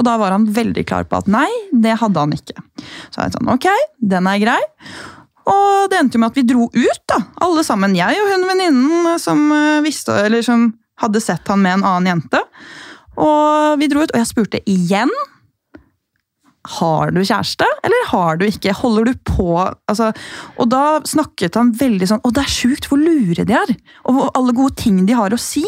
Og 0.00 0.06
da 0.08 0.16
var 0.18 0.32
han 0.34 0.48
veldig 0.50 0.82
klar 0.88 1.04
på 1.06 1.20
at 1.20 1.28
nei, 1.30 1.48
det 1.70 1.98
hadde 2.00 2.24
han 2.24 2.32
ikke. 2.34 2.56
Så 3.12 3.20
jeg 3.20 3.36
sånn, 3.36 3.50
ok, 3.52 3.68
den 4.00 4.26
er 4.26 4.40
grei. 4.40 4.60
Og 5.50 5.90
det 5.90 5.98
endte 5.98 6.18
jo 6.18 6.22
med 6.22 6.32
at 6.32 6.38
vi 6.38 6.46
dro 6.46 6.68
ut, 6.68 7.02
da, 7.10 7.18
alle 7.42 7.64
sammen. 7.66 7.96
Jeg 7.98 8.20
og 8.22 8.30
hun 8.30 8.46
venninnen 8.50 9.18
som 9.22 9.44
eh, 9.56 10.42
som 10.46 10.70
hadde 11.02 11.22
sett 11.24 11.48
han 11.50 11.62
med 11.62 11.80
en 11.80 11.86
annen 11.88 12.10
jente. 12.12 12.42
Og 13.18 13.80
vi 13.80 13.88
dro 13.90 14.04
ut, 14.04 14.12
og 14.12 14.20
jeg 14.20 14.30
spurte 14.30 14.62
igjen. 14.70 15.10
Har 16.78 17.10
du 17.10 17.18
kjæreste, 17.26 17.66
eller 17.82 18.04
har 18.12 18.36
du 18.38 18.44
ikke? 18.46 18.70
Holder 18.78 19.08
du 19.08 19.14
på? 19.26 19.46
Altså, 19.90 20.12
og 20.62 20.68
da 20.70 21.00
snakket 21.10 21.56
han 21.58 21.72
veldig 21.74 22.06
sånn 22.06 22.20
Å, 22.22 22.30
det 22.30 22.44
er 22.44 22.52
sjukt 22.52 22.86
hvor 22.86 23.00
lure 23.02 23.42
de 23.48 23.56
er! 23.58 23.72
Og 24.06 24.20
alle 24.38 24.54
gode 24.54 24.76
ting 24.78 25.00
de 25.08 25.16
har 25.18 25.34
å 25.34 25.38
si. 25.42 25.64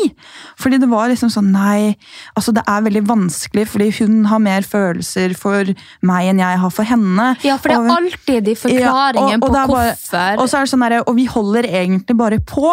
Fordi 0.60 0.78
det 0.78 0.86
var 0.92 1.08
liksom 1.10 1.32
sånn 1.34 1.50
Nei, 1.54 1.96
altså 2.38 2.54
det 2.54 2.62
er 2.70 2.84
veldig 2.86 3.02
vanskelig, 3.08 3.66
fordi 3.72 3.90
hun 3.98 4.24
har 4.30 4.38
mer 4.38 4.62
følelser 4.62 5.34
for 5.38 5.64
meg 6.06 6.30
enn 6.30 6.38
jeg 6.44 6.58
har 6.62 6.70
for 6.70 6.84
henne. 6.88 7.26
ja, 7.42 7.56
for 7.58 7.68
det 7.74 7.78
Og- 7.78 7.86
er 7.90 7.96
alltid 7.96 8.44
de 8.44 8.54
forklaringene 8.54 9.30
ja, 9.34 9.36
og- 9.36 9.42
og 9.42 9.48
på 9.48 9.52
bare- 9.52 9.66
hvorfor. 9.74 10.38
Og 10.38 10.48
så 10.48 10.58
er 10.58 10.64
det 10.64 10.70
sånn 10.74 10.88
der, 10.88 11.02
og 11.08 11.14
vi 11.16 11.24
holder 11.26 11.62
egentlig 11.64 12.16
bare 12.16 12.38
på. 12.38 12.70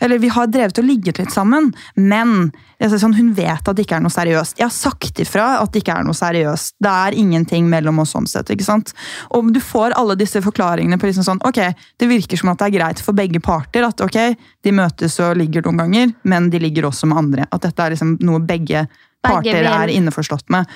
Eller 0.00 0.18
vi 0.18 0.28
har 0.28 0.46
drevet 0.46 0.78
og 0.78 0.84
ligget 0.84 1.18
litt 1.18 1.30
sammen, 1.32 1.72
men 1.96 2.52
sånn, 2.90 3.14
hun 3.16 3.32
vet 3.34 3.68
at 3.68 3.76
det 3.76 3.84
ikke 3.86 3.96
er 3.96 4.02
noe 4.04 4.12
seriøst. 4.12 4.58
Jeg 4.58 4.66
har 4.66 4.74
sagt 4.74 5.20
ifra 5.22 5.60
at 5.62 5.72
det 5.72 5.82
ikke 5.82 5.94
er 6.00 6.04
noe 6.04 6.16
seriøst. 6.16 6.74
Det 6.82 6.90
er 6.90 7.16
ingenting 7.18 7.68
mellom 7.70 7.98
oss 8.02 8.12
sånn 8.12 8.26
sett. 8.28 8.50
ikke 8.50 8.64
sant? 8.66 8.92
Og 9.30 9.52
du 9.54 9.60
får 9.60 9.96
alle 9.96 10.16
disse 10.20 10.42
forklaringene 10.44 10.98
på 11.00 11.06
liksom 11.08 11.24
sånn, 11.24 11.40
ok, 11.46 11.60
det 11.98 12.08
virker 12.10 12.36
som 12.40 12.52
at 12.52 12.58
det 12.58 12.66
er 12.68 12.76
greit 12.78 13.00
for 13.00 13.16
begge 13.16 13.40
parter. 13.40 13.86
At 13.86 14.00
ok, 14.04 14.36
de 14.64 14.72
møtes 14.72 15.18
og 15.20 15.36
ligger 15.36 15.62
noen 15.64 15.82
ganger, 15.84 16.14
men 16.24 16.50
de 16.50 16.58
ligger 16.58 16.88
også 16.90 17.06
med 17.10 17.18
andre. 17.18 17.48
At 17.50 17.62
dette 17.66 17.82
er 17.86 17.96
liksom 17.96 18.16
noe 18.20 18.40
begge 18.44 18.86
parter 19.24 19.62
vil. 19.62 19.66
er 19.72 19.88
innforstått 19.88 20.50
med. 20.50 20.66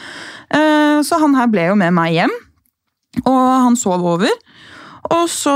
Eh, 0.50 1.02
Så 1.02 1.18
han 1.20 1.34
her 1.34 1.46
ble 1.46 1.68
jo 1.68 1.76
med 1.76 1.92
meg 1.94 2.12
hjem, 2.16 2.32
og 3.24 3.62
han 3.68 3.76
sov 3.76 4.04
over. 4.04 4.30
Og 5.14 5.28
så 5.30 5.52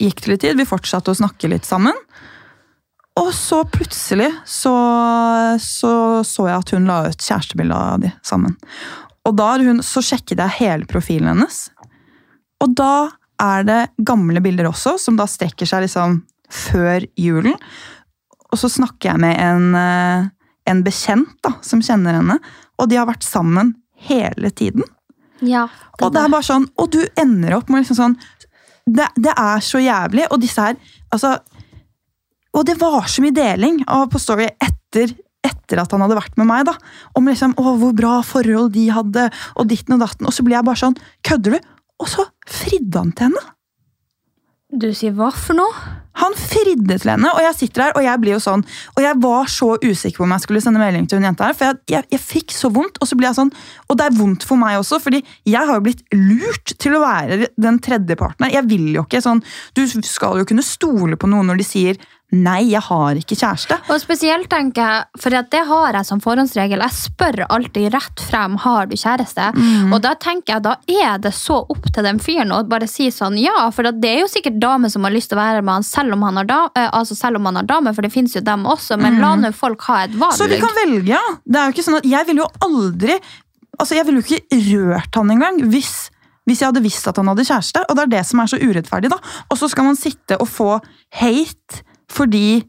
gikk 0.00 0.22
det 0.24 0.28
litt 0.30 0.40
tid, 0.44 0.56
vi 0.56 0.64
fortsatte 0.68 1.10
å 1.10 1.16
snakke 1.18 1.48
litt 1.50 1.64
sammen. 1.66 1.96
Og 3.20 3.30
så 3.34 3.60
plutselig 3.70 4.30
så 4.48 4.74
så, 5.62 5.92
så 6.26 6.48
jeg 6.48 6.58
at 6.58 6.72
hun 6.74 6.88
la 6.90 7.04
ut 7.08 7.26
kjærestebilde 7.26 7.76
av 7.78 8.00
de 8.02 8.10
sammen. 8.26 8.56
Og 9.24 9.36
da 9.38 9.54
hun, 9.62 9.82
så 9.86 10.02
sjekket 10.04 10.40
jeg 10.42 10.58
hele 10.58 10.88
profilen 10.90 11.30
hennes. 11.30 11.68
Og 12.64 12.74
da 12.76 13.10
er 13.40 13.66
det 13.66 13.80
gamle 14.06 14.42
bilder 14.44 14.68
også, 14.70 14.96
som 15.00 15.18
da 15.18 15.26
strekker 15.30 15.68
seg 15.68 15.86
liksom 15.86 16.20
før 16.52 17.06
julen. 17.18 17.56
Og 18.52 18.60
så 18.60 18.70
snakker 18.70 19.12
jeg 19.12 19.22
med 19.24 19.40
en, 19.40 19.70
eh, 19.78 20.26
en 20.70 20.82
bekjent 20.86 21.32
da, 21.42 21.56
som 21.66 21.82
kjenner 21.82 22.20
henne, 22.20 22.38
og 22.78 22.90
de 22.90 22.98
har 23.00 23.08
vært 23.08 23.26
sammen 23.26 23.74
hele 24.08 24.50
tiden. 24.50 24.84
ja, 25.98 26.06
Og 26.06 26.12
det 26.14 26.22
er 26.22 26.30
bare 26.30 26.46
sånn, 26.46 26.68
og 26.78 26.90
du 26.94 27.00
ender 27.18 27.56
opp 27.56 27.68
med 27.68 27.82
liksom 27.82 27.98
sånn 27.98 28.18
det, 28.84 29.06
det 29.16 29.32
er 29.32 29.62
så 29.64 29.80
jævlig, 29.80 30.26
og 30.30 30.40
disse 30.42 30.60
her 30.60 30.76
altså, 31.10 31.38
Og 32.54 32.66
det 32.68 32.78
var 32.80 33.08
så 33.10 33.24
mye 33.24 33.34
deling 33.34 33.80
av 33.90 34.06
på 34.12 34.20
Story 34.22 34.46
etter, 34.62 35.14
etter 35.44 35.82
at 35.82 35.94
han 35.94 36.04
hadde 36.04 36.18
vært 36.18 36.38
med 36.40 36.48
meg. 36.50 36.68
da, 36.68 36.76
Om 37.18 37.30
liksom, 37.30 37.56
å, 37.58 37.74
hvor 37.80 37.96
bra 37.96 38.20
forhold 38.26 38.72
de 38.76 38.86
hadde, 38.94 39.28
og 39.58 39.68
ditten 39.70 39.96
og 39.96 40.04
datten. 40.04 40.28
Og 40.28 40.36
så 40.36 40.46
blir 40.46 40.58
jeg 40.58 40.68
bare 40.68 40.82
sånn 40.84 40.98
Kødder 41.26 41.58
du? 41.58 41.74
Og 42.02 42.10
så 42.10 42.28
fridde 42.50 43.02
han 43.02 43.12
til 43.14 43.30
henne! 43.30 43.50
Du 44.74 44.88
sier 44.96 45.14
hva 45.14 45.28
for 45.30 45.54
noe? 45.54 46.00
Han 46.18 46.34
fridde 46.38 46.96
til 47.02 47.10
henne, 47.10 47.30
og 47.34 47.42
jeg 47.42 47.56
sitter 47.58 47.84
her, 47.84 47.94
og 47.98 48.04
jeg 48.04 48.20
blir 48.22 48.36
jo 48.36 48.42
sånn 48.42 48.62
Og 48.94 49.00
jeg 49.02 49.18
var 49.22 49.48
så 49.50 49.72
usikker 49.82 50.20
på 50.20 50.26
om 50.28 50.34
jeg 50.36 50.44
skulle 50.44 50.62
sende 50.62 50.78
melding 50.82 51.08
til 51.10 51.18
hun 51.18 51.26
jenta 51.26 51.48
her, 51.48 51.56
for 51.58 51.66
jeg, 51.66 51.80
jeg, 51.90 52.06
jeg 52.14 52.22
fikk 52.22 52.54
så 52.54 52.70
vondt, 52.74 53.00
og 53.02 53.10
så 53.10 53.18
blir 53.18 53.28
jeg 53.30 53.38
sånn 53.40 53.50
Og 53.88 53.98
det 53.98 54.06
er 54.06 54.16
vondt 54.18 54.46
for 54.46 54.60
meg 54.60 54.78
også, 54.78 55.00
fordi 55.02 55.24
jeg 55.50 55.58
har 55.58 55.78
jo 55.78 55.84
blitt 55.88 56.04
lurt 56.14 56.76
til 56.82 56.94
å 56.94 57.02
være 57.02 57.50
den 57.58 57.80
tredje 57.82 58.18
parten 58.20 58.46
her. 58.46 58.54
Jeg 58.60 58.70
vil 58.70 58.92
jo 58.94 59.02
ikke 59.06 59.22
sånn 59.24 59.42
Du 59.74 59.82
skal 60.06 60.38
jo 60.38 60.46
kunne 60.48 60.66
stole 60.66 61.18
på 61.18 61.30
noen 61.30 61.50
når 61.50 61.62
de 61.62 61.66
sier 61.66 61.98
Nei, 62.34 62.64
jeg 62.72 62.82
har 62.82 63.18
ikke 63.18 63.36
kjæreste. 63.36 63.76
Og 63.92 64.00
spesielt 64.02 64.48
tenker 64.50 64.82
jeg, 64.82 65.20
for 65.22 65.34
det 65.34 65.60
har 65.68 65.94
jeg 65.94 66.08
som 66.08 66.22
forhåndsregel. 66.24 66.82
Jeg 66.82 66.96
spør 66.96 67.44
alltid 67.46 67.92
rett 67.94 68.22
frem 68.26 68.56
har 68.64 68.88
du 68.90 68.96
kjæreste. 68.98 69.50
Og 69.92 70.00
da 70.02 70.14
tenker 70.18 70.56
jeg, 70.56 70.64
da 70.64 70.74
er 70.88 71.20
det 71.22 71.34
så 71.36 71.60
opp 71.62 71.86
til 71.94 72.06
den 72.06 72.18
fyren 72.22 72.54
å 72.54 72.62
bare 72.66 72.88
si 72.90 73.10
sånn 73.14 73.38
ja. 73.38 73.68
For 73.74 73.86
det 73.92 74.10
er 74.10 74.24
jo 74.24 74.30
sikkert 74.32 74.58
damer 74.62 74.90
som 74.90 75.06
har 75.06 75.14
lyst 75.14 75.30
til 75.30 75.38
å 75.38 75.42
være 75.44 75.62
med 75.62 75.76
han 75.76 75.86
selv 75.86 76.16
om 76.16 76.26
han 76.26 76.40
har, 76.40 76.48
da, 76.48 76.60
eh, 76.74 76.90
altså 76.90 77.14
dame, 77.68 77.94
for 77.94 78.02
det 78.02 78.12
fins 78.12 78.34
jo 78.34 78.42
dem 78.42 78.66
også. 78.66 78.98
Men 78.98 79.20
la 79.20 79.34
nå 79.36 79.52
folk 79.54 79.82
ha 79.86 80.04
et 80.08 80.18
valg. 80.18 80.34
Så 80.34 80.48
vi 80.50 80.58
kan 80.58 80.74
velge, 80.82 81.14
ja. 81.14 81.22
Det 81.44 81.60
er 81.60 81.68
jo 81.68 81.76
ikke 81.76 81.86
sånn 81.86 82.00
at 82.00 82.04
Jeg 82.04 82.26
ville 82.26 82.42
jo 82.42 82.50
aldri 82.64 83.20
Altså, 83.74 83.96
jeg 83.96 84.06
ville 84.06 84.20
jo 84.22 84.36
ikke 84.36 84.58
rørt 84.70 85.16
han 85.18 85.30
engang 85.34 85.56
hvis, 85.66 86.10
hvis 86.46 86.60
jeg 86.62 86.70
hadde 86.70 86.82
visst 86.84 87.08
at 87.10 87.16
han 87.18 87.26
hadde 87.26 87.46
kjæreste. 87.46 87.82
Og 87.88 87.96
det 87.96 88.04
er 88.04 88.12
det 88.12 88.20
som 88.28 88.38
er 88.38 88.50
så 88.52 88.60
urettferdig, 88.62 89.10
da. 89.10 89.18
Og 89.50 89.58
så 89.58 89.66
skal 89.70 89.88
man 89.88 89.98
sitte 89.98 90.38
og 90.38 90.46
få 90.46 90.76
hate 91.18 91.82
fordi, 92.14 92.62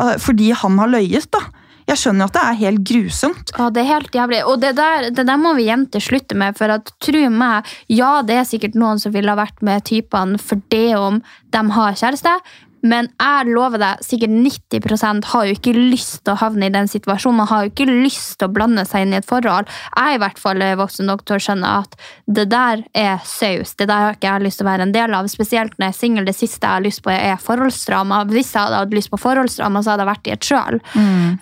uh, 0.00 0.16
fordi 0.20 0.52
han 0.56 0.78
har 0.82 0.92
løyet, 0.98 1.30
da. 1.34 1.42
Jeg 1.88 2.02
skjønner 2.02 2.28
at 2.28 2.34
det 2.36 2.40
er 2.44 2.56
helt 2.60 2.82
grusomt. 2.84 3.50
Ja, 3.56 3.70
det 3.72 3.80
er 3.80 3.88
helt 3.94 4.16
jævlig. 4.16 4.42
Og 4.44 4.58
det 4.60 4.74
der, 4.76 5.08
det 5.08 5.24
der 5.24 5.38
må 5.40 5.54
vi 5.56 5.70
jenter 5.70 6.02
slutte 6.04 6.36
med. 6.36 6.56
For 6.58 6.68
at, 6.74 6.90
tro 7.00 7.22
meg, 7.32 7.68
ja, 7.88 8.18
det 8.28 8.36
er 8.36 8.48
sikkert 8.48 8.76
noen 8.76 9.00
som 9.00 9.14
ville 9.14 9.32
ha 9.32 9.38
vært 9.38 9.62
med 9.64 9.86
typene 9.88 10.36
for 10.42 10.60
det 10.74 10.98
om 11.00 11.22
de 11.54 11.62
har 11.78 11.96
kjæreste. 11.96 12.34
Men 12.82 13.10
jeg 13.18 13.52
lover 13.52 13.80
deg, 13.82 14.02
sikkert 14.04 14.34
90% 14.34 15.30
har 15.32 15.48
jo 15.48 15.56
ikke 15.56 15.74
lyst 15.76 16.22
til 16.24 16.34
å 16.34 16.40
havne 16.42 16.68
i 16.68 16.74
den 16.74 16.90
situasjonen. 16.90 17.40
Man 17.42 17.50
har 17.50 17.64
jo 17.64 17.72
ikke 17.72 17.88
lyst 17.88 18.38
til 18.38 18.48
å 18.48 18.54
blande 18.54 18.84
seg 18.88 19.06
inn 19.06 19.14
i 19.14 19.18
et 19.20 19.28
forhold. 19.28 19.70
Jeg 19.96 20.18
i 20.18 20.22
hvert 20.22 20.40
fall 20.40 20.62
er 20.64 20.78
voksen 20.78 21.08
nok 21.08 21.24
til 21.26 21.38
å 21.38 21.42
skjønne 21.42 21.72
at 21.82 21.96
det 22.26 22.46
der 22.52 22.84
er 22.96 23.18
saus. 23.26 23.74
Det 23.78 23.88
der 23.90 24.04
har 24.06 24.18
ikke 24.18 24.30
jeg 24.30 24.46
lyst 24.46 24.60
til 24.60 24.66
å 24.66 24.70
være 24.70 24.88
en 24.88 24.94
del 24.94 25.16
av. 25.16 25.28
Spesielt 25.32 25.74
når 25.76 25.88
jeg 25.88 25.94
er 25.94 25.98
singel. 25.98 26.28
Det 26.28 26.36
siste 26.36 26.66
jeg 26.66 26.78
har 26.78 26.84
lyst 26.84 27.02
på, 27.04 27.12
er 27.14 27.42
forholdsdrama. 27.42 28.22
Hvis 28.30 28.52
jeg 28.54 28.62
hadde 28.62 28.82
hatt 28.82 28.96
lyst 28.96 29.12
på 29.12 29.20
forholdsdrama, 29.20 29.82
så 29.82 29.94
hadde 29.94 30.06
jeg 30.06 30.12
vært 30.12 30.30
i 30.30 30.34
et 30.36 30.50
sjøl. 30.50 30.80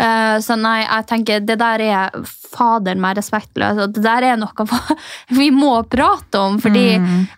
Eh, 0.06 0.36
så 0.44 0.58
nei, 0.60 0.78
jeg 0.84 1.08
tenker 1.10 1.46
det 1.46 1.58
der 1.60 1.84
er 1.84 2.20
fader 2.56 2.98
meg 3.00 3.18
respektløst. 3.18 3.82
Og 3.84 3.94
det 3.96 4.04
der 4.06 4.30
er 4.32 4.40
noe 4.40 4.68
vi 5.40 5.50
må 5.54 5.74
prate 5.90 6.40
om, 6.40 6.60
fordi 6.62 6.88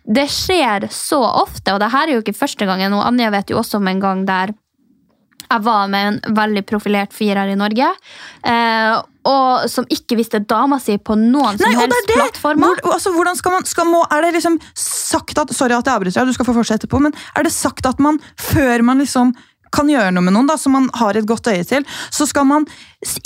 det 0.04 0.28
skjer 0.32 0.88
så 0.94 1.20
ofte. 1.42 1.74
Og 1.74 1.82
det 1.82 1.90
her 1.94 2.06
er 2.06 2.18
jo 2.18 2.24
ikke 2.24 2.36
første 2.36 2.68
gangen. 2.68 2.94
Og 2.96 3.06
Anja 3.06 3.30
vet 3.34 3.52
jo 3.52 3.60
også 3.60 3.80
om 3.80 3.87
en 3.90 4.02
gang 4.02 4.24
der 4.28 4.54
jeg 5.48 5.64
var 5.64 5.86
med 5.88 6.08
en 6.08 6.36
veldig 6.36 6.62
profilert 6.68 7.14
firer 7.16 7.48
i 7.48 7.56
Norge. 7.56 7.88
Eh, 8.44 8.96
og 9.28 9.68
som 9.72 9.86
ikke 9.92 10.18
visste 10.18 10.40
dama 10.44 10.78
si 10.80 10.96
på 11.00 11.16
noen 11.18 11.56
Nei, 11.56 11.72
som 11.72 11.82
helst 11.82 12.12
er 12.12 12.20
plattformer. 12.20 12.80
Hvor, 12.82 12.96
altså, 12.96 13.12
hvordan 13.16 13.38
skal 13.38 13.56
man, 13.56 13.68
skal 13.68 13.88
må, 13.88 14.02
er 14.12 14.24
det 14.24 14.34
liksom 14.38 14.58
sagt 14.76 15.40
at 15.40 15.52
Sorry 15.56 15.76
at 15.76 15.88
jeg 15.88 15.94
avbryter 15.94 16.20
deg, 16.20 16.32
du 16.32 16.36
skal 16.36 16.48
få 16.48 16.56
fortsette 16.60 16.90
på, 16.90 17.00
men 17.02 17.16
er 17.36 17.48
det 17.48 17.54
sagt 17.54 17.88
at 17.88 18.00
man 18.02 18.20
før 18.40 18.84
man 18.86 19.00
liksom 19.02 19.34
kan 19.74 19.90
gjøre 19.90 20.14
noe 20.16 20.24
med 20.24 20.32
noen, 20.32 20.48
da, 20.48 20.56
som 20.56 20.72
man 20.72 20.86
har 20.96 21.18
et 21.18 21.26
godt 21.28 21.50
øye 21.52 21.64
til, 21.68 21.84
så 22.08 22.24
skal 22.28 22.46
man 22.48 22.64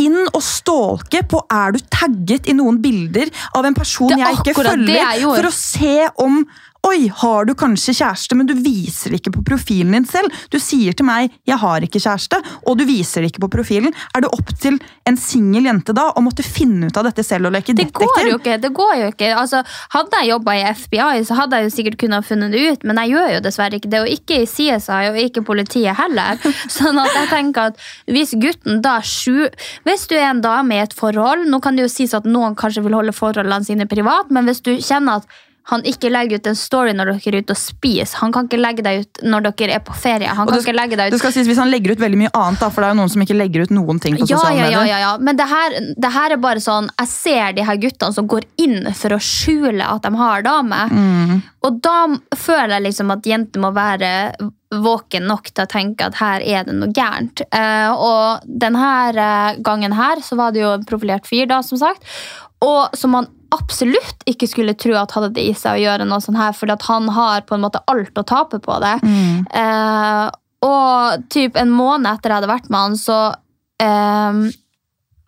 inn 0.02 0.18
og 0.24 0.40
stalke 0.42 1.22
på 1.30 1.44
er 1.54 1.76
du 1.76 1.78
tagget 1.86 2.50
i 2.50 2.56
noen 2.58 2.80
bilder 2.82 3.30
av 3.54 3.68
en 3.68 3.76
person 3.78 4.10
er 4.10 4.24
jeg 4.24 4.40
ikke 4.40 4.56
følger, 4.58 5.22
for 5.22 5.48
å 5.48 5.54
se 5.54 5.96
om 6.24 6.42
Oi, 6.82 7.06
har 7.14 7.44
du 7.46 7.52
kanskje 7.54 7.92
kjæreste, 7.94 8.34
men 8.34 8.48
du 8.48 8.56
viser 8.58 9.12
det 9.12 9.20
ikke 9.20 9.36
på 9.36 9.44
profilen 9.52 9.94
din 9.94 10.06
selv. 10.08 10.34
Du 10.50 10.58
sier 10.58 10.96
til 10.98 11.06
meg 11.06 11.30
'jeg 11.46 11.58
har 11.62 11.80
ikke 11.80 12.02
kjæreste', 12.02 12.42
og 12.66 12.78
du 12.78 12.84
viser 12.84 13.22
det 13.22 13.30
ikke 13.30 13.46
på 13.46 13.50
profilen. 13.54 13.94
Er 14.16 14.22
det 14.22 14.30
opp 14.34 14.50
til 14.58 14.80
en 15.06 15.16
singel 15.16 15.62
jente 15.62 15.94
da 15.94 16.10
å 16.10 16.20
måtte 16.20 16.42
finne 16.42 16.86
ut 16.90 16.96
av 16.96 17.04
dette 17.04 17.22
selv 17.22 17.46
og 17.46 17.52
leke 17.52 17.72
Det 17.72 17.92
går 17.92 18.26
jo 18.26 18.38
ikke. 18.38 18.60
det 18.60 18.72
går 18.74 18.94
jo 18.98 19.06
ikke. 19.12 19.30
Altså, 19.30 19.62
hadde 19.94 20.10
jeg 20.10 20.30
jobba 20.30 20.50
i 20.52 20.74
FBI, 20.74 21.22
så 21.22 21.34
hadde 21.34 21.56
jeg 21.56 21.70
jo 21.70 21.76
sikkert 21.76 21.98
kunnet 21.98 22.26
funnet 22.26 22.50
det 22.50 22.72
ut, 22.72 22.84
men 22.84 22.96
jeg 22.96 23.10
gjør 23.14 23.34
jo 23.34 23.40
dessverre 23.40 23.78
ikke 23.78 23.90
det. 23.90 24.00
Og 24.00 24.08
ikke 24.08 24.42
i 24.42 24.46
CSI, 24.46 25.02
og 25.10 25.16
ikke 25.16 25.44
politiet 25.44 25.94
heller. 25.94 26.36
Sånn 26.68 26.98
at 26.98 27.14
jeg 27.14 27.28
tenker 27.30 27.70
at 27.70 27.78
hvis 28.10 28.34
gutten 28.34 28.82
da 28.82 28.98
sju 29.00 29.48
Hvis 29.84 30.08
du 30.08 30.16
er 30.16 30.30
en 30.30 30.40
dame 30.40 30.74
i 30.74 30.82
et 30.82 30.92
forhold 30.94 31.46
Nå 31.46 31.60
kan 31.62 31.76
det 31.76 31.82
jo 31.82 31.88
sies 31.88 32.14
at 32.14 32.24
noen 32.24 32.54
kanskje 32.54 32.82
vil 32.82 32.94
holde 32.94 33.12
forholdene 33.12 33.64
sine 33.64 33.86
privat, 33.86 34.30
men 34.30 34.44
hvis 34.44 34.60
du 34.60 34.74
kjenner 34.80 35.22
at 35.22 35.26
han 35.70 35.84
ikke 35.86 36.10
legger 36.10 36.40
ut 36.40 36.48
en 36.50 36.56
story 36.58 36.92
når 36.96 37.12
dere 37.12 37.30
er 37.30 37.36
ute 37.44 37.54
og 37.54 37.58
spiser. 37.60 38.18
Han 38.18 38.32
kan 38.34 38.48
ikke 38.48 38.58
legge 38.58 38.82
deg 38.82 39.04
ut 39.04 39.20
når 39.22 39.44
dere 39.46 39.76
er 39.78 39.82
på 39.86 39.94
ferie. 39.94 40.26
Han 40.26 40.48
kan 40.48 40.56
det, 40.56 40.64
ikke 40.64 40.74
legge 40.74 40.98
deg 40.98 41.10
ut 41.10 41.14
det 41.14 41.20
skal 41.22 41.34
sies 41.36 41.46
Hvis 41.46 41.60
han 41.62 41.70
legger 41.70 41.94
ut 41.94 42.02
veldig 42.02 42.18
mye 42.18 42.32
annet, 42.34 42.58
da, 42.58 42.70
for 42.72 42.82
det 42.82 42.88
er 42.88 42.96
jo 42.96 42.98
noen 42.98 43.12
som 43.12 43.22
ikke 43.22 43.36
legger 43.36 43.66
ut 43.66 43.74
noen 43.74 44.00
ting 44.02 44.16
på 44.18 44.26
ja, 44.26 44.40
sosiale 44.40 44.58
ja, 44.58 44.64
ja, 44.66 44.80
medier. 44.80 44.90
ja, 44.90 45.02
ja. 45.04 45.12
Men 45.22 45.38
det 45.38 45.46
her, 45.52 45.76
det 46.02 46.12
her 46.16 46.34
er 46.34 46.40
bare 46.42 46.62
sånn 46.62 46.88
Jeg 46.98 47.10
ser 47.12 47.54
de 47.56 47.66
her 47.68 47.78
guttene 47.84 48.16
som 48.16 48.30
går 48.30 48.48
inn 48.64 48.90
for 48.98 49.14
å 49.14 49.20
skjule 49.22 49.86
at 49.86 50.02
de 50.02 50.12
har 50.18 50.46
dame. 50.46 50.80
Mm. 50.90 51.36
Og 51.62 51.78
da 51.84 51.98
føler 52.34 52.76
jeg 52.76 52.86
liksom 52.88 53.14
at 53.14 53.28
jenter 53.28 53.62
må 53.62 53.70
være 53.76 54.10
våken 54.72 55.28
nok 55.28 55.50
til 55.52 55.66
å 55.66 55.70
tenke 55.70 56.08
at 56.08 56.16
her 56.18 56.42
er 56.42 56.66
det 56.66 56.74
noe 56.74 56.90
gærent. 56.96 57.44
Uh, 57.54 57.92
og 57.92 58.48
denne 58.48 59.22
gangen 59.62 59.94
her 59.94 60.24
så 60.24 60.38
var 60.40 60.54
det 60.54 60.64
jo 60.64 60.72
en 60.74 60.88
profilert 60.88 61.28
fyr, 61.28 61.46
da, 61.50 61.60
som 61.62 61.78
sagt. 61.78 62.08
Og 62.64 62.96
som 62.98 63.14
man 63.14 63.30
absolutt 63.52 64.24
ikke 64.28 64.48
skulle 64.50 64.74
tro 64.80 64.94
at 64.98 65.12
hadde 65.16 65.32
det 65.36 65.44
i 65.50 65.52
seg 65.56 65.76
å 65.78 65.82
gjøre 65.82 66.06
noe 66.08 66.22
sånn 66.24 66.38
her, 66.40 66.54
fordi 66.56 66.74
at 66.74 66.86
han 66.88 67.08
har 67.12 67.44
på 67.48 67.54
en 67.56 67.64
måte 67.66 67.82
alt 67.92 68.16
å 68.18 68.24
tape 68.26 68.58
på 68.64 68.78
det. 68.82 68.94
Mm. 69.04 69.44
Eh, 69.62 70.30
og 70.66 71.28
typ 71.32 71.56
en 71.58 71.70
måned 71.74 72.08
etter 72.12 72.30
jeg 72.32 72.40
hadde 72.40 72.50
vært 72.52 72.68
med 72.70 72.78
han, 72.86 72.98
så 72.98 73.20
eh, 73.82 74.42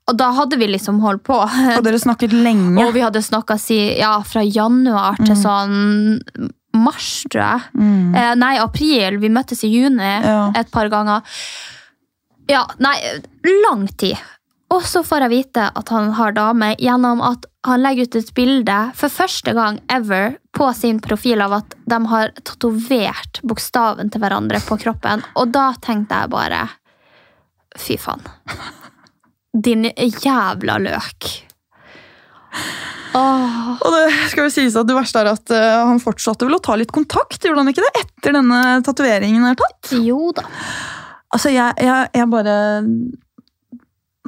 Og 0.05 0.19
da 0.21 0.27
hadde 0.37 0.59
vi 0.61 0.67
liksom 0.69 0.99
holdt 1.01 1.23
på. 1.25 1.39
Og 1.79 1.85
dere 1.87 1.99
snakket 2.03 2.35
lenge. 2.37 2.77
Og 2.85 2.93
vi 2.93 3.01
hadde 3.01 3.23
snakka 3.25 3.57
si, 3.61 3.79
ja, 3.97 4.19
fra 4.29 4.43
januar 4.45 5.17
til 5.23 5.33
sånn 5.41 6.19
mars, 6.77 7.23
tror 7.33 7.41
jeg. 7.45 7.71
Mm. 7.79 8.15
Eh, 8.19 8.35
nei, 8.37 8.53
april. 8.61 9.17
Vi 9.23 9.31
møttes 9.33 9.65
i 9.65 9.71
juni 9.73 10.11
Ja. 10.25 10.51
et 10.61 10.71
par 10.75 10.91
ganger. 10.93 11.23
Ja, 12.51 12.67
nei, 12.85 12.99
lang 13.65 13.87
tid. 13.97 14.19
Og 14.75 14.83
så 14.85 15.01
får 15.07 15.25
jeg 15.25 15.33
vite 15.33 15.71
at 15.73 15.89
han 15.95 16.13
har 16.19 16.33
dame 16.37 16.75
gjennom 16.77 17.23
at 17.25 17.47
han 17.65 17.81
legger 17.81 18.09
ut 18.09 18.17
et 18.19 18.33
bilde 18.37 18.79
for 18.99 19.13
første 19.13 19.55
gang 19.57 19.79
ever 19.93 20.37
på 20.55 20.69
sin 20.77 21.01
profil 21.05 21.41
av 21.45 21.57
at 21.63 21.77
de 21.89 21.99
har 22.11 22.33
tatovert 22.45 23.41
bokstaven 23.47 24.13
til 24.13 24.21
hverandre 24.21 24.61
på 24.67 24.77
kroppen. 24.83 25.25
Og 25.41 25.53
da 25.55 25.71
tenkte 25.85 26.25
jeg 26.25 26.33
bare 26.35 26.65
Fy 27.75 27.97
faen. 27.99 28.21
Din 29.51 29.89
jævla 29.97 30.77
løk. 30.79 31.31
Åh. 33.19 33.57
Og 33.83 33.89
det 33.97 34.05
skal 34.31 34.47
jo 34.47 34.53
sies 34.55 34.77
at 34.79 34.87
det 34.87 34.95
verste 34.95 35.25
er 35.25 35.33
at 35.33 35.51
eh, 35.55 35.81
han 35.89 35.99
fortsatte 36.03 36.47
vel 36.47 36.55
å 36.59 36.63
ta 36.63 36.77
litt 36.79 36.93
kontakt, 36.95 37.41
gjorde 37.43 37.65
han 37.65 37.73
ikke 37.73 37.83
det? 37.83 38.05
Etter 38.05 38.37
denne 38.37 38.61
tatoveringen 38.87 39.47
er 39.49 39.59
tatt? 39.59 39.91
Jo 40.07 40.31
da. 40.35 40.47
Altså, 41.35 41.51
jeg, 41.51 41.75
jeg, 41.83 42.11
jeg 42.15 42.31
bare 42.31 42.57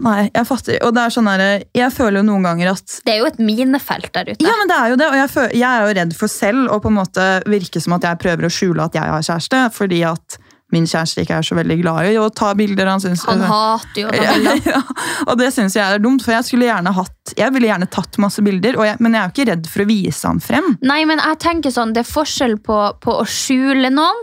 Nei, 0.04 0.26
jeg 0.28 0.44
fatter 0.44 0.82
Og 0.84 0.90
det 0.92 1.04
er 1.06 1.12
sånn 1.14 1.28
her, 1.30 1.42
Jeg 1.76 1.92
føler 1.94 2.20
jo 2.20 2.26
noen 2.28 2.44
ganger 2.44 2.74
at 2.74 2.98
Det 3.06 3.14
er 3.14 3.22
jo 3.22 3.28
et 3.30 3.38
minefelt 3.40 4.10
der 4.12 4.32
ute. 4.32 4.44
Ja, 4.44 4.56
men 4.60 4.68
det 4.68 4.76
er 4.76 4.92
jo 4.92 4.98
det, 5.00 5.06
og 5.08 5.16
jeg, 5.16 5.30
føler, 5.32 5.54
jeg 5.56 5.68
er 5.70 5.86
jo 5.86 5.94
redd 6.00 6.16
for 6.18 6.32
selv 6.32 6.74
å 6.74 6.80
på 6.84 6.92
en 6.92 6.98
måte 6.98 7.28
virke 7.48 7.80
som 7.80 7.96
at 7.96 8.04
jeg 8.04 8.20
prøver 8.20 8.48
å 8.48 8.52
skjule 8.52 8.84
at 8.84 8.98
jeg 8.98 9.14
har 9.14 9.24
kjæreste, 9.30 9.62
fordi 9.76 10.02
at 10.08 10.36
min 10.74 10.86
kjæreste 10.88 11.22
ikke 11.22 11.36
er 11.38 11.46
så 11.46 11.56
veldig 11.56 11.76
glad 11.78 12.08
i 12.10 12.16
å 12.18 12.26
ta 12.34 12.50
bilder. 12.58 12.88
Han, 12.90 13.02
synes, 13.02 13.22
Han 13.28 13.44
hater 13.46 14.00
jo 14.02 14.08
å 14.10 14.14
ta 14.14 14.32
bilder. 14.34 14.62
ja, 14.72 14.80
og 15.28 15.38
det 15.40 15.52
syns 15.54 15.76
jeg 15.78 15.84
er 15.84 16.02
dumt, 16.02 16.24
for 16.26 16.34
jeg 16.34 16.48
skulle 16.48 16.66
gjerne 16.68 16.92
hatt 16.96 17.34
Jeg 17.38 17.54
ville 17.54 17.70
gjerne 17.70 17.88
tatt 17.90 18.18
masse 18.22 18.42
bilder, 18.44 18.78
jeg, 18.86 18.98
men 19.02 19.14
jeg 19.14 19.20
er 19.22 19.30
jo 19.30 19.34
ikke 19.34 19.48
redd 19.52 19.70
for 19.70 19.84
å 19.84 19.88
vise 19.88 20.28
han 20.28 20.42
frem. 20.42 20.74
Nei, 20.86 21.00
men 21.08 21.22
jeg 21.22 21.40
tenker 21.42 21.74
sånn, 21.74 21.94
det 21.96 22.04
er 22.04 22.10
forskjell 22.10 22.58
på, 22.66 22.80
på 23.02 23.16
å 23.22 23.24
skjule 23.30 23.92
noen, 23.94 24.20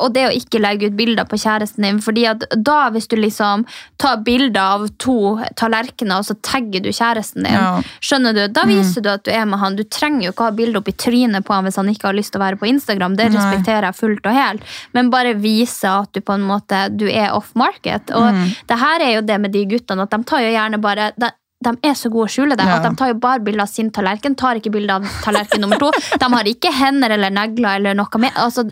og 0.00 0.14
det 0.14 0.24
å 0.26 0.32
ikke 0.34 0.60
legge 0.62 0.88
ut 0.88 0.96
bilder 0.96 1.24
på 1.28 1.36
kjæresten 1.38 1.84
din. 1.84 1.98
fordi 2.00 2.24
at 2.26 2.44
da, 2.56 2.90
hvis 2.90 3.06
du 3.08 3.16
liksom 3.16 3.66
tar 3.98 4.16
bilder 4.24 4.60
av 4.60 4.88
to 4.98 5.36
tallerkener, 5.56 6.18
og 6.18 6.24
så 6.24 6.34
tagger 6.42 6.80
du 6.82 6.88
kjæresten 6.88 7.44
din, 7.44 7.52
Ja. 7.52 7.82
skjønner 8.00 8.34
du, 8.34 8.48
da 8.48 8.64
viser 8.64 9.02
du 9.02 9.10
at 9.10 9.24
du 9.24 9.30
er 9.30 9.44
med 9.44 9.58
han. 9.58 9.76
Du 9.76 9.84
trenger 9.84 10.24
jo 10.26 10.32
ikke 10.32 10.44
ha 10.48 10.50
bilde 10.50 10.78
oppi 10.80 10.92
trynet 10.92 11.44
på 11.44 11.54
han 11.54 11.64
hvis 11.64 11.76
han 11.76 11.88
ikke 11.88 12.08
har 12.08 12.14
lyst 12.14 12.32
til 12.32 12.40
å 12.40 12.44
være 12.46 12.58
på 12.58 12.66
Instagram. 12.68 13.16
Det 13.16 13.28
respekterer 13.34 13.82
jeg 13.90 13.94
fullt 13.94 14.26
og 14.26 14.32
helt. 14.32 14.62
Men 14.94 15.10
bare 15.10 15.34
vise 15.34 15.84
at 15.84 16.12
du 16.12 16.20
på 16.20 16.32
en 16.34 16.46
måte 16.48 16.96
du 16.96 17.06
er 17.08 17.30
off 17.36 17.52
market. 17.54 18.10
Og 18.10 18.32
det 18.68 18.78
her 18.78 19.00
er 19.00 19.14
jo 19.16 19.20
det 19.20 19.40
med 19.40 19.52
de 19.52 19.64
guttene, 19.66 20.02
at 20.02 20.10
de 20.10 20.22
tar 20.24 20.40
jo 20.40 20.50
gjerne 20.54 20.80
bare 20.80 21.12
de, 21.16 21.30
de 21.64 21.72
er 21.82 21.96
så 21.98 22.10
gode 22.12 22.28
å 22.28 22.30
skjule 22.30 22.56
det. 22.58 22.66
Ja. 22.68 22.78
At 22.78 22.86
De 22.86 22.94
tar 22.98 23.12
jo 23.12 23.18
bare 23.22 23.42
bilde 23.42 23.64
av 23.64 23.70
sin 23.70 23.90
tallerken, 23.94 24.36
tar 24.38 24.60
ikke 24.60 24.70
bilde 24.74 24.94
av 24.94 25.06
tallerken 25.24 25.64
nummer 25.64 25.80
to. 25.82 25.90
De 26.20 26.30
har 26.34 26.50
ikke 26.50 26.70
hender 26.74 27.16
eller 27.16 27.34
negler 27.34 27.80
eller 27.80 27.98
noe 27.98 28.22
mer. 28.22 28.34
Altså, 28.38 28.68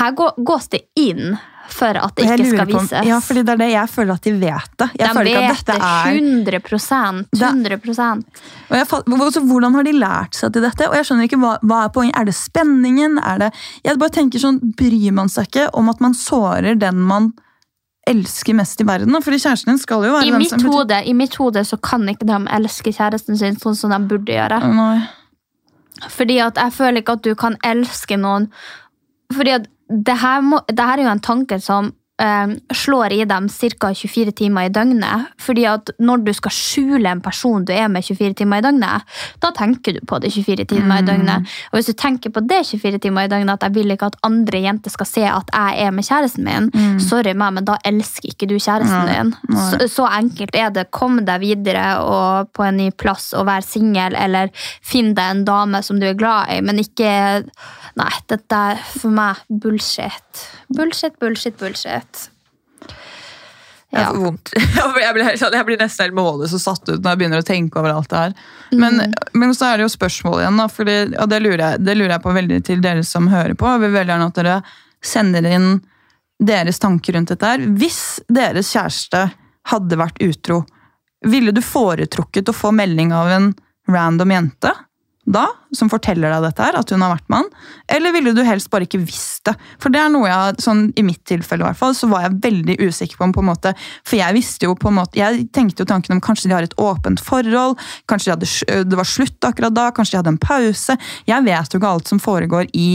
her 0.00 0.12
gå- 0.16 0.32
gås 0.44 0.70
det 0.72 0.86
inn 0.96 1.36
for 1.70 1.94
at 2.00 2.14
det 2.16 2.24
ikke 2.26 2.46
skal 2.50 2.66
på 2.66 2.80
vises. 2.80 3.06
Ja, 3.06 3.18
fordi 3.22 3.44
det 3.46 3.52
er 3.54 3.60
det 3.60 3.68
jeg 3.70 3.90
føler 3.92 4.16
at 4.16 4.26
de 4.26 4.32
vet 4.40 4.72
det. 4.80 4.88
Jeg 4.98 5.14
de 5.14 5.34
vet 5.36 5.66
det 5.68 5.76
er 5.76 6.08
100 6.16 6.60
100 7.36 8.24
Og 8.70 8.76
jeg 8.76 8.88
altså, 8.88 9.44
hvordan 9.46 9.78
har 9.78 9.86
de 9.86 9.92
lært 9.92 10.34
seg 10.40 10.52
til 10.56 10.66
dette? 10.66 10.88
Og 10.88 10.96
jeg 10.98 11.08
skjønner 11.08 11.28
ikke, 11.28 11.40
hva, 11.44 11.52
hva 11.62 11.84
er 11.84 11.92
poenget? 11.94 12.16
Er 12.18 12.24
det 12.30 12.34
spenningen? 12.34 13.20
Er 13.22 13.44
det, 13.44 13.52
jeg 13.84 14.00
bare 14.00 14.16
tenker 14.16 14.42
sånn, 14.42 14.58
Bryr 14.80 15.12
man 15.12 15.28
seg 15.28 15.50
ikke 15.50 15.68
om 15.78 15.92
at 15.92 16.02
man 16.02 16.16
sårer 16.16 16.78
den 16.80 16.98
man 17.06 17.32
elsker 18.08 18.56
mest 18.56 18.80
i 18.80 18.86
verden? 18.88 19.12
For 19.18 19.28
Fordi 19.28 19.42
kjæresten 19.44 19.72
din 19.72 19.78
skal 19.78 20.04
jo 20.06 20.12
være 20.14 20.26
I 20.26 20.30
den 20.30 20.38
mitt, 20.42 20.50
som 20.50 20.64
hode, 20.72 21.02
I 21.04 21.12
mitt 21.12 21.36
hode 21.36 21.64
så 21.64 21.76
kan 21.76 22.08
ikke 22.08 22.26
de 22.28 22.38
elske 22.56 22.92
kjæresten 22.96 23.38
sin 23.38 23.58
sånn 23.60 23.76
som 23.76 23.94
de 23.94 24.00
burde 24.10 24.32
gjøre. 24.32 24.60
Nei. 24.74 25.00
Fordi 26.08 26.38
at 26.40 26.56
jeg 26.56 26.72
føler 26.72 27.02
ikke 27.02 27.18
at 27.18 27.24
du 27.26 27.34
kan 27.36 27.58
elske 27.66 28.16
noen 28.16 28.46
Fordi 29.34 29.50
at 29.58 29.66
det 29.90 30.14
her, 30.22 30.40
må, 30.40 30.60
det 30.70 30.84
her 30.86 31.00
er 31.00 31.02
jo 31.02 31.12
en 31.12 31.20
tanke 31.20 31.58
som 31.60 31.90
slår 32.74 33.12
i 33.12 33.24
dem 33.24 33.48
ca. 33.48 33.92
24 33.94 34.32
timer 34.36 34.68
i 34.68 34.72
døgnet. 34.72 35.30
Fordi 35.40 35.64
at 35.68 35.90
når 35.98 36.24
du 36.26 36.32
skal 36.36 36.52
skjule 36.54 37.10
en 37.10 37.22
person 37.24 37.64
du 37.64 37.72
er 37.72 37.88
med 37.88 38.04
24 38.04 38.34
timer 38.40 38.60
i 38.60 38.66
døgnet, 38.66 39.06
da 39.40 39.52
tenker 39.56 39.96
du 39.96 40.00
på 40.06 40.18
det 40.22 40.32
24 40.34 40.66
timer 40.70 41.00
i 41.02 41.06
døgnet. 41.06 41.48
Og 41.70 41.78
hvis 41.78 41.90
du 41.90 41.94
tenker 41.98 42.32
på 42.34 42.42
det 42.44 42.62
24 42.68 43.00
timer 43.06 43.28
i 43.28 43.32
døgnet, 43.32 43.54
at 43.56 43.68
jeg 43.68 43.76
vil 43.78 43.94
ikke 43.94 44.10
at 44.12 44.18
andre 44.26 44.62
jenter 44.66 44.92
skal 44.92 45.08
se 45.08 45.24
at 45.30 45.54
jeg 45.54 45.86
er 45.86 45.94
med 45.96 46.06
kjæresten 46.06 46.46
min, 46.46 46.70
sorry 47.00 47.34
meg, 47.34 47.56
men 47.56 47.68
da 47.68 47.78
elsker 47.88 48.32
ikke 48.34 48.50
du 48.50 48.56
kjæresten 48.58 49.10
din. 49.10 49.34
Så, 49.70 49.80
så 49.88 50.08
enkelt 50.20 50.56
er 50.56 50.70
det. 50.74 50.88
Kom 50.94 51.22
deg 51.24 51.42
videre 51.42 51.86
og 52.04 52.52
på 52.56 52.66
en 52.66 52.80
ny 52.80 52.90
plass 52.90 53.32
og 53.36 53.48
vær 53.48 53.64
singel, 53.64 54.16
eller 54.18 54.52
finn 54.84 55.14
deg 55.16 55.36
en 55.36 55.44
dame 55.48 55.82
som 55.86 56.00
du 56.00 56.08
er 56.10 56.18
glad 56.18 56.52
i, 56.54 56.60
men 56.64 56.82
ikke 56.82 57.10
Nei, 57.98 58.12
dette 58.30 58.54
er 58.54 58.78
for 58.78 59.12
meg 59.12 59.40
bullshit. 59.50 60.44
Bullshit, 60.76 61.16
bullshit, 61.20 61.56
bullshit. 61.58 62.09
Jeg 63.90 64.02
Ja. 64.04 64.10
får 64.12 64.20
vondt. 64.22 64.50
Jeg 65.02 65.14
blir, 65.16 65.24
sånn- 65.40 65.54
jeg 65.56 65.66
blir 65.66 65.78
nesten 65.80 66.04
helt 66.04 66.14
målløs 66.14 66.52
og 66.54 66.60
satt 66.62 66.88
ut 66.88 67.00
når 67.02 67.08
jeg 67.10 67.18
begynner 67.18 67.40
å 67.42 67.46
tenke 67.46 67.80
over 67.80 67.90
alt 67.90 68.08
det 68.12 68.20
her. 68.20 68.34
Men, 68.78 69.14
men 69.34 69.54
så 69.56 69.66
er 69.72 69.80
det 69.80 69.86
jo 69.88 69.92
spørsmålet 69.96 70.44
igjen, 70.44 70.60
da, 70.62 70.66
fordi, 70.70 70.94
og 71.18 71.28
det 71.32 71.40
lurer, 71.42 71.62
jeg, 71.64 71.80
det 71.88 71.96
lurer 71.98 72.14
jeg 72.14 72.22
på 72.22 72.34
veldig 72.36 72.58
til 72.68 72.84
dere 72.84 73.02
som 73.08 73.26
hører 73.32 73.56
på. 73.58 73.66
Jeg 73.66 73.82
vil 73.82 73.94
veldig 73.96 74.14
gjerne 74.14 74.28
at 74.30 74.38
dere 74.38 74.58
sender 75.02 75.48
inn 75.50 75.68
deres 76.40 76.78
tanker 76.80 77.16
rundt 77.18 77.32
dette 77.34 77.50
her. 77.50 77.64
Hvis 77.80 77.98
deres 78.30 78.70
kjæreste 78.76 79.24
hadde 79.72 79.98
vært 80.00 80.22
utro, 80.22 80.60
ville 81.26 81.52
du 81.52 81.60
foretrukket 81.60 82.48
å 82.48 82.54
få 82.56 82.70
melding 82.72 83.10
av 83.12 83.28
en 83.34 83.50
random 83.90 84.30
jente? 84.36 84.70
Da, 85.32 85.46
som 85.76 85.90
forteller 85.92 86.32
deg 86.32 86.44
dette 86.44 86.64
her, 86.66 86.78
at 86.78 86.92
hun 86.92 87.04
har 87.04 87.14
vært 87.14 87.28
med 87.30 87.44
han? 87.44 87.50
Eller 87.96 88.14
ville 88.14 88.34
du 88.36 88.42
helst 88.46 88.70
bare 88.72 88.86
ikke 88.88 89.02
visst 89.02 89.44
det? 89.48 89.54
For 89.82 89.92
det 89.92 90.02
er 90.02 90.10
noe 90.12 90.28
jeg, 90.28 90.58
sånn 90.64 90.88
i 90.98 91.04
mitt 91.06 91.22
tilfelle 91.28 91.64
i 91.64 91.68
hvert 91.68 91.80
fall, 91.80 91.94
så 91.96 92.10
var 92.10 92.26
jeg 92.26 92.40
veldig 92.46 92.78
usikker 92.82 93.20
på 93.20 93.28
om 93.28 93.36
på 93.36 93.44
en 93.44 93.50
måte, 93.52 93.74
For 94.06 94.18
jeg 94.18 94.36
visste 94.36 94.66
jo 94.66 94.74
på 94.78 94.90
en 94.90 94.98
måte, 94.98 95.20
jeg 95.20 95.46
tenkte 95.54 95.84
jo 95.84 95.90
tanken 95.92 96.16
om 96.16 96.24
kanskje 96.24 96.50
de 96.50 96.56
har 96.56 96.66
et 96.66 96.76
åpent 96.80 97.22
forhold, 97.22 97.78
kanskje 98.10 98.30
de 98.30 98.34
hadde, 98.36 98.84
det 98.90 98.98
var 98.98 99.08
slutt 99.08 99.48
akkurat 99.48 99.76
da, 99.76 99.88
kanskje 99.94 100.16
de 100.16 100.20
hadde 100.22 100.34
en 100.34 100.42
pause. 100.42 100.98
Jeg 101.30 101.46
vet 101.46 101.72
jo 101.72 101.80
ikke 101.80 101.94
alt 101.94 102.10
som 102.10 102.22
foregår 102.22 102.70
i 102.74 102.90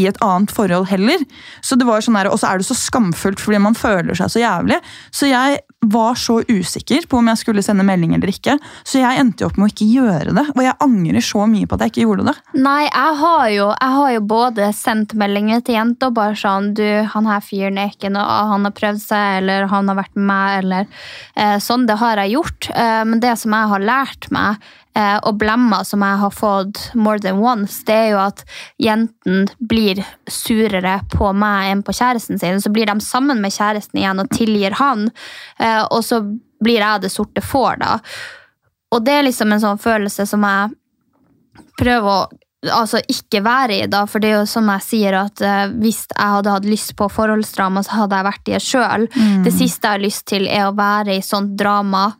i 0.00 0.06
et 0.08 0.16
annet 0.24 0.52
forhold 0.52 0.88
heller. 0.88 1.20
Så 1.60 1.76
det 1.76 1.84
var 1.88 2.00
sånn 2.00 2.16
her, 2.16 2.30
Og 2.32 2.40
så 2.40 2.48
er 2.48 2.60
det 2.60 2.64
så 2.68 2.76
skamfullt 2.78 3.42
fordi 3.42 3.60
man 3.60 3.76
føler 3.76 4.16
seg 4.16 4.30
så 4.32 4.40
jævlig. 4.40 4.78
Så 5.12 5.28
jeg 5.28 5.60
var 5.82 6.14
så 6.14 6.38
usikker 6.48 7.06
på 7.10 7.18
om 7.18 7.28
jeg 7.32 7.40
skulle 7.40 7.62
sende 7.64 7.84
melding 7.86 8.14
eller 8.14 8.30
ikke. 8.30 8.54
Så 8.86 9.00
jeg 9.02 9.18
endte 9.18 9.46
opp 9.46 9.58
med 9.58 9.66
å 9.66 9.72
ikke 9.72 9.88
gjøre 9.90 10.34
det. 10.36 10.44
Og 10.54 10.62
jeg 10.62 10.78
angrer 10.86 11.24
så 11.26 11.46
mye 11.50 11.66
på 11.66 11.76
at 11.76 11.84
jeg 11.84 11.92
ikke 11.92 12.04
gjorde 12.06 12.26
det. 12.30 12.36
Nei, 12.62 12.84
jeg 12.86 13.16
har 13.22 13.46
jo, 13.50 13.68
jeg 13.72 13.96
har 13.98 14.12
jo 14.14 14.22
både 14.32 14.68
sendt 14.78 15.16
meldinger 15.18 15.64
til 15.66 15.78
jenter 15.78 16.12
og 16.12 16.18
bare 16.18 16.38
sånn 16.38 16.72
Du, 16.78 16.84
han 17.12 17.26
her 17.28 17.42
fyren 17.44 17.80
er 17.80 17.90
ikke 17.92 18.10
noe 18.12 18.36
Han 18.52 18.66
har 18.66 18.74
prøvd 18.76 19.02
seg, 19.02 19.40
eller 19.42 19.66
han 19.72 19.90
har 19.90 19.98
vært 19.98 20.14
med 20.14 20.28
meg, 20.30 20.58
eller 20.62 20.86
eh, 21.34 21.58
sånn. 21.62 21.88
Det 21.88 21.98
har 22.00 22.22
jeg 22.22 22.36
gjort. 22.36 22.70
Eh, 22.70 23.02
men 23.08 23.22
det 23.22 23.34
som 23.42 23.56
jeg 23.56 23.72
har 23.74 23.86
lært 23.90 24.30
meg, 24.34 24.62
og 25.00 25.38
blemmer 25.40 25.86
som 25.88 26.02
jeg 26.04 26.20
har 26.20 26.32
fått 26.36 26.82
more 26.92 27.20
than 27.22 27.40
once, 27.40 27.78
det 27.88 27.94
er 27.96 28.08
jo 28.12 28.18
at 28.20 28.42
jenten 28.82 29.46
blir 29.56 30.02
surere 30.28 30.98
på 31.14 31.30
meg 31.32 31.70
enn 31.70 31.84
på 31.86 31.94
kjæresten 31.96 32.40
sin. 32.40 32.60
Så 32.60 32.72
blir 32.74 32.90
de 32.90 32.98
sammen 33.00 33.40
med 33.40 33.54
kjæresten 33.54 34.02
igjen 34.02 34.20
og 34.20 34.28
tilgir 34.36 34.76
han, 34.76 35.08
eh, 35.58 35.80
og 35.88 36.04
så 36.04 36.20
blir 36.62 36.84
jeg 36.84 37.06
det 37.06 37.12
sorte 37.12 37.40
får, 37.40 37.80
da. 37.80 37.96
Og 38.92 39.04
det 39.04 39.16
er 39.16 39.26
liksom 39.26 39.52
en 39.52 39.64
sånn 39.64 39.80
følelse 39.80 40.28
som 40.28 40.44
jeg 40.44 40.76
prøver 41.80 42.12
å 42.12 42.22
altså 42.70 43.00
ikke 43.10 43.40
være 43.42 43.80
i, 43.80 43.86
da, 43.90 44.04
for 44.06 44.22
det 44.22 44.30
er 44.30 44.36
jo 44.36 44.50
som 44.50 44.68
jeg 44.70 44.86
sier 44.86 45.16
at 45.18 45.40
eh, 45.42 45.64
hvis 45.82 46.04
jeg 46.12 46.34
hadde 46.36 46.52
hatt 46.54 46.68
lyst 46.68 46.94
på 46.98 47.08
forholdsdrama, 47.10 47.82
så 47.82 48.02
hadde 48.02 48.20
jeg 48.20 48.28
vært 48.28 48.50
i 48.50 48.54
det 48.54 48.62
sjøl. 48.62 49.06
Det 49.46 49.54
siste 49.54 49.88
jeg 49.88 49.96
har 49.96 50.04
lyst 50.04 50.26
til, 50.30 50.46
er 50.46 50.68
å 50.68 50.76
være 50.78 51.16
i 51.16 51.24
sånt 51.26 51.56
drama 51.58 52.12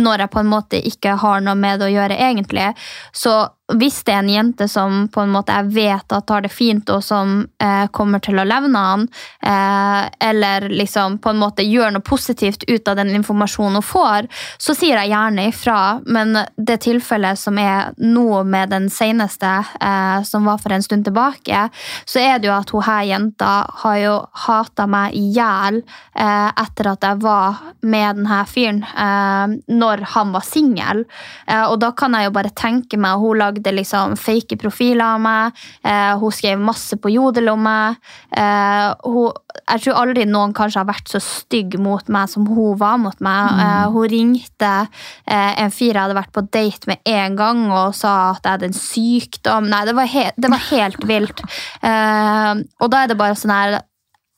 når 0.00 0.24
jeg 0.24 0.32
på 0.32 0.40
en 0.40 0.52
måte 0.52 0.80
ikke 0.88 1.16
har 1.20 1.42
noe 1.44 1.58
med 1.58 1.80
det 1.80 1.90
å 1.90 1.92
gjøre 1.92 2.16
egentlig. 2.16 2.70
Så 3.12 3.34
hvis 3.78 4.02
det 4.06 4.14
er 4.14 4.22
en 4.22 4.32
jente 4.32 4.68
som 4.68 5.06
på 5.12 5.22
en 5.22 5.32
måte 5.32 5.54
jeg 5.54 5.72
vet 5.74 6.14
at 6.14 6.30
har 6.32 6.44
det 6.44 6.52
fint, 6.52 6.88
og 6.92 7.02
som 7.04 7.42
eh, 7.62 7.86
kommer 7.94 8.22
til 8.24 8.40
å 8.40 8.46
levne 8.46 8.82
han, 8.86 9.06
eh, 9.42 10.28
eller 10.28 10.68
liksom 10.72 11.18
på 11.22 11.32
en 11.32 11.40
måte 11.40 11.66
gjør 11.66 11.94
noe 11.94 12.04
positivt 12.04 12.64
ut 12.68 12.88
av 12.88 12.98
den 13.00 13.12
informasjonen 13.16 13.80
hun 13.80 13.86
får, 13.86 14.28
så 14.60 14.74
sier 14.76 14.98
jeg 15.00 15.12
gjerne 15.12 15.46
ifra. 15.50 15.78
Men 16.06 16.42
det 16.56 16.80
tilfellet 16.86 17.40
som 17.40 17.58
er 17.60 17.92
nå 18.02 18.42
med 18.44 18.72
den 18.74 18.88
seneste, 18.92 19.52
eh, 19.80 20.22
som 20.28 20.48
var 20.48 20.60
for 20.62 20.74
en 20.74 20.84
stund 20.84 21.06
tilbake, 21.08 21.68
så 22.04 22.22
er 22.22 22.38
det 22.38 22.50
jo 22.50 22.56
at 22.56 22.72
hun 22.74 22.86
her 22.86 23.06
jenta 23.08 23.52
har 23.82 23.98
jo 24.02 24.14
hata 24.46 24.86
meg 24.90 25.16
i 25.18 25.24
hjel 25.36 25.82
eh, 25.82 26.50
etter 26.50 26.92
at 26.92 27.06
jeg 27.06 27.22
var 27.22 27.62
med 27.82 28.20
denne 28.20 28.42
fyren, 28.48 28.82
eh, 28.82 29.56
når 29.72 30.06
han 30.14 30.32
var 30.34 30.46
singel. 30.46 31.04
Eh, 31.46 31.64
og 31.64 31.78
da 31.82 31.92
kan 31.96 32.14
jeg 32.16 32.28
jo 32.28 32.36
bare 32.36 32.54
tenke 32.56 33.00
meg, 33.00 33.20
hun 33.22 33.40
lagde 33.40 33.61
liksom 33.70 34.16
fake 34.18 34.58
profiler 34.58 35.04
av 35.14 35.20
meg, 35.22 35.60
eh, 35.84 36.18
hun 36.18 36.34
skrev 36.34 36.58
masse 36.58 36.98
på 36.98 37.12
jodel 37.12 37.52
om 37.52 37.62
meg. 37.62 38.00
Eh, 38.34 38.88
hun, 39.06 39.30
jeg 39.62 39.84
tror 39.84 40.00
aldri 40.00 40.26
noen 40.26 40.54
kanskje 40.56 40.80
har 40.80 40.88
vært 40.88 41.12
så 41.12 41.20
stygg 41.22 41.78
mot 41.80 42.08
meg 42.12 42.30
som 42.32 42.46
hun 42.50 42.78
var 42.80 42.98
mot 42.98 43.22
meg. 43.24 43.62
Eh, 43.62 43.86
hun 43.94 44.08
ringte 44.10 44.72
eh, 44.82 45.52
en 45.62 45.70
fyr 45.70 45.92
jeg 45.92 46.00
hadde 46.00 46.18
vært 46.18 46.34
på 46.34 46.46
date 46.48 46.90
med 46.90 47.04
en 47.08 47.38
gang 47.38 47.64
og 47.70 47.94
sa 47.94 48.32
at 48.32 48.42
jeg 48.42 48.56
hadde 48.56 48.70
en 48.72 48.80
sykdom. 48.80 49.70
Nei, 49.70 49.84
det 49.86 49.96
var, 49.98 50.10
he 50.10 50.26
det 50.36 50.52
var 50.52 50.68
helt 50.72 51.08
vilt. 51.08 51.46
Eh, 51.82 52.52
og 52.82 52.92
da 52.92 53.04
er 53.04 53.12
det 53.12 53.20
bare 53.20 53.38
sånn 53.38 53.54
her 53.54 53.80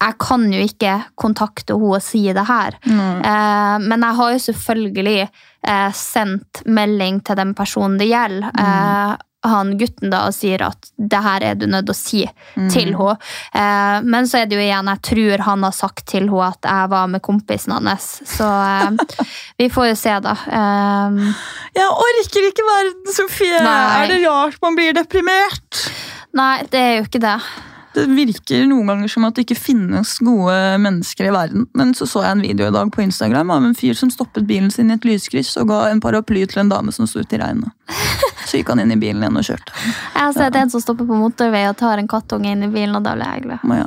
jeg 0.03 0.17
kan 0.21 0.47
jo 0.53 0.63
ikke 0.65 0.95
kontakte 1.21 1.77
henne 1.77 1.97
og 1.97 2.03
si 2.05 2.25
det 2.35 2.47
her. 2.49 2.77
Eh, 2.85 3.77
men 3.85 4.03
jeg 4.05 4.19
har 4.19 4.33
jo 4.35 4.41
selvfølgelig 4.49 5.21
eh, 5.23 5.93
sendt 5.97 6.65
melding 6.67 7.23
til 7.25 7.39
den 7.41 7.55
personen 7.57 7.97
det 8.01 8.11
gjelder. 8.11 8.51
Eh, 8.59 9.15
han 9.45 9.75
gutten 9.77 10.09
da 10.09 10.23
og 10.25 10.33
sier 10.33 10.63
at 10.65 10.89
det 10.97 11.19
her 11.21 11.45
er 11.45 11.57
du 11.61 11.67
nødt 11.69 11.85
til 11.91 11.93
å 11.93 11.99
si 11.99 12.23
til 12.73 12.95
henne. 12.97 13.17
Eh, 13.53 13.99
men 14.09 14.29
så 14.29 14.41
er 14.41 14.49
det 14.49 14.57
jo 14.59 14.65
igjen, 14.65 14.89
jeg 14.93 15.05
tror 15.11 15.45
han 15.49 15.67
har 15.69 15.77
sagt 15.77 16.07
til 16.13 16.29
henne 16.31 16.49
at 16.49 16.69
jeg 16.69 16.93
var 16.95 17.11
med 17.13 17.25
kompisen 17.25 17.77
hans. 17.77 18.09
Så 18.29 18.49
eh, 18.49 19.29
vi 19.61 19.69
får 19.73 19.93
jo 19.93 20.01
se, 20.01 20.17
da. 20.25 20.35
Jeg 21.77 21.93
orker 22.09 22.49
ikke 22.51 22.67
verden, 22.71 23.13
Sofie! 23.15 23.61
Nei. 23.65 23.79
Er 24.01 24.11
det 24.13 24.25
rart 24.27 24.59
man 24.65 24.81
blir 24.81 24.97
deprimert? 24.97 25.87
nei, 26.35 26.65
det 26.73 26.81
er 26.81 26.99
jo 26.99 27.07
ikke 27.07 27.23
det. 27.23 27.39
Det 27.95 28.05
virker 28.11 28.65
noen 28.67 28.89
ganger 28.91 29.11
som 29.13 29.27
at 29.29 29.37
det 29.37 29.45
ikke 29.47 29.59
finnes 29.59 30.17
gode 30.25 30.55
mennesker 30.83 31.29
i 31.29 31.35
verden. 31.35 31.67
Men 31.79 31.93
så 31.95 32.09
så 32.11 32.25
jeg 32.25 32.37
en 32.37 32.45
video 32.45 32.67
i 32.67 32.75
dag 32.75 32.91
på 32.93 33.05
Instagram 33.05 33.53
av 33.55 33.69
en 33.69 33.77
fyr 33.79 33.95
som 33.99 34.11
stoppet 34.11 34.49
bilen 34.49 34.73
sin 34.75 34.91
i 34.91 34.97
et 34.97 35.07
lyskryss 35.07 35.55
og 35.63 35.71
ga 35.71 35.81
en 35.93 36.03
paraply 36.03 36.43
til 36.51 36.65
en 36.65 36.73
dame 36.73 36.95
som 36.95 37.07
sto 37.11 37.23
ute 37.23 37.39
i 37.39 37.43
regnet. 37.43 37.71
Så 38.45 38.59
gikk 38.59 38.75
han 38.75 38.83
inn 38.83 38.93
i 38.93 39.01
bilen 39.01 39.23
igjen 39.23 39.39
og 39.41 39.47
kjørte. 39.47 39.73
Jeg 39.79 40.21
har 40.21 40.35
sett 40.37 40.57
en 40.59 40.73
som 40.73 40.83
stopper 40.83 41.07
på 41.09 41.17
motorvei 41.17 41.63
og 41.71 41.79
tar 41.81 42.03
en 42.03 42.11
kattunge 42.11 42.51
inn 42.53 42.67
i 42.67 42.69
bilen, 42.69 42.93
og 42.99 43.07
da 43.07 43.15
blir 43.17 43.31
jeg 43.31 43.47
glad. 43.47 43.65
Men 43.65 43.81
ja. 43.81 43.87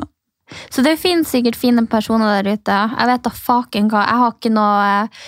Så 0.74 0.82
det 0.82 0.95
finnes 1.01 1.30
sikkert 1.30 1.60
fine 1.60 1.84
personer 1.91 2.39
der 2.39 2.58
ute. 2.58 2.80
Jeg 2.95 3.12
vet 3.12 3.28
da 3.28 3.34
faken 3.36 3.91
hva. 3.91 4.08
Jeg 4.08 4.22
har 4.24 4.34
ikke 4.34 4.53
noe 4.55 4.74
eh, 4.88 5.22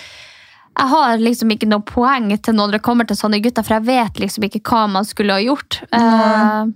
jeg 0.80 0.88
har 0.94 1.18
liksom 1.20 1.50
ikke 1.52 1.68
noe 1.68 1.84
poeng 1.84 2.30
til 2.40 2.56
når 2.56 2.76
det 2.76 2.84
kommer 2.84 3.04
til 3.04 3.18
sånne 3.18 3.42
gutter, 3.44 3.66
for 3.66 3.76
jeg 3.76 3.88
vet 3.90 4.20
liksom 4.22 4.46
ikke 4.46 4.62
hva 4.64 4.86
man 4.88 5.04
skulle 5.04 5.36
ha 5.36 5.42
gjort. 5.44 5.82
Eh, 5.92 6.70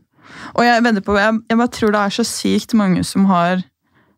Og 0.55 0.65
jeg, 0.67 0.85
venter 0.85 1.05
på, 1.05 1.17
jeg, 1.19 1.39
jeg 1.51 1.61
bare 1.61 1.75
tror 1.75 1.95
det 1.95 2.01
er 2.01 2.17
så 2.19 2.25
sykt 2.29 2.75
mange 2.79 3.05
som 3.07 3.29
har, 3.31 3.65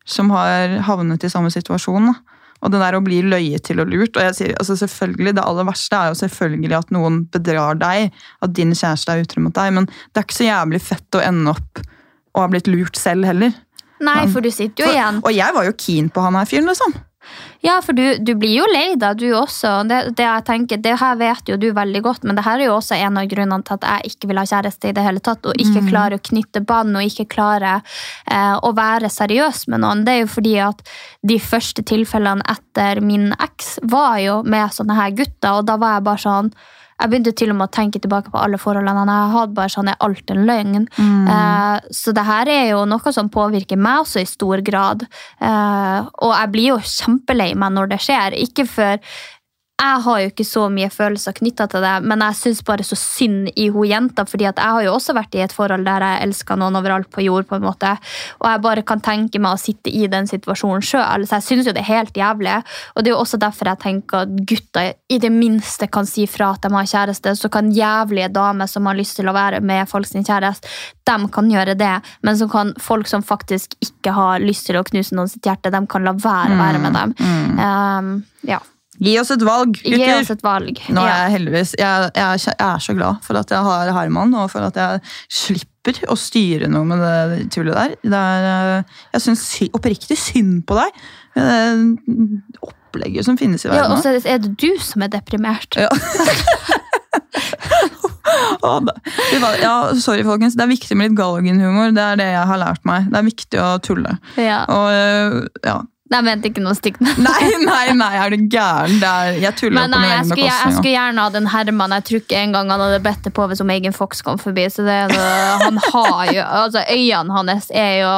som 0.05 0.31
har 0.35 0.79
havnet 0.87 1.23
i 1.23 1.31
samme 1.31 1.51
situasjon. 1.53 2.11
Og 2.57 2.73
det 2.73 2.79
der 2.81 2.97
å 2.97 3.03
bli 3.05 3.19
løyet 3.21 3.67
til 3.67 3.83
og 3.83 3.91
lurt. 3.91 4.17
Og 4.17 4.23
jeg 4.25 4.37
sier, 4.37 4.55
altså 4.57 4.75
selvfølgelig, 4.79 5.35
Det 5.37 5.45
aller 5.45 5.67
verste 5.67 5.99
er 5.99 6.09
jo 6.09 6.19
selvfølgelig 6.23 6.77
at 6.79 6.93
noen 6.95 7.19
bedrar 7.33 7.77
deg, 7.77 8.15
at 8.41 8.55
din 8.57 8.73
kjæreste 8.73 9.13
er 9.13 9.25
utro 9.27 9.43
mot 9.45 9.53
deg, 9.53 9.75
men 9.77 9.85
det 9.85 10.21
er 10.21 10.25
ikke 10.25 10.39
så 10.39 10.49
jævlig 10.49 10.81
fett 10.81 11.19
å 11.19 11.23
ende 11.23 11.53
opp 11.53 11.83
og 12.37 12.43
ha 12.43 12.47
blitt 12.53 12.69
lurt 12.69 12.97
selv 12.97 13.25
heller. 13.25 13.53
nei, 14.01 14.27
for 14.29 14.45
du 14.45 14.51
sitter 14.53 14.83
jo 14.83 14.89
For, 14.89 14.93
igjen. 14.97 15.21
og 15.25 15.33
jeg 15.33 15.53
var 15.55 15.65
jo 15.65 15.77
keen 15.77 16.09
på 16.13 16.21
han 16.21 16.35
her 16.37 16.49
fyren, 16.49 16.69
liksom. 16.69 16.93
Ja, 17.65 17.79
for 17.81 17.97
du, 17.97 18.03
du 18.21 18.33
blir 18.37 18.53
jo 18.59 18.65
lei 18.69 18.95
deg, 18.99 19.17
du 19.17 19.31
også. 19.35 19.71
Det, 19.89 19.97
det 20.17 20.25
jeg 20.25 20.45
tenker, 20.47 20.81
det 20.81 20.93
her 21.01 21.17
vet 21.19 21.49
jo 21.49 21.57
du 21.59 21.71
veldig 21.75 22.01
godt, 22.05 22.27
men 22.27 22.37
det 22.37 22.45
her 22.45 22.61
er 22.61 22.69
jo 22.69 22.75
også 22.77 22.97
en 22.99 23.17
av 23.17 23.29
grunnene 23.31 23.65
til 23.65 23.79
at 23.79 23.87
jeg 23.87 24.13
ikke 24.13 24.29
vil 24.29 24.41
ha 24.41 24.45
kjæreste 24.47 24.91
i 24.91 24.95
det 24.95 25.05
hele 25.05 25.23
tatt, 25.23 25.45
og 25.49 25.61
ikke 25.61 25.87
klarer 25.89 26.19
å 26.19 26.25
knytte 26.29 26.61
bånd, 26.67 26.95
og 26.95 27.09
ikke 27.09 27.27
klarer 27.33 27.81
eh, 27.81 28.55
å 28.61 28.73
være 28.77 29.11
seriøs 29.11 29.65
med 29.73 29.83
noen. 29.83 30.05
Det 30.05 30.15
er 30.15 30.23
jo 30.23 30.31
fordi 30.37 30.55
at 30.67 30.85
de 31.27 31.39
første 31.41 31.85
tilfellene 31.87 32.45
etter 32.47 33.01
min 33.01 33.31
eks 33.33 33.77
var 33.89 34.19
jo 34.23 34.41
med 34.45 34.73
sånne 34.77 34.97
her 34.99 35.15
gutter, 35.17 35.57
og 35.57 35.67
da 35.67 35.79
var 35.81 35.97
jeg 35.97 36.09
bare 36.11 36.25
sånn 36.27 36.53
jeg 36.97 37.11
begynte 37.11 37.33
til 37.37 37.51
og 37.53 37.59
med 37.59 37.67
å 37.67 37.73
tenke 37.75 38.01
tilbake 38.01 38.31
på 38.33 38.39
alle 38.41 38.57
forholdene 38.57 39.03
jeg 39.05 39.21
har 39.21 39.33
hatt. 39.35 39.53
bare 39.53 39.69
sånn, 39.69 39.89
Er 39.89 39.97
alt 40.01 40.31
en 40.33 40.45
løgn? 40.49 40.87
Eh, 41.29 41.79
så 41.93 42.13
det 42.13 42.25
her 42.25 42.49
er 42.49 42.69
jo 42.71 42.85
noe 42.85 43.13
som 43.13 43.29
påvirker 43.29 43.77
meg 43.77 44.01
også 44.01 44.21
i 44.21 44.25
stor 44.25 44.61
grad. 44.65 45.05
Eh, 45.39 45.99
og 46.25 46.33
jeg 46.33 46.51
blir 46.51 46.67
jo 46.73 46.77
kjempelei 46.81 47.53
meg 47.55 47.71
når 47.73 47.89
det 47.93 47.99
skjer. 48.01 48.33
Ikke 48.33 48.65
for 48.67 48.97
jeg 49.77 50.01
har 50.01 50.21
jo 50.21 50.29
ikke 50.31 50.45
så 50.47 50.63
mye 50.73 50.89
følelser 50.89 51.35
knytta 51.37 51.67
til 51.69 51.83
det, 51.85 51.93
men 52.09 52.21
jeg 52.25 52.37
syns 52.39 52.63
bare 52.65 52.85
så 52.85 52.95
synd 52.97 53.51
i 53.53 53.67
hun 53.69 53.85
jenta. 53.85 54.25
fordi 54.25 54.47
at 54.49 54.57
jeg 54.57 54.73
har 54.73 54.83
jo 54.83 54.93
også 54.95 55.13
vært 55.13 55.35
i 55.37 55.43
et 55.43 55.53
forhold 55.53 55.85
der 55.85 56.01
jeg 56.01 56.23
elska 56.25 56.55
noen 56.57 56.79
overalt 56.79 57.11
på 57.13 57.21
jord. 57.21 57.45
på 57.47 57.55
en 57.55 57.61
måte, 57.61 57.97
Og 58.39 58.49
jeg 58.49 58.61
bare 58.61 58.81
kan 58.81 58.99
tenke 58.99 59.39
meg 59.39 59.53
å 59.53 59.59
sitte 59.61 59.93
i 59.93 60.07
den 60.07 60.25
situasjonen 60.25 60.81
sjøl. 60.81 61.27
Så 61.27 61.37
jeg 61.37 61.43
syns 61.43 61.67
jo 61.67 61.73
det 61.73 61.81
er 61.81 61.93
helt 61.93 62.13
jævlig. 62.13 62.63
Og 62.95 63.03
det 63.03 63.11
er 63.11 63.13
jo 63.13 63.21
også 63.21 63.37
derfor 63.37 63.67
jeg 63.67 63.79
tenker 63.79 64.17
at 64.17 64.29
gutter 64.49 64.93
i 65.09 65.17
det 65.19 65.31
minste 65.31 65.87
kan 65.87 66.05
si 66.05 66.25
fra 66.25 66.51
at 66.53 66.61
de 66.61 66.73
har 66.73 66.83
kjæreste. 66.83 67.35
Så 67.37 67.49
kan 67.49 67.71
jævlige 67.71 68.33
damer 68.33 68.65
som 68.65 68.85
har 68.85 68.95
lyst 68.95 69.15
til 69.17 69.29
å 69.29 69.33
være 69.33 69.61
med 69.61 69.87
folk 69.87 70.07
sin 70.07 70.25
kjæreste, 70.25 70.67
de 71.05 71.29
kan 71.29 71.51
gjøre 71.51 71.77
det. 71.77 72.01
Men 72.23 72.35
så 72.35 72.49
kan 72.49 72.73
folk 72.79 73.07
som 73.07 73.21
faktisk 73.21 73.77
ikke 73.79 74.11
har 74.11 74.39
lyst 74.39 74.65
til 74.65 74.77
å 74.77 74.83
knuse 74.83 75.13
noen 75.13 75.29
sitt 75.29 75.45
hjerte, 75.45 75.71
de 75.71 75.85
kan 75.85 76.03
la 76.03 76.13
være 76.17 76.57
å 76.57 76.57
være 76.57 76.81
med 76.81 76.93
dem. 76.97 77.13
Um, 77.61 78.25
ja. 78.41 78.59
Gi 78.99 79.13
oss 79.21 79.29
et 79.35 79.43
valg, 79.45 79.75
Gi 79.83 79.91
gutter! 79.93 80.19
oss 80.23 80.31
et 80.33 80.41
valg. 80.45 80.79
Nå 80.89 81.01
er 81.03 81.07
Ja. 81.11 81.17
jeg 81.27 81.33
heldigvis 81.37 81.75
jeg, 81.77 82.11
jeg, 82.15 82.23
er, 82.23 82.37
jeg 82.47 82.55
er 82.67 82.79
så 82.81 82.95
glad 82.97 83.19
for 83.23 83.37
at 83.37 83.51
jeg 83.53 83.61
har 83.67 83.91
Herman, 83.93 84.33
og 84.33 84.49
for 84.51 84.65
at 84.65 84.75
jeg 84.75 85.01
slipper 85.29 85.99
å 86.09 86.17
styre 86.17 86.67
noe 86.71 86.83
med 86.89 86.99
det 87.03 87.51
tullet 87.53 87.75
der. 87.77 87.93
Det 88.03 88.21
er, 88.23 88.47
eh, 88.79 88.83
jeg 89.13 89.21
syns 89.27 89.45
oppriktig 89.77 90.17
synd 90.17 90.65
på 90.67 90.79
deg. 90.81 90.91
Det 91.37 92.41
opplegget 92.65 93.25
som 93.27 93.37
finnes 93.37 93.61
i 93.63 93.69
Ja, 93.69 93.75
verden 93.75 93.91
og 93.91 93.97
nå. 93.99 94.03
så 94.03 94.25
er 94.33 94.37
det 94.41 94.55
du 94.57 94.69
som 94.81 95.05
er 95.05 95.13
deprimert. 95.13 95.77
Ja. 95.77 95.89
Ja, 99.61 99.93
sorry, 100.01 100.23
folkens. 100.25 100.55
Det 100.57 100.63
er 100.65 100.69
viktig 100.71 100.97
med 100.97 101.11
litt 101.11 101.17
galgenhumor. 101.19 101.93
Det 101.95 102.03
er 102.03 102.19
det 102.19 102.27
jeg 102.33 102.47
har 102.49 102.59
lært 102.61 102.83
meg. 102.87 103.07
Det 103.11 103.19
er 103.19 103.25
viktig 103.27 103.61
å 103.63 103.69
tulle. 103.83 104.17
Ja. 104.39 104.63
Og, 104.71 104.87
øh, 104.91 105.47
ja. 105.65 105.77
Jeg 106.07 106.23
mente 106.23 106.47
ikke 106.47 106.61
noe 106.63 106.75
stygt. 106.77 107.01
Nei, 107.27 107.49
nei, 107.65 107.91
nei, 107.99 108.11
er 108.15 108.31
du 108.31 108.37
gæren? 108.47 108.95
Jeg 109.41 109.53
tuller 109.59 109.75
Men 109.75 109.91
på 109.91 109.97
nei, 109.97 109.99
min 109.99 110.09
jeg 110.11 110.17
egen 110.21 110.29
skulle, 110.29 110.45
jeg, 110.45 110.53
bekostning. 110.53 110.77
skulle 110.77 110.93
gjerne 110.93 111.25
hatt 111.27 111.37
en 111.41 111.49
Herman. 111.51 111.95
Jeg 111.97 112.05
tror 112.09 112.21
ikke 112.23 112.39
engang 112.45 112.71
han 112.71 112.83
hadde 112.85 112.99
bedt 113.03 113.27
det 113.27 113.33
på 113.35 113.47
hvis 113.51 113.63
Megan 113.67 113.95
Fox 113.97 114.23
kom 114.23 114.39
forbi. 114.39 114.67
Så 114.71 114.85
det, 114.87 114.95
er 115.11 115.63
han 115.65 115.81
har 115.89 116.21
jo, 116.31 116.45
altså 116.63 116.85
Øynene 116.87 117.35
hans 117.35 117.67
er 117.75 117.93
jo 118.05 118.13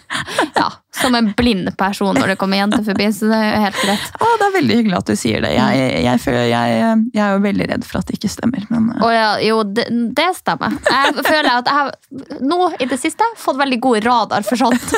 ja, 0.60 0.68
som 0.96 1.14
en 1.14 1.30
blind 1.38 1.70
person 1.78 2.16
når 2.18 2.32
det 2.32 2.36
kommer 2.40 2.58
jenter 2.58 2.82
forbi. 2.84 3.06
Så 3.14 3.28
det 3.30 3.36
er 3.38 3.50
jo 3.54 3.62
helt 3.64 3.80
greit. 3.84 4.06
Å, 4.18 4.30
det 4.40 4.46
er 4.48 4.54
veldig 4.56 4.78
hyggelig 4.80 4.98
at 4.98 5.10
du 5.10 5.16
sier 5.18 5.44
det. 5.44 5.52
Jeg, 5.54 5.90
jeg, 6.04 6.22
føler, 6.24 6.46
jeg, 6.50 6.80
jeg 7.14 7.22
er 7.24 7.36
jo 7.36 7.42
veldig 7.46 7.68
redd 7.72 7.86
for 7.86 8.00
at 8.00 8.10
det 8.10 8.18
ikke 8.18 8.32
stemmer. 8.32 8.66
Men 8.72 8.88
øh, 8.96 9.04
ja, 9.14 9.28
jo, 9.46 9.60
det, 9.76 9.86
det 10.18 10.28
stemmer. 10.40 10.74
Jeg 10.90 11.26
føler 11.28 11.50
at 11.54 11.70
jeg 11.70 11.78
har 11.78 12.42
nå 12.42 12.60
i 12.82 12.88
det 12.90 12.98
siste 13.00 13.30
fått 13.38 13.60
veldig 13.60 13.80
god 13.86 14.08
radar 14.08 14.46
for 14.46 14.60
sånt. 14.60 14.96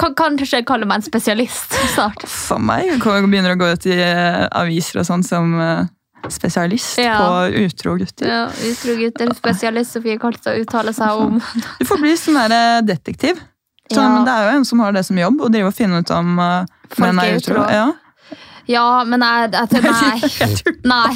Kan 0.00 0.16
kanskje 0.18 0.64
kalle 0.66 0.88
meg 0.88 1.02
en 1.02 1.06
spesialist 1.06 1.76
snart. 1.94 2.24
for 2.28 2.62
meg 2.62 2.88
jeg 2.94 3.00
begynner 3.28 3.54
å 3.54 3.60
gå 3.60 3.68
ut 3.76 3.86
i 3.90 3.94
øh, 4.00 4.44
aviser 4.56 5.02
og 5.02 5.06
sånn 5.08 5.22
som 5.26 5.52
øh, 5.60 5.84
spesialist 6.32 6.98
Ja. 7.02 7.18
på 7.20 7.64
utro 7.66 7.96
gutter. 8.00 8.28
Ja, 8.28 8.42
Utro 8.70 8.96
gutter, 8.98 9.34
spesialist 9.36 9.92
Sofie 9.96 10.16
Karlstad 10.20 10.56
uttaler 10.62 10.96
seg 10.96 11.20
om 11.20 11.40
Du 11.78 11.84
får 11.88 12.00
bli 12.00 12.14
sånn 12.18 12.56
detektiv. 12.88 13.40
Så, 13.92 14.00
Ja. 14.00 14.08
men 14.08 14.24
Det 14.24 14.32
er 14.32 14.46
jo 14.50 14.56
en 14.58 14.64
som 14.64 14.80
har 14.80 14.92
det 14.92 15.04
som 15.06 15.18
jobb, 15.18 15.40
og 15.40 15.52
driver 15.52 15.68
og 15.68 15.74
finner 15.76 16.00
ut 16.00 16.10
om 16.10 16.38
uh, 16.38 16.64
Folk 16.94 17.20
er 17.24 17.36
utro. 17.36 17.66
Ja. 17.70 17.86
Ja, 18.66 19.04
men 19.04 19.20
jeg, 19.20 19.52
jeg, 19.52 19.82
nei. 19.84 20.20
nei. 20.88 21.14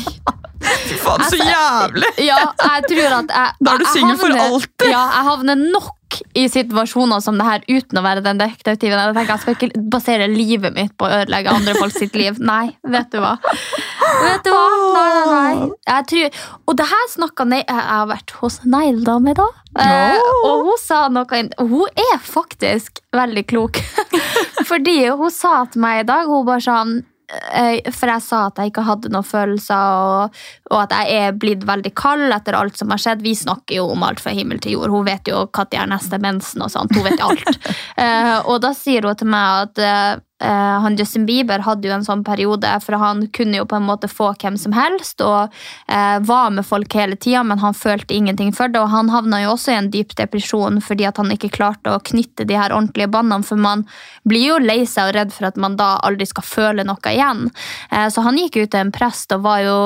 Faen, 0.99 1.01
så 1.01 1.15
Altså, 1.15 1.37
jævlig! 1.39 2.11
Ja, 2.27 2.41
jeg 2.61 2.85
tror 2.91 3.15
at 3.23 3.31
jeg, 3.33 3.53
Da 3.65 3.73
er 3.73 3.79
du 3.79 3.87
singel 3.93 4.19
for 4.21 4.35
alltid. 4.35 4.91
Ja, 4.91 5.05
jeg 5.15 5.25
havner 5.31 5.55
nok 5.63 5.95
i 6.39 6.47
situasjoner 6.51 7.23
som 7.25 7.39
det 7.39 7.47
her 7.47 7.65
uten 7.69 8.01
å 8.01 8.05
være 8.05 8.25
den 8.25 8.41
detektiven. 8.41 8.99
Jeg 8.99 9.17
tenker 9.17 9.35
jeg 9.35 9.45
skal 9.45 9.57
ikke 9.57 9.83
basere 9.93 10.29
livet 10.31 10.77
mitt 10.77 10.95
på 10.99 11.09
å 11.09 11.21
ødelegge 11.23 11.55
andre 11.55 11.77
folk 11.79 11.95
sitt 11.97 12.17
liv. 12.19 12.39
Nei, 12.43 12.73
vet 12.87 13.11
du 13.13 13.21
hva. 13.23 13.37
Vet 13.43 14.47
du 14.47 14.53
hva? 14.53 14.67
Nei, 14.95 15.09
nei, 15.15 15.27
nei. 15.33 16.01
Tror, 16.09 16.41
og 16.69 16.79
det 16.79 16.87
her 16.89 17.09
snakka 17.13 17.45
Jeg 17.53 17.67
har 17.69 18.07
vært 18.09 18.33
hos 18.41 18.61
Neilda 18.65 19.19
med 19.23 19.39
da. 19.39 19.49
Eh, 19.79 20.31
og 20.49 20.65
hun 20.67 20.79
sa 20.81 21.05
noe 21.13 21.43
og 21.61 21.69
Hun 21.71 22.01
er 22.01 22.17
faktisk 22.23 23.03
veldig 23.15 23.45
klok. 23.47 23.81
Fordi 24.71 24.99
hun 25.09 25.31
sa 25.33 25.63
til 25.71 25.85
meg 25.85 26.03
i 26.03 26.09
dag 26.09 26.27
Hun 26.27 26.47
bare 26.49 26.65
sånn 26.65 26.95
For 27.29 28.09
jeg 28.09 28.25
sa 28.25 28.45
at 28.49 28.61
jeg 28.61 28.71
ikke 28.71 28.87
hadde 28.87 29.11
noen 29.13 29.27
følelser, 29.27 29.99
og, 30.01 30.39
og 30.73 30.79
at 30.87 30.95
jeg 30.97 31.27
er 31.27 31.37
blitt 31.37 31.67
veldig 31.69 31.93
kald 31.99 32.33
etter 32.33 32.57
alt 32.57 32.79
som 32.81 32.95
har 32.95 33.03
skjedd. 33.03 33.25
Vi 33.25 33.35
snakker 33.37 33.81
jo 33.81 33.91
om 33.93 34.07
alt 34.07 34.23
fra 34.25 34.33
himmel 34.33 34.63
til 34.65 34.79
jord. 34.79 34.95
Hun 34.95 35.05
vet 35.09 35.29
jo 35.29 35.45
når 35.45 35.77
er 35.77 35.91
neste 35.91 36.21
mensen 36.23 36.65
og 36.65 36.73
sånt. 36.73 36.95
Hun 36.97 37.07
vet 37.09 37.25
alt. 37.25 37.55
Eh, 37.99 38.37
og 38.47 38.61
da 38.63 38.71
sier 38.77 39.03
hun 39.03 39.17
til 39.19 39.27
meg 39.33 39.65
at 39.65 40.23
eh, 40.43 40.81
han 40.83 40.97
Justin 40.97 41.27
Bieber 41.27 41.63
hadde 41.67 41.89
jo 41.89 41.95
en 41.95 42.05
sånn 42.07 42.25
periode, 42.27 42.71
for 42.85 42.99
han 43.01 43.27
kunne 43.35 43.61
jo 43.61 43.67
på 43.69 43.79
en 43.79 43.87
måte 43.87 44.09
få 44.11 44.31
hvem 44.39 44.59
som 44.61 44.75
helst, 44.77 45.23
og 45.25 45.53
uh, 45.91 46.19
var 46.27 46.51
med 46.55 46.67
folk 46.67 46.95
hele 46.95 47.17
tida, 47.17 47.43
men 47.47 47.61
han 47.63 47.77
følte 47.77 48.15
ingenting 48.15 48.53
for 48.55 48.71
det. 48.73 48.81
Og 48.81 48.93
han 48.93 49.11
havna 49.13 49.43
jo 49.43 49.55
også 49.55 49.73
i 49.73 49.79
en 49.79 49.91
dyp 49.93 50.15
depresjon 50.19 50.81
fordi 50.85 51.07
at 51.09 51.19
han 51.21 51.33
ikke 51.35 51.51
klarte 51.55 51.93
å 51.93 52.03
knytte 52.05 52.47
de 52.49 52.57
her 52.59 52.75
ordentlige 52.75 53.11
båndene, 53.13 53.47
for 53.47 53.61
man 53.61 53.85
blir 54.29 54.53
jo 54.53 54.59
lei 54.63 54.83
seg 54.87 55.11
og 55.11 55.17
redd 55.17 55.35
for 55.35 55.49
at 55.49 55.59
man 55.61 55.77
da 55.79 55.95
aldri 56.07 56.27
skal 56.29 56.47
føle 56.47 56.87
noe 56.87 57.13
igjen. 57.13 57.49
Uh, 57.93 58.07
så 58.13 58.25
han 58.27 58.39
gikk 58.41 58.61
ut 58.61 58.73
til 58.75 58.83
en 58.83 58.95
prest 58.95 59.35
og 59.35 59.45
var 59.47 59.63
jo 59.65 59.79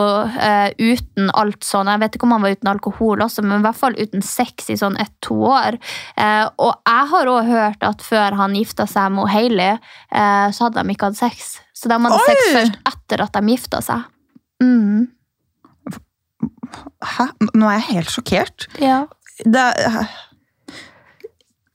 uten 0.83 1.31
alt 1.39 1.65
sånn, 1.65 1.89
jeg 1.91 2.01
vet 2.03 2.17
ikke 2.17 2.27
om 2.27 2.35
han 2.37 2.45
var 2.45 2.55
uten 2.57 2.71
alkohol 2.73 3.23
også, 3.25 3.45
men 3.45 3.61
i 3.61 3.67
hvert 3.67 3.79
fall 3.79 3.97
uten 3.99 4.25
sex 4.25 4.71
i 4.73 4.77
sånn 4.79 4.97
ett-to 5.01 5.37
år. 5.49 5.79
Og 6.63 6.73
jeg 6.89 7.09
har 7.13 7.31
også 7.31 7.49
hørt 7.49 7.87
at 7.87 8.05
før 8.05 8.37
han 8.39 8.57
gifta 8.57 8.87
seg 8.91 9.13
med 9.15 9.31
Hailey, 9.33 9.79
så 10.51 10.67
hadde 10.67 10.83
de 10.83 10.95
ikke 10.95 11.11
hatt 11.11 11.21
sex. 11.21 11.55
Så 11.77 11.91
de 11.91 11.99
hadde 12.03 12.21
sex 12.27 12.45
først 12.57 12.79
etter 12.93 13.25
at 13.25 13.39
de 13.39 13.55
gifta 13.55 13.83
seg. 13.85 14.05
Mm. 14.63 15.09
Hæ? 17.03 17.27
Nå 17.53 17.69
er 17.69 17.79
jeg 17.79 17.89
helt 17.93 18.13
sjokkert. 18.15 18.69
Ja. 18.83 19.05
Det 19.43 19.67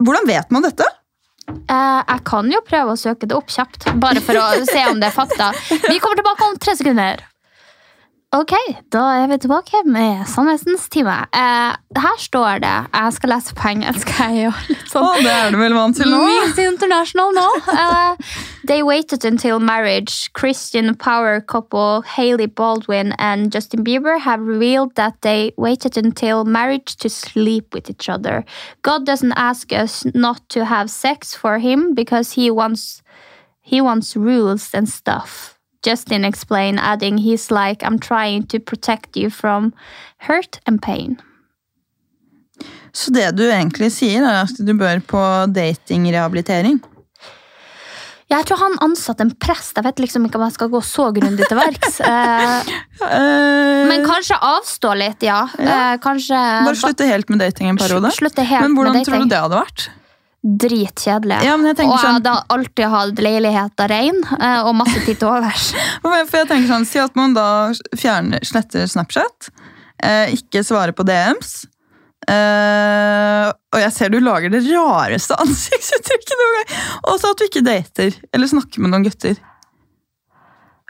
hvordan 0.04 0.28
vet 0.30 0.52
man 0.54 0.66
dette? 0.66 0.86
Eh, 1.48 2.02
jeg 2.04 2.24
kan 2.28 2.52
jo 2.52 2.60
prøve 2.68 2.94
å 2.94 3.00
søke 3.00 3.30
det 3.30 3.36
opp 3.38 3.50
kjapt, 3.54 3.88
bare 4.02 4.22
for 4.24 4.38
å 4.38 4.46
se 4.68 4.84
om 4.92 5.00
det 5.02 5.10
er 5.10 5.16
fakta. 5.16 5.50
Vi 5.88 5.98
kommer 6.04 6.20
tilbake 6.20 6.50
om 6.50 6.58
tre 6.62 6.76
sekunder. 6.78 7.24
Ok, 8.36 8.52
da 8.92 9.02
er 9.22 9.30
vi 9.32 9.38
tilbake 9.40 9.80
med 9.88 10.26
Sannhetens 10.28 10.90
time. 10.92 11.14
Eh, 11.32 11.76
her 11.96 12.18
står 12.20 12.60
det 12.60 12.74
Jeg 12.92 13.14
skal 13.16 13.30
lese 13.32 13.56
på 13.56 13.70
engelsk. 13.70 14.10
Jeg 14.20 14.50
er 14.50 14.58
litt 14.68 14.84
Å, 14.84 14.90
sånn 14.92 15.24
det 15.24 15.32
er 15.32 15.56
du 15.56 15.58
vel 15.62 15.76
vant 15.78 15.96
til 15.96 16.12
nå? 16.12 16.20
Miss 16.28 16.60
International 16.60 17.32
nå. 17.32 17.46
Eh, 17.72 18.36
they 18.68 18.84
waited 18.84 19.24
until 19.24 19.60
marriage. 19.60 20.30
Christian 20.34 20.94
power 20.96 21.40
couple 21.40 22.02
Hailey 22.18 22.48
Baldwin 22.48 23.14
and 23.18 23.54
Justin 23.54 23.86
Bieber 23.86 24.20
have 24.20 24.42
revealed 24.42 24.96
that 24.96 25.22
they 25.22 25.54
waited 25.56 25.96
until 25.98 26.44
marriage 26.44 26.98
to 26.98 27.10
sleep 27.10 27.74
with 27.74 27.90
each 27.90 28.10
other. 28.10 28.44
God 28.82 29.06
doesn't 29.06 29.38
ask 29.38 29.72
us 29.72 30.04
not 30.14 30.42
to 30.50 30.66
have 30.66 30.90
sex 30.90 31.34
for 31.34 31.60
him 31.60 31.94
because 31.96 32.34
he 32.34 32.52
wants 32.52 33.02
he 33.62 33.80
wants 33.80 34.18
rules 34.18 34.74
and 34.74 34.90
stuff. 34.90 35.57
Justin 35.88 36.26
explained, 36.28 36.80
adding, 36.84 37.18
he's 37.24 37.48
like, 37.52 37.84
I'm 37.88 38.00
trying 38.00 38.44
to 38.52 38.60
protect 38.60 39.16
you 39.16 39.30
from 39.32 39.72
hurt 40.28 40.60
and 40.68 40.82
pain. 40.82 41.18
Så 42.92 43.12
det 43.14 43.32
du 43.38 43.44
egentlig 43.46 43.92
sier, 43.94 44.24
er 44.26 44.44
at 44.48 44.58
du 44.58 44.74
bør 44.74 45.00
på 45.06 45.24
datingrehabilitering? 45.54 46.80
Jeg 48.28 48.44
tror 48.50 48.60
han 48.60 48.74
ansatte 48.84 49.24
en 49.24 49.30
prest. 49.40 49.78
Jeg 49.78 49.86
vet 49.86 50.02
liksom 50.04 50.26
ikke 50.28 50.36
om 50.36 50.44
jeg 50.50 50.56
skal 50.58 50.72
gå 50.74 50.82
så 50.84 51.06
grundig 51.16 51.48
til 51.48 51.60
verks. 51.62 52.02
Eh, 52.08 52.74
Eh, 52.98 53.84
Men 53.88 54.02
kanskje 54.02 54.36
avstå 54.42 54.90
litt, 54.98 55.22
ja. 55.22 55.44
Eh, 55.62 55.98
kanskje 56.02 56.34
Bare 56.66 56.76
slutte 56.80 57.06
helt 57.06 57.30
med 57.30 57.40
dating 57.44 57.70
en 57.70 57.78
periode? 57.78 58.10
Slutte 58.16 58.42
helt 58.42 58.66
Men 58.66 58.74
hvordan 58.74 58.96
med 58.98 59.06
tror 59.06 59.22
du 59.22 59.30
det 59.30 59.42
hadde 59.44 59.60
vært? 59.60 59.84
Dritkjedelig. 60.48 61.42
Ja, 61.44 61.56
og 61.58 61.66
tenker 61.76 61.92
jeg 61.92 62.04
sånn, 62.04 62.20
hadde 62.22 62.36
alltid 62.56 62.92
hatt 62.94 63.22
leiligheta 63.26 63.88
rein 63.92 64.20
eh, 64.38 64.60
og 64.62 64.76
masse 64.80 65.02
tid 65.04 65.18
til 65.20 65.28
overs. 65.28 65.72
for 66.06 66.38
jeg 66.40 66.50
tenker 66.50 66.70
sånn, 66.70 66.88
Si 66.88 67.02
at 67.04 67.18
man 67.20 67.34
da 67.36 67.48
fjerner, 67.98 68.46
sletter 68.48 68.88
Snapchat, 68.88 69.50
eh, 70.04 70.38
ikke 70.38 70.64
svarer 70.68 70.96
på 70.96 71.08
DMs, 71.08 71.66
Uh, 72.28 73.48
og 73.72 73.78
jeg 73.80 73.92
ser 73.96 74.10
du 74.12 74.18
lager 74.20 74.52
det 74.52 74.60
rareste 74.66 75.38
ansiktsuttrykket 75.44 76.34
noen 76.42 76.56
gang, 76.58 76.80
og 77.08 77.22
så 77.22 77.30
at 77.32 77.40
du 77.40 77.46
ikke 77.46 77.64
dater 77.64 78.18
eller 78.36 78.50
snakker 78.52 78.84
med 78.84 78.92
noen 78.92 79.06
gutter. 79.06 79.38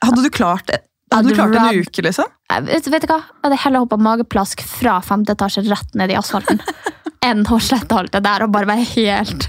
Hadde 0.02 0.24
du 0.24 0.32
klart 0.34 0.66
det? 0.72 0.80
Hadde 1.14 1.30
du 1.32 1.38
klart 1.38 1.54
en 1.56 1.78
uke, 1.78 2.04
liksom? 2.04 2.32
Jeg 2.52 2.66
Vet, 2.68 2.90
vet 2.92 3.06
du 3.06 3.12
hva? 3.12 3.20
Jeg 3.22 3.46
hadde 3.46 3.60
heller 3.64 3.84
hoppa 3.86 4.00
mageplask 4.02 4.64
fra 4.66 4.98
femte 5.06 5.36
etasje 5.38 5.64
rett 5.68 5.96
ned 6.00 6.12
i 6.12 6.18
asfalten. 6.20 6.60
enn 7.26 7.44
å 7.46 7.60
slette 7.64 7.98
alt 7.98 8.14
det 8.14 8.22
der 8.26 8.46
og 8.46 8.54
bare 8.54 8.70
være 8.70 8.86
helt 8.96 9.48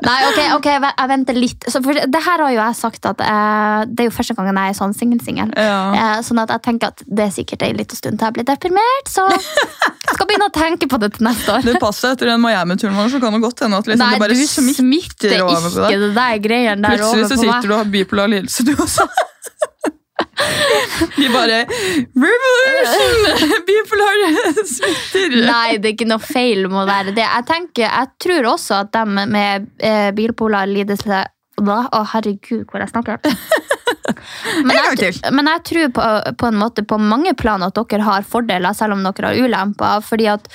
Nei, 0.00 0.16
ok, 0.30 0.38
ok, 0.56 0.66
jeg 0.70 1.08
venter 1.10 1.36
litt. 1.36 1.66
Så 1.68 1.82
for 1.84 1.92
det 1.92 2.20
her 2.24 2.40
har 2.40 2.52
jo 2.54 2.56
jeg 2.56 2.76
sagt 2.78 3.04
at 3.10 3.20
eh, 3.20 3.82
det 3.90 4.04
er 4.04 4.08
jo 4.08 4.14
første 4.14 4.36
gangen 4.38 4.56
jeg 4.56 4.72
er 4.72 4.76
sånn 4.78 4.94
singel-singel. 4.96 5.50
Ja. 5.60 5.80
Eh, 5.92 6.14
sånn 6.24 6.40
at 6.40 6.52
jeg 6.54 6.62
tenker 6.64 6.94
at 6.94 7.02
det 7.04 7.26
er 7.26 7.34
sikkert 7.34 7.66
en 7.66 7.76
liten 7.76 7.98
stund 7.98 8.16
til 8.16 8.30
jeg 8.30 8.36
blir 8.38 8.46
deprimert, 8.48 9.10
så 9.12 9.26
jeg 9.28 10.14
skal 10.14 10.30
begynne 10.30 10.48
å 10.48 10.54
tenke 10.54 10.88
på 10.88 11.00
det 11.02 11.12
til 11.18 11.26
neste 11.28 11.52
år. 11.52 11.66
Det 11.68 11.76
passer 11.82 12.14
etter 12.14 12.32
den 12.32 12.40
Miami-turen 12.40 12.96
vår, 12.96 13.10
så 13.12 13.20
kan 13.20 13.36
det 13.36 13.42
godt 13.44 13.64
hende 13.66 13.82
at 13.82 13.90
liksom, 13.92 14.06
Nei, 14.06 14.14
det 14.16 14.24
bare 14.24 14.38
smitter, 14.54 15.36
over 15.44 15.68
på 15.68 15.74
ikke 15.74 15.84
deg. 15.84 16.06
det 16.06 16.12
der 16.16 16.40
greiene 16.48 16.80
der 16.86 16.96
Plutselig 16.96 17.26
over 17.26 17.34
så 17.34 17.40
sitter 17.44 17.68
du 17.68 17.74
og 17.74 17.82
har 17.82 17.92
bipolar 17.98 18.32
lidelse, 18.32 18.64
du 18.64 18.72
også. 18.78 19.08
De 21.16 21.28
bare 21.32 21.64
Revolution! 22.24 23.64
Bipolar 23.68 24.64
smitter. 24.66 25.36
Nei, 25.46 25.78
det 25.78 25.92
er 25.92 25.96
ikke 25.96 26.08
noe 26.10 26.22
feil 26.22 26.66
med 26.68 26.82
å 26.84 26.86
være 26.88 27.14
det. 27.16 27.26
Jeg 27.26 27.46
tenker, 27.48 27.86
jeg 27.86 28.12
tror 28.22 28.50
også 28.54 28.80
at 28.84 28.94
de 28.96 29.26
med 29.30 29.68
eh, 29.78 30.08
bipolar 30.16 30.70
lidelse? 30.70 31.24
Å, 31.60 32.02
herregud, 32.14 32.64
hvor 32.70 32.80
jeg 32.80 32.92
snakker. 32.92 33.20
Men 34.64 34.74
jeg, 34.74 35.12
men 35.32 35.48
jeg 35.48 35.62
tror 35.68 35.90
på, 35.94 36.04
på 36.40 36.48
en 36.48 36.58
måte 36.58 36.82
på 36.88 36.96
mange 37.00 37.32
plan 37.38 37.62
at 37.62 37.76
dere 37.78 38.04
har 38.04 38.26
fordeler, 38.26 38.74
selv 38.76 38.96
om 38.96 39.04
dere 39.06 39.30
har 39.30 39.38
ulemper. 39.38 40.02
fordi 40.04 40.26
at 40.32 40.48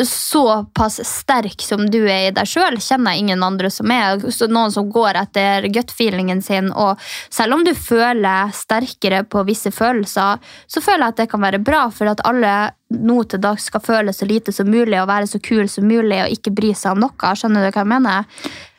såpass 0.00 1.00
sterk 1.04 1.60
som 1.62 1.84
du 1.90 2.00
er 2.06 2.28
i 2.28 2.34
deg 2.34 2.48
sjøl, 2.48 2.78
kjenner 2.80 3.12
jeg 3.12 3.24
ingen 3.26 3.44
andre 3.44 3.70
som 3.70 3.90
er. 3.92 4.22
Noen 4.48 4.72
som 4.72 4.88
går 4.92 5.18
etter 5.20 5.68
gut-feelingen 5.72 6.40
sin. 6.44 6.70
Og 6.72 7.00
selv 7.28 7.58
om 7.58 7.64
du 7.66 7.74
føler 7.76 8.54
sterkere 8.56 9.22
på 9.28 9.44
visse 9.48 9.72
følelser, 9.74 10.40
så 10.66 10.84
føler 10.84 11.06
jeg 11.06 11.16
at 11.16 11.22
det 11.24 11.28
kan 11.32 11.44
være 11.44 11.60
bra, 11.62 11.84
for 11.92 12.08
at 12.12 12.24
alle 12.28 12.72
nå 12.92 13.16
til 13.30 13.40
dags 13.42 13.66
skal 13.70 13.82
føle 13.84 14.12
så 14.14 14.26
lite 14.28 14.52
som 14.54 14.68
mulig 14.70 14.98
og 15.00 15.08
være 15.10 15.28
så 15.30 15.40
kul 15.42 15.68
som 15.70 15.86
mulig 15.88 16.18
og 16.24 16.34
ikke 16.34 16.52
bry 16.54 16.72
seg 16.76 16.94
om 16.94 17.02
noe. 17.04 17.32
Skjønner 17.38 17.64
du 17.64 17.68
hva 17.70 17.82
jeg 17.82 17.90
mener? 17.90 18.28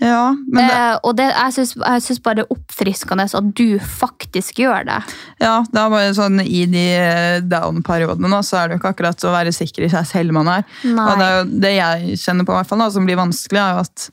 Ja, 0.04 0.24
men 0.36 0.60
det, 0.68 0.78
eh, 0.78 0.96
og 1.02 1.16
det, 1.18 1.28
jeg 1.32 1.56
syns- 1.58 2.22
bare 2.24 2.42
det 2.42 2.46
er 2.46 2.56
oppfriskende 2.56 3.28
at 3.28 3.52
du 3.58 3.80
faktisk 3.80 4.60
gjør 4.64 4.88
det. 4.90 5.00
ja, 5.40 5.56
det 5.70 5.82
er 5.82 5.94
bare 5.94 6.16
sånn 6.18 6.42
I 6.44 6.66
de 6.72 6.86
eh, 6.98 7.42
down-periodene 7.42 8.42
så 8.44 8.60
er 8.60 8.68
det 8.68 8.78
jo 8.78 8.82
ikke 8.84 8.94
akkurat 8.96 9.28
å 9.30 9.36
være 9.36 9.56
sikker 9.56 9.88
i 9.88 9.92
seg 9.94 10.08
selv 10.10 10.36
man 10.36 10.52
er. 10.60 10.66
Nei. 10.84 11.06
Og 11.08 11.20
det, 11.20 11.28
er 11.28 11.38
jo, 11.38 11.46
det 11.66 11.74
jeg 11.78 12.20
kjenner 12.26 12.48
på, 12.48 12.56
i 12.56 12.62
hvert 12.62 12.72
fall, 12.72 12.84
da, 12.84 12.90
som 12.94 13.08
blir 13.08 13.20
vanskelig, 13.20 13.62
er 13.62 13.78
jo 13.78 13.86
at 13.86 14.10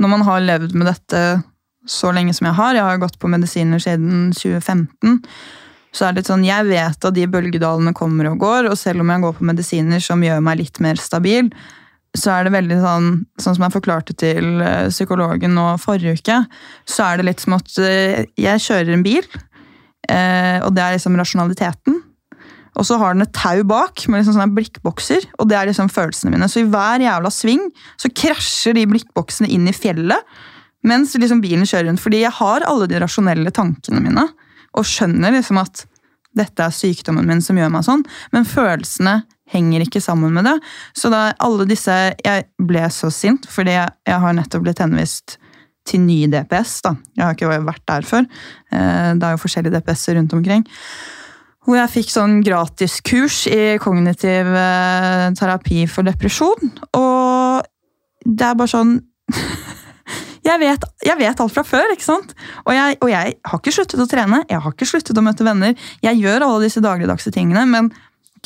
når 0.00 0.12
man 0.14 0.26
har 0.28 0.44
levd 0.44 0.76
med 0.76 0.88
dette 0.88 1.24
så 1.88 2.12
lenge 2.12 2.34
som 2.36 2.46
jeg 2.48 2.56
har, 2.58 2.76
jeg 2.76 2.84
har 2.84 3.00
gått 3.00 3.18
på 3.20 3.30
medisiner 3.32 3.80
siden 3.82 4.30
2015, 4.36 5.20
så 5.90 6.06
er 6.06 6.16
det 6.16 6.26
sånn, 6.28 6.46
jeg 6.46 6.68
vet 6.68 7.06
at 7.06 7.16
de 7.16 7.26
bølgedalene 7.30 7.92
kommer 7.96 8.30
og 8.30 8.40
går, 8.42 8.70
og 8.70 8.78
selv 8.78 9.02
om 9.02 9.10
jeg 9.10 9.24
går 9.24 9.36
på 9.38 9.46
medisiner 9.50 10.02
som 10.04 10.22
gjør 10.22 10.42
meg 10.46 10.60
litt 10.62 10.80
mer 10.82 11.00
stabil, 11.00 11.50
så 12.18 12.32
er 12.34 12.46
det 12.46 12.54
veldig 12.56 12.78
sånn, 12.82 13.08
sånn 13.38 13.56
som 13.56 13.64
jeg 13.66 13.74
forklarte 13.76 14.14
til 14.18 14.62
eh, 14.64 14.88
psykologen 14.90 15.54
nå 15.54 15.66
forrige 15.82 16.16
uke, 16.18 16.38
så 16.88 17.06
er 17.06 17.20
det 17.20 17.26
litt 17.28 17.42
som 17.42 17.54
at 17.58 17.80
eh, 17.82 18.22
jeg 18.40 18.64
kjører 18.66 18.94
en 18.96 19.04
bil, 19.06 19.26
eh, 20.10 20.58
og 20.64 20.74
det 20.74 20.84
er 20.84 20.96
liksom 20.96 21.18
rasjonaliteten, 21.20 22.00
og 22.78 22.86
så 22.86 22.96
har 23.00 23.14
den 23.14 23.26
et 23.26 23.34
tau 23.34 23.62
bak 23.66 24.06
med 24.06 24.20
liksom 24.20 24.36
sånne 24.36 24.54
blikkbokser, 24.56 25.26
og 25.38 25.50
det 25.50 25.58
er 25.58 25.68
liksom 25.68 25.90
følelsene 25.92 26.32
mine. 26.32 26.46
Så 26.48 26.62
i 26.62 26.68
hver 26.70 27.02
jævla 27.02 27.32
sving 27.34 27.66
så 28.00 28.10
krasjer 28.14 28.76
de 28.78 28.86
blikkboksene 28.90 29.50
inn 29.50 29.66
i 29.68 29.74
fjellet, 29.74 30.38
mens 30.86 31.12
liksom 31.18 31.42
bilen 31.42 31.66
kjører 31.68 31.90
rundt. 31.90 32.00
Fordi 32.00 32.22
jeg 32.22 32.32
har 32.38 32.64
alle 32.64 32.86
de 32.88 33.00
rasjonelle 33.02 33.52
tankene 33.52 34.00
mine, 34.00 34.24
og 34.78 34.86
skjønner 34.86 35.34
liksom 35.34 35.58
at 35.62 35.84
dette 36.36 36.62
er 36.62 36.70
sykdommen 36.74 37.26
min 37.26 37.40
som 37.42 37.58
gjør 37.58 37.72
meg 37.74 37.82
sånn, 37.86 38.04
men 38.30 38.46
følelsene 38.46 39.20
henger 39.50 39.82
ikke 39.82 39.98
sammen 40.02 40.30
med 40.36 40.46
det. 40.46 40.56
Så 40.94 41.10
da 41.10 41.32
alle 41.42 41.64
disse 41.66 41.90
Jeg 42.22 42.44
ble 42.62 42.84
så 42.94 43.10
sint, 43.10 43.48
fordi 43.50 43.72
jeg, 43.74 43.90
jeg 44.06 44.20
har 44.22 44.36
nettopp 44.36 44.62
blitt 44.62 44.78
henvist 44.78 45.38
til 45.90 46.04
ny 46.04 46.26
DPS. 46.30 46.76
da. 46.86 46.92
Jeg 47.16 47.24
har 47.24 47.34
ikke 47.34 47.62
vært 47.66 47.82
der 47.88 48.06
før. 48.06 48.28
Eh, 48.70 49.14
Det 49.18 49.26
er 49.26 49.34
jo 49.34 49.42
forskjellige 49.42 49.74
DPS-er 49.80 50.20
rundt 50.20 50.36
omkring. 50.38 50.62
Hvor 51.66 51.76
jeg 51.80 51.90
fikk 51.96 52.12
sånn 52.14 52.38
gratiskurs 52.46 53.42
i 53.50 53.76
kognitiv 53.82 54.54
eh, 54.54 55.26
terapi 55.34 55.82
for 55.90 56.06
depresjon. 56.06 56.70
Og 56.94 57.66
det 58.24 58.46
er 58.46 58.54
bare 58.54 58.70
sånn 58.70 58.94
jeg 60.50 60.60
vet, 60.62 60.86
jeg 61.06 61.18
vet 61.20 61.40
alt 61.42 61.54
fra 61.54 61.64
før, 61.66 61.92
ikke 61.94 62.06
sant? 62.06 62.34
Og 62.66 62.72
jeg, 62.74 62.98
og 63.00 63.10
jeg 63.12 63.34
har 63.50 63.60
ikke 63.60 63.74
sluttet 63.74 64.02
å 64.02 64.08
trene, 64.10 64.44
jeg 64.50 64.62
har 64.64 64.76
ikke 64.76 64.88
sluttet 64.88 65.18
å 65.18 65.24
møte 65.24 65.46
venner. 65.46 65.74
Jeg 66.04 66.20
gjør 66.20 66.46
alle 66.46 66.64
disse 66.66 66.82
dagligdagse 66.84 67.32
tingene, 67.34 67.66
men 67.70 67.90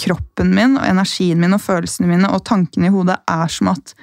kroppen 0.00 0.50
min 0.54 0.74
og 0.78 0.86
energien 0.88 1.38
min 1.40 1.54
og 1.54 1.62
følelsene 1.62 2.10
mine 2.10 2.30
og 2.34 2.42
tankene 2.48 2.88
i 2.88 2.94
hodet 2.94 3.20
er 3.30 3.52
som 3.52 3.70
at 3.70 3.94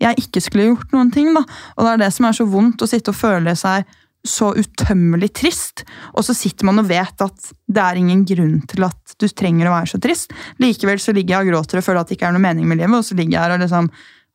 jeg 0.00 0.24
ikke 0.24 0.42
skulle 0.44 0.68
gjort 0.70 0.92
noen 0.94 1.10
ting. 1.12 1.32
da. 1.36 1.44
Og 1.76 1.84
det 1.84 1.94
er 1.94 2.04
det 2.04 2.12
som 2.16 2.28
er 2.28 2.36
så 2.36 2.46
vondt, 2.48 2.84
å 2.84 2.88
sitte 2.88 3.12
og 3.12 3.18
føle 3.18 3.56
seg 3.58 3.88
så 4.26 4.50
utømmelig 4.56 5.30
trist. 5.36 5.84
Og 6.12 6.24
så 6.26 6.36
sitter 6.36 6.68
man 6.68 6.82
og 6.82 6.88
vet 6.90 7.24
at 7.24 7.52
det 7.68 7.82
er 7.84 8.00
ingen 8.00 8.24
grunn 8.28 8.58
til 8.68 8.84
at 8.88 9.16
du 9.20 9.28
trenger 9.28 9.68
å 9.68 9.74
være 9.78 9.92
så 9.94 10.00
trist. 10.02 10.32
Likevel 10.60 11.00
så 11.00 11.14
ligger 11.16 11.38
jeg 11.38 11.48
og 11.48 11.52
gråter 11.54 11.80
og 11.80 11.86
føler 11.86 12.02
at 12.02 12.10
det 12.10 12.18
ikke 12.18 12.30
er 12.30 12.36
noe 12.36 12.44
mening 12.44 12.68
med 12.68 12.80
livet, 12.80 12.96
og 13.00 13.06
så 13.06 13.16
ligger 13.16 13.36
jeg 13.36 13.44
her 13.44 13.56
og 13.56 13.64
liksom 13.64 13.90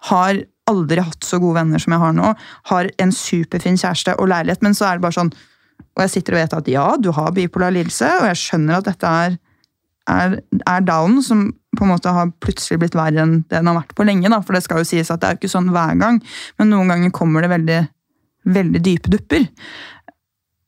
har 0.10 0.42
aldri 0.70 1.04
hatt 1.04 1.26
så 1.26 1.40
gode 1.42 1.60
venner 1.60 1.82
som 1.82 1.96
jeg 1.96 2.02
har 2.02 2.16
nå. 2.18 2.32
Har 2.72 2.90
en 3.02 3.14
superfin 3.14 3.78
kjæreste 3.80 4.16
og 4.20 4.30
leilighet, 4.32 4.64
men 4.66 4.78
så 4.78 4.90
er 4.90 4.98
det 4.98 5.06
bare 5.08 5.20
sånn 5.20 5.34
Og 5.96 6.02
jeg 6.04 6.12
sitter 6.12 6.36
og 6.36 6.40
vet 6.42 6.54
at 6.56 6.68
ja, 6.72 6.86
du 7.00 7.10
har 7.16 7.32
bipolar 7.36 7.72
lidelse, 7.72 8.08
og 8.20 8.26
jeg 8.28 8.40
skjønner 8.40 8.78
at 8.78 8.88
dette 8.88 9.08
er, 9.08 9.38
er, 10.12 10.34
er 10.68 10.82
down, 10.84 11.22
som 11.24 11.46
på 11.76 11.86
en 11.86 11.92
måte 11.94 12.12
har 12.12 12.34
plutselig 12.44 12.82
blitt 12.82 12.98
verre 13.00 13.24
enn 13.24 13.38
det 13.46 13.62
den 13.62 13.70
har 13.72 13.78
vært 13.78 13.96
på 13.96 14.04
lenge. 14.08 14.32
da, 14.32 14.42
For 14.44 14.56
det 14.56 14.64
skal 14.66 14.82
jo 14.82 14.88
sies 14.88 15.12
at 15.12 15.22
det 15.22 15.28
er 15.28 15.36
jo 15.36 15.42
ikke 15.42 15.54
sånn 15.56 15.72
hver 15.76 15.96
gang, 16.00 16.20
men 16.60 16.72
noen 16.72 16.92
ganger 16.92 17.14
kommer 17.16 17.46
det 17.46 17.52
veldig, 17.54 17.80
veldig 18.58 18.82
dype 18.84 19.14
dupper. 19.14 19.48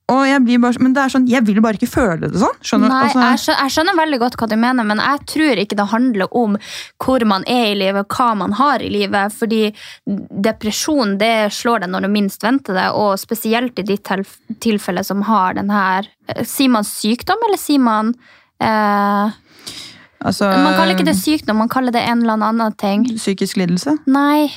Og 0.08 0.22
jeg 0.24 0.40
blir 0.46 0.60
bare, 0.64 0.80
Men 0.80 0.94
det 0.96 1.02
er 1.04 1.12
sånn, 1.12 1.26
jeg 1.28 1.44
vil 1.44 1.58
bare 1.60 1.76
ikke 1.76 1.90
føle 1.92 2.30
det 2.32 2.40
sånn. 2.40 2.56
skjønner? 2.64 2.88
Nei, 2.88 3.02
Altså- 3.10 3.20
jeg, 3.26 3.40
skjønner, 3.44 3.60
jeg 3.64 3.72
skjønner 3.76 3.96
veldig 3.98 4.20
godt 4.22 4.38
hva 4.40 4.48
du 4.48 4.56
mener, 4.56 4.84
men 4.88 4.98
jeg 5.04 5.20
tror 5.28 5.58
ikke 5.64 5.76
det 5.76 5.88
handler 5.92 6.28
om 6.32 6.58
hvor 7.04 7.26
man 7.26 7.44
er 7.46 7.66
i 7.74 7.76
livet, 7.76 8.08
hva 8.08 8.30
man 8.38 8.54
har 8.54 8.80
i 8.80 8.88
livet. 8.90 9.34
Fordi 9.36 9.74
depresjon 10.08 11.18
det 11.20 11.52
slår 11.52 11.82
deg 11.82 11.90
når 11.92 12.02
du 12.08 12.08
minst 12.14 12.42
venter 12.42 12.74
det, 12.74 12.88
og 12.96 13.18
spesielt 13.20 13.78
i 13.80 13.84
ditt 13.84 14.04
tilf- 14.08 14.40
tilfelle 14.64 15.04
som 15.04 15.24
har 15.24 15.54
den 15.56 15.70
her 15.70 16.08
eh, 16.30 16.44
Sier 16.44 16.70
man 16.70 16.84
sykdom, 16.88 17.44
eller 17.48 17.58
sier 17.60 17.80
man 17.84 18.14
eh, 18.62 19.32
altså, 20.24 20.48
Man 20.56 20.74
kaller 20.78 20.96
ikke 20.96 21.06
det 21.12 21.18
sykdom, 21.20 21.58
man 21.58 21.70
kaller 21.70 21.92
det 21.92 22.02
en 22.08 22.22
eller 22.24 22.40
annen 22.48 22.74
ting. 22.78 23.04
Psykisk 23.18 23.58
lidelse? 23.58 23.98
Nei. 24.08 24.48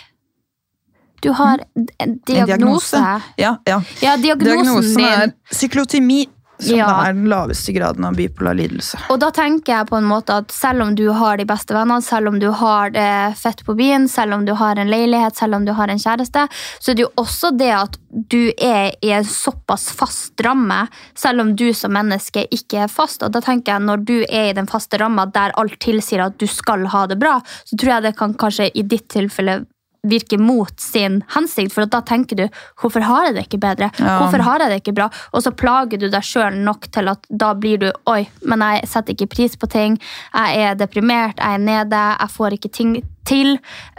Du 1.23 1.31
har 1.37 1.61
en 1.77 1.87
En 1.99 2.19
diagnose. 2.27 2.97
Ja, 3.37 3.57
ja. 3.67 3.83
Ja, 4.01 4.17
diagnosen 4.17 4.65
Diagnosen 4.65 5.05
er 5.05 5.33
syklotemi, 5.53 6.27
som 6.61 6.77
Ja. 6.77 6.89
er 7.07 7.13
den 7.15 7.25
laveste 7.29 7.73
graden 7.73 8.05
av 8.05 8.15
bipolar 8.17 8.55
lidelse. 8.55 8.99
Og 9.09 9.19
da 9.21 9.31
tenker 9.31 9.73
jeg 9.79 9.87
på 9.89 9.97
en 9.97 10.05
måte 10.05 10.35
at 10.43 10.51
selv 10.53 10.83
om 10.83 10.95
du 10.95 11.07
har 11.13 11.39
de 11.39 11.45
beste 11.49 11.73
vennene, 11.73 12.03
selv 12.05 12.29
om 12.29 12.39
du 12.39 12.51
har 12.51 12.91
det 12.91 13.37
fett 13.41 13.65
på 13.65 13.75
byen, 13.77 14.09
selv 14.09 14.35
om 14.35 14.45
du 14.45 14.53
har 14.55 14.77
en 14.77 14.91
leilighet, 14.91 15.37
selv 15.37 15.55
om 15.57 15.65
du 15.65 15.73
har 15.73 15.89
en 15.89 15.99
kjæreste, 15.99 16.47
så 16.81 16.91
er 16.91 16.95
det 16.95 17.07
jo 17.07 17.13
også 17.17 17.57
det 17.57 17.71
at 17.73 17.97
du 18.29 18.53
er 18.61 18.93
i 19.03 19.11
en 19.17 19.25
såpass 19.25 19.91
fast 19.97 20.41
ramme, 20.45 20.87
selv 21.15 21.41
om 21.41 21.57
du 21.57 21.73
som 21.73 21.93
menneske 21.93 22.47
ikke 22.53 22.85
er 22.85 22.89
fast. 22.89 23.23
Og 23.23 23.33
da 23.33 23.41
tenker 23.41 23.73
jeg 23.73 23.81
når 23.89 24.05
du 24.05 24.19
er 24.29 24.51
i 24.51 24.53
den 24.53 24.67
faste 24.67 25.01
ramma 25.01 25.25
der 25.33 25.53
alt 25.57 25.79
tilsier 25.81 26.27
at 26.27 26.37
du 26.39 26.47
skal 26.47 26.85
ha 26.93 27.07
det 27.07 27.19
bra, 27.19 27.41
så 27.65 27.77
tror 27.77 27.95
jeg 27.95 28.03
det 28.03 28.17
kan 28.19 28.35
kanskje 28.35 28.71
i 28.75 28.83
ditt 28.83 29.09
tilfelle 29.09 29.63
virke 30.03 30.39
mot 30.41 30.73
sin 30.81 31.21
hensikt, 31.35 31.75
for 31.75 31.89
da 31.91 32.01
tenker 32.07 32.39
du 32.39 32.45
hvorfor 32.81 33.05
har 33.05 33.29
jeg 33.29 33.37
det 33.37 33.47
ikke 33.49 33.63
bedre? 33.63 33.91
Ja. 33.99 34.17
Hvorfor 34.23 34.45
har 34.47 34.65
jeg 34.65 34.73
det 34.73 34.81
ikke 34.83 34.97
bra? 34.97 35.09
Og 35.35 35.45
så 35.45 35.53
plager 35.53 36.01
du 36.01 36.09
deg 36.09 36.25
sjøl 36.27 36.57
nok 36.65 36.89
til 36.95 37.11
at 37.13 37.27
da 37.29 37.53
blir 37.59 37.81
du 37.83 37.89
oi, 38.11 38.23
men 38.49 38.65
jeg 38.65 38.89
setter 38.91 39.17
ikke 39.17 39.31
pris 39.35 39.57
på 39.61 39.69
ting. 39.71 39.99
Jeg 40.35 40.71
er 40.71 40.79
deprimert, 40.81 41.41
jeg 41.41 41.61
er 41.61 41.65
nede, 41.65 42.05
jeg 42.17 42.37
får 42.37 42.57
ikke 42.57 42.73
ting 42.73 42.97
til. 43.29 43.57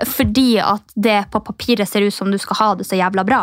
Fordi 0.08 0.60
at 0.64 0.96
det 0.96 1.18
på 1.34 1.42
papiret 1.46 1.90
ser 1.90 2.06
ut 2.06 2.16
som 2.16 2.32
du 2.32 2.38
skal 2.42 2.60
ha 2.60 2.70
det 2.80 2.88
så 2.88 3.00
jævla 3.00 3.26
bra. 3.28 3.42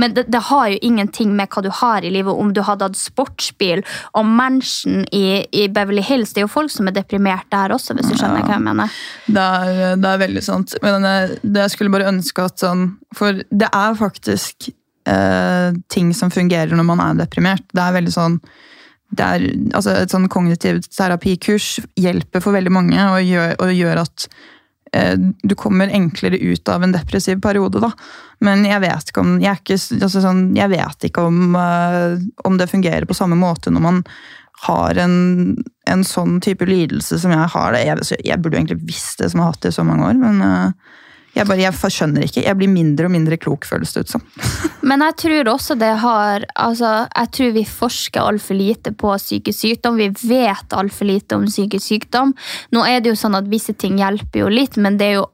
Men 0.00 0.16
det, 0.16 0.26
det 0.32 0.42
har 0.50 0.68
jo 0.72 0.80
ingenting 0.90 1.34
med 1.36 1.50
hva 1.52 1.64
du 1.64 1.70
har 1.80 2.06
i 2.06 2.12
livet. 2.12 2.32
Om 2.32 2.52
du 2.56 2.62
hadde 2.66 2.88
hatt 2.88 2.98
sportsbil 2.98 3.84
og 4.18 4.26
mansion 4.26 5.04
i, 5.12 5.44
i 5.52 5.68
Beverly 5.68 6.04
Hills. 6.06 6.34
Det 6.34 6.42
er 6.42 6.48
jo 6.48 6.52
folk 6.52 6.72
som 6.74 6.90
er 6.90 6.96
deprimert 6.96 7.48
der 7.52 7.74
også, 7.74 7.96
hvis 7.96 8.10
du 8.10 8.16
skjønner 8.16 8.44
hva 8.44 8.56
jeg 8.58 8.66
mener. 8.66 8.98
Det 9.26 9.46
er, 9.46 9.96
det 10.00 10.12
er 10.12 10.24
veldig 10.26 10.44
sant. 10.44 10.76
Men 10.84 11.08
det 11.42 11.66
jeg 11.66 11.76
skulle 11.76 11.94
bare 11.94 12.10
ønske 12.10 12.44
at 12.44 12.60
sånn 12.60 12.90
For 13.16 13.42
det 13.50 13.68
er 13.74 13.96
faktisk 13.98 14.70
eh, 15.08 15.76
ting 15.92 16.14
som 16.14 16.32
fungerer 16.32 16.74
når 16.76 16.86
man 16.86 17.02
er 17.04 17.22
deprimert. 17.24 17.64
Det 17.72 17.82
er 17.84 17.96
veldig 18.00 18.14
sånn 18.14 18.40
det 19.10 19.26
er, 19.26 19.44
altså 19.74 19.94
Et 19.98 20.12
sånn 20.12 20.28
kognitivt 20.30 20.86
terapikurs 20.94 21.80
hjelper 21.98 22.42
for 22.44 22.54
veldig 22.54 22.72
mange 22.74 23.06
og 23.10 23.18
gjør, 23.26 23.56
og 23.58 23.72
gjør 23.74 24.04
at 24.04 24.26
du 25.42 25.54
kommer 25.54 25.88
enklere 25.94 26.38
ut 26.38 26.68
av 26.68 26.82
en 26.82 26.92
depressiv 26.92 27.40
periode, 27.42 27.78
da. 27.82 27.92
Men 28.44 28.64
jeg 28.66 28.82
vet 28.82 29.12
ikke 29.12 29.22
om 29.22 29.36
jeg, 29.42 29.60
ikke, 29.62 29.78
altså 30.00 30.22
sånn, 30.24 30.44
jeg 30.56 30.72
vet 30.72 31.06
ikke 31.06 31.26
om, 31.28 31.54
eh, 31.54 32.16
om 32.48 32.56
det 32.58 32.70
fungerer 32.70 33.06
på 33.06 33.16
samme 33.16 33.38
måte 33.38 33.72
når 33.72 33.84
man 33.84 34.00
har 34.66 34.98
en, 35.00 35.14
en 35.88 36.02
sånn 36.04 36.40
type 36.44 36.66
lidelse 36.68 37.20
som 37.22 37.32
jeg 37.32 37.52
har. 37.54 37.76
Jeg, 37.80 38.08
jeg 38.24 38.40
burde 38.40 38.58
egentlig 38.60 38.80
visst 38.90 39.22
det 39.22 39.30
som 39.32 39.44
har 39.44 39.54
hatt 39.54 39.62
det 39.64 39.72
i 39.72 39.78
så 39.78 39.84
mange 39.86 40.08
år, 40.10 40.18
men 40.20 40.42
eh, 40.44 40.96
jeg, 41.34 41.46
bare, 41.46 41.60
jeg 41.62 41.92
skjønner 41.94 42.26
ikke. 42.26 42.42
Jeg 42.42 42.58
blir 42.58 42.70
mindre 42.72 43.06
og 43.06 43.14
mindre 43.14 43.38
klok, 43.40 43.66
føles 43.68 43.94
det 43.94 44.04
ut 44.04 44.14
som. 44.16 44.24
Men 44.88 45.04
jeg 45.06 45.16
tror 45.24 45.52
også 45.52 45.76
det 45.78 45.90
har 46.02 46.46
altså, 46.58 46.92
Jeg 47.06 47.32
tror 47.36 47.52
vi 47.54 47.64
forsker 47.68 48.22
altfor 48.24 48.58
lite 48.58 48.92
på 48.92 49.12
psykisk 49.20 49.58
sykdom. 49.58 50.00
Vi 50.00 50.10
vet 50.30 50.76
altfor 50.76 51.10
lite 51.10 51.38
om 51.38 51.46
psykisk 51.46 51.86
sykdom. 51.86 52.34
Nå 52.74 52.86
er 52.88 53.00
det 53.00 53.12
jo 53.14 53.20
sånn 53.20 53.38
at 53.38 53.50
visse 53.50 53.76
ting 53.78 54.00
hjelper 54.00 54.44
jo 54.44 54.50
litt, 54.50 54.80
men 54.80 54.98
det 54.98 55.12
er 55.12 55.20
jo 55.20 55.28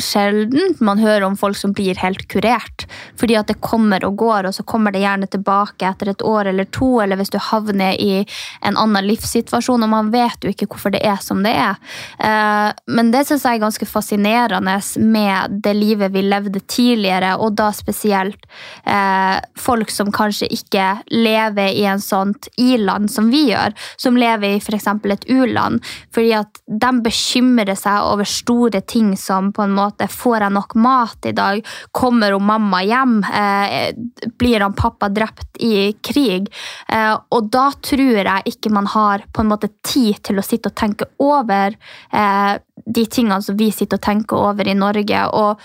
sjelden 0.00 0.74
man 0.82 0.98
hører 0.98 1.22
om 1.22 1.36
folk 1.38 1.56
som 1.56 1.72
blir 1.72 1.94
helt 2.02 2.26
kurert. 2.30 2.86
Fordi 3.20 3.36
at 3.38 3.50
det 3.50 3.60
kommer 3.62 4.02
og 4.06 4.16
går, 4.18 4.48
og 4.48 4.56
så 4.56 4.64
kommer 4.66 4.94
det 4.94 5.04
gjerne 5.04 5.28
tilbake 5.30 5.86
etter 5.86 6.10
et 6.10 6.24
år 6.26 6.50
eller 6.50 6.66
to, 6.74 6.88
eller 7.02 7.18
hvis 7.20 7.30
du 7.30 7.38
havner 7.38 7.94
i 8.02 8.24
en 8.66 8.78
annen 8.80 9.06
livssituasjon, 9.06 9.84
og 9.86 9.92
man 9.92 10.10
vet 10.14 10.42
jo 10.42 10.50
ikke 10.50 10.68
hvorfor 10.72 10.94
det 10.94 11.04
er 11.06 11.20
som 11.22 11.44
det 11.46 11.54
er. 11.54 11.78
Eh, 12.18 12.70
men 12.96 13.12
det 13.14 13.24
syns 13.28 13.46
jeg 13.46 13.60
er 13.60 13.64
ganske 13.64 13.88
fascinerende 13.88 14.76
med 15.04 15.60
det 15.64 15.76
livet 15.78 16.14
vi 16.14 16.24
levde 16.26 16.62
tidligere, 16.66 17.36
og 17.38 17.54
da 17.58 17.70
spesielt 17.74 18.48
eh, 18.82 19.38
folk 19.58 19.94
som 19.94 20.10
kanskje 20.14 20.50
ikke 20.54 20.88
lever 21.14 21.70
i 21.70 21.86
en 21.90 22.02
sånt 22.02 22.50
i-land 22.58 23.12
som 23.12 23.30
vi 23.30 23.46
gjør, 23.52 23.76
som 24.00 24.18
lever 24.18 24.56
i 24.56 24.62
f.eks. 24.62 24.90
et 24.90 25.28
u-land, 25.30 25.80
fordi 26.14 26.34
at 26.40 26.62
de 26.66 26.92
bekymrer 27.04 27.78
seg 27.78 28.02
over 28.10 28.26
store 28.28 28.82
ting 28.82 29.14
som 29.18 29.52
på 29.54 29.62
en 29.62 29.70
måte 29.70 29.83
måte 29.84 30.08
Får 30.10 30.46
jeg 30.46 30.54
nok 30.56 30.74
mat 30.80 31.28
i 31.28 31.34
dag? 31.36 31.60
Kommer 31.94 32.34
hun 32.34 32.46
mamma 32.48 32.82
hjem? 32.84 33.16
Eh, 33.24 33.94
blir 34.40 34.64
han 34.64 34.76
pappa 34.76 35.08
drept 35.12 35.60
i 35.62 35.92
krig? 36.04 36.50
Eh, 36.88 37.14
og 37.14 37.50
da 37.52 37.68
tror 37.84 38.20
jeg 38.20 38.54
ikke 38.54 38.72
man 38.74 38.88
har 38.90 39.26
på 39.32 39.44
en 39.44 39.52
måte 39.52 39.70
tid 39.84 40.22
til 40.24 40.40
å 40.40 40.46
sitte 40.46 40.72
og 40.72 40.78
tenke 40.78 41.08
over 41.22 41.74
eh, 41.76 42.54
de 42.84 43.06
tingene 43.06 43.42
som 43.42 43.58
vi 43.58 43.70
sitter 43.72 44.00
og 44.00 44.06
tenker 44.06 44.48
over 44.50 44.68
i 44.68 44.76
Norge. 44.78 45.26
Og 45.34 45.60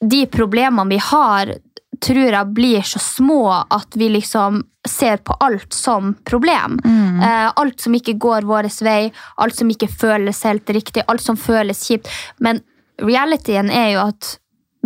de 0.00 0.26
problemene 0.30 0.90
vi 0.92 1.00
har, 1.02 1.54
tror 2.02 2.28
jeg 2.28 2.54
blir 2.56 2.82
så 2.84 3.00
små 3.00 3.42
at 3.72 3.96
vi 3.96 4.10
liksom 4.12 4.62
ser 4.88 5.16
på 5.16 5.36
alt 5.40 5.72
som 5.74 6.14
problem. 6.24 6.78
Mm. 6.84 7.20
Eh, 7.20 7.52
alt 7.56 7.80
som 7.80 7.94
ikke 7.96 8.16
går 8.22 8.46
vår 8.46 8.68
vei, 8.84 9.10
alt 9.36 9.56
som 9.56 9.70
ikke 9.70 9.88
føles 9.90 10.42
helt 10.46 10.70
riktig, 10.70 11.04
alt 11.08 11.24
som 11.24 11.38
føles 11.40 11.84
kjipt. 11.88 12.10
Men 12.38 12.62
realityen 13.02 13.70
er 13.70 13.90
jo 13.94 14.02
at 14.08 14.36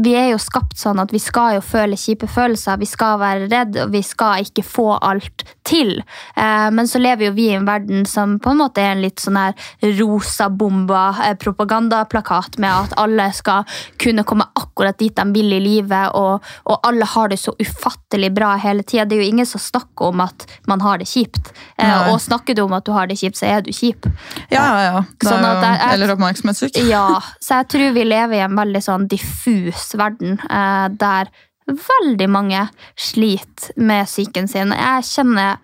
vi 0.01 0.15
er 0.17 0.31
jo 0.31 0.39
skapt 0.41 0.79
sånn 0.81 1.01
at 1.03 1.13
vi 1.13 1.21
skal 1.21 1.59
jo 1.59 1.63
føle 1.65 1.99
kjipe 1.99 2.29
følelser, 2.31 2.81
vi 2.81 2.89
skal 2.89 3.19
være 3.21 3.49
redde, 3.51 3.85
og 3.85 3.95
vi 3.95 4.03
skal 4.07 4.47
ikke 4.47 4.65
få 4.65 4.95
alt 4.97 5.45
til. 5.67 5.99
Eh, 6.37 6.69
men 6.75 6.89
så 6.89 7.01
lever 7.03 7.29
jo 7.29 7.35
vi 7.37 7.49
i 7.51 7.57
en 7.59 7.69
verden 7.69 8.07
som 8.09 8.39
på 8.43 8.55
en 8.55 8.63
måte 8.63 8.83
er 8.83 8.95
en 8.95 9.05
litt 9.05 9.21
sånn 9.23 9.39
her 9.41 9.57
rosa-bomba 10.01 11.05
eh, 11.27 11.37
propagandaplakat 11.41 12.61
med 12.63 12.71
at 12.71 12.97
alle 13.03 13.29
skal 13.37 13.69
kunne 14.01 14.25
komme 14.29 14.49
akkurat 14.57 14.99
dit 15.01 15.17
de 15.17 15.27
vil 15.35 15.59
i 15.59 15.63
livet, 15.65 16.15
og, 16.17 16.47
og 16.65 16.87
alle 16.87 17.09
har 17.17 17.33
det 17.33 17.41
så 17.43 17.55
ufattelig 17.61 18.00
bra 18.35 18.55
hele 18.57 18.83
tida. 18.83 19.05
Det 19.05 19.17
er 19.17 19.23
jo 19.23 19.29
ingen 19.29 19.47
som 19.47 19.61
snakker 19.61 20.11
om 20.11 20.21
at 20.25 20.47
man 20.67 20.81
har 20.81 20.99
det 20.99 21.07
kjipt. 21.07 21.53
Eh, 21.77 21.87
Nei. 21.87 22.13
Og 22.13 22.21
snakker 22.21 22.55
du 22.55 22.63
om 22.63 22.73
at 22.73 22.85
du 22.85 22.93
har 22.93 23.07
det 23.07 23.19
kjipt, 23.21 23.39
så 23.39 23.47
er 23.47 23.63
du 23.63 23.71
kjip. 23.73 24.09
Ja, 24.51 24.65
ja, 24.65 24.81
ja. 24.89 25.05
Sånn 25.23 25.45
er, 25.45 25.85
eller 25.93 26.15
oppmerksomhetssyk. 26.17 26.81
Ja, 26.91 27.21
så 27.41 27.61
jeg 27.61 27.71
tror 27.71 27.93
vi 27.95 28.05
lever 28.05 28.41
i 28.41 28.45
en 28.45 28.57
veldig 28.59 28.83
sånn 28.83 29.07
diffus 29.11 29.93
verden 29.99 30.41
eh, 30.51 30.87
der 30.99 31.31
veldig 31.71 32.27
mange 32.31 32.65
sliter 32.99 33.77
med 33.77 34.09
psyken 34.09 34.49
sin. 34.51 34.75
Jeg 34.75 35.07
kjenner 35.07 35.61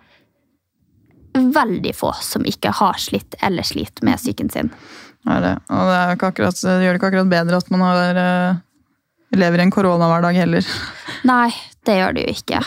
veldig 1.37 1.93
få 1.97 2.13
som 2.23 2.47
ikke 2.49 2.73
har 2.79 3.01
slitt 3.01 3.37
eller 3.45 3.67
sliter 3.67 4.07
med 4.07 4.21
psyken 4.21 4.53
sin. 4.53 4.71
Er 5.27 5.43
det. 5.43 5.55
Og 5.75 5.91
det, 5.91 5.99
akkurat, 6.29 6.59
det, 6.63 6.77
gjør 6.85 6.95
det 6.95 7.01
ikke 7.01 7.11
akkurat 7.11 7.31
bedre 7.33 7.59
at 7.59 7.71
man 7.75 7.83
har, 7.83 8.21
uh, 8.21 8.61
lever 9.37 9.61
i 9.61 9.67
en 9.67 9.75
koronahverdag 9.75 10.39
heller. 10.39 10.69
Nei, 11.27 11.51
det 11.87 12.01
gjør 12.01 12.19
det 12.19 12.27
jo 12.27 12.37
ikke. 12.37 12.63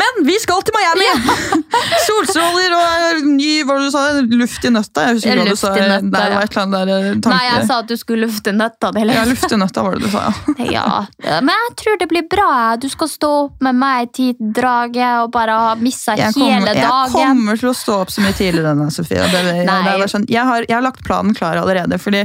Men 0.00 0.26
vi 0.26 0.36
skal 0.40 0.62
til 0.64 0.74
Miami! 0.76 1.06
Ja. 1.06 1.34
Solstråler 2.06 2.74
og 2.76 3.26
ny 3.26 3.50
hva 3.68 3.76
du 3.80 3.88
sa, 3.92 4.04
luft 4.22 4.64
i 4.64 4.70
nøtta. 4.72 5.06
Jeg 5.08 5.18
husker 5.18 5.34
ikke 5.34 5.44
hva 5.44 5.50
du 5.50 5.60
sa. 5.60 5.72
der, 5.76 6.92
eh, 6.94 7.08
Nei, 7.26 7.40
jeg 7.46 7.66
sa 7.68 7.80
at 7.82 7.90
du 7.90 7.96
skulle 8.00 8.28
lufte 8.28 8.54
nøtta. 8.56 8.92
Det 8.96 9.04
ja, 9.10 9.24
lufte 9.28 9.58
nøtta 9.60 9.84
var 9.84 9.98
det 9.98 10.06
du 10.06 10.12
sa, 10.12 10.30
ja. 10.30 10.70
ja. 10.78 10.86
Men 11.44 11.52
jeg 11.52 11.74
tror 11.82 12.00
det 12.00 12.08
blir 12.12 12.24
bra. 12.30 12.52
Du 12.80 12.88
skal 12.92 13.10
stå 13.12 13.32
opp 13.42 13.66
med 13.66 13.76
meg 13.82 14.06
i 14.06 14.10
tiddraget 14.20 15.26
og 15.26 15.34
bare 15.36 15.58
ha 15.66 15.76
missa 15.80 16.16
hele 16.16 16.32
dagen. 16.38 16.80
Jeg 16.80 17.12
kommer 17.12 17.60
til 17.60 17.72
å 17.72 17.76
stå 17.76 18.00
opp 18.06 18.14
så 18.14 18.24
mye 18.24 18.36
tidligere 18.36 18.74
enn 18.74 18.84
deg, 18.86 18.94
Sofie. 18.94 19.20
Det, 19.20 19.44
det, 19.50 19.68
det 19.68 20.10
sånn, 20.12 20.28
jeg, 20.30 20.46
har, 20.46 20.64
jeg, 20.64 20.76
har, 20.78 20.86
lagt 20.86 21.04
planen 21.06 21.36
klar 21.36 21.60
allerede. 21.60 22.00
fordi 22.00 22.24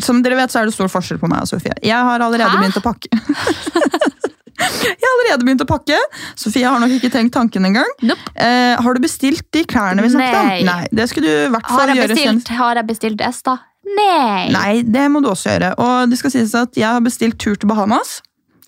som 0.00 0.24
dere 0.24 0.40
vet, 0.40 0.54
så 0.54 0.62
er 0.62 0.70
det 0.70 0.76
stor 0.78 0.88
forskjell 0.92 1.20
på 1.20 1.28
meg 1.30 1.44
og 1.44 1.52
Sofie. 1.52 1.76
Jeg 1.84 2.10
har 2.10 2.24
allerede 2.24 2.48
Hæ? 2.48 2.64
begynt 2.64 2.80
å 2.80 2.86
pakke. 2.86 4.30
Jeg 4.60 4.96
har 5.00 5.14
allerede 5.14 5.46
begynt 5.46 5.64
å 5.64 5.68
pakke. 5.68 5.96
Sofie 6.38 6.68
har 6.68 6.80
nok 6.82 6.92
ikke 6.98 7.10
tenkt 7.12 7.32
tanken 7.36 7.66
engang. 7.68 7.88
Nope. 8.04 8.32
Eh, 8.34 8.76
har 8.80 8.96
du 8.96 9.02
bestilt 9.02 9.46
de 9.54 9.64
klærne 9.68 10.04
vi 10.04 10.12
snakket 10.12 10.38
om? 10.40 10.68
Nei. 10.68 10.82
Det 10.92 11.08
skulle 11.10 11.30
du 11.30 11.46
i 11.46 11.52
hvert 11.54 11.70
fall 11.70 11.94
gjøre. 11.94 12.14
Bestilt, 12.14 12.52
har 12.60 12.80
jeg 12.80 12.88
bestilt 12.90 13.24
S, 13.30 13.42
da? 13.46 13.56
Nei. 13.90 14.50
Nei, 14.52 14.72
det 14.86 15.06
må 15.12 15.22
du 15.24 15.30
også 15.32 15.54
gjøre. 15.54 15.72
Og 15.80 16.12
det 16.12 16.20
skal 16.20 16.34
sies 16.34 16.54
at 16.58 16.76
jeg 16.78 16.88
har 16.88 17.00
bestilt 17.04 17.40
tur 17.40 17.56
til 17.56 17.70
Bahamas. 17.70 18.20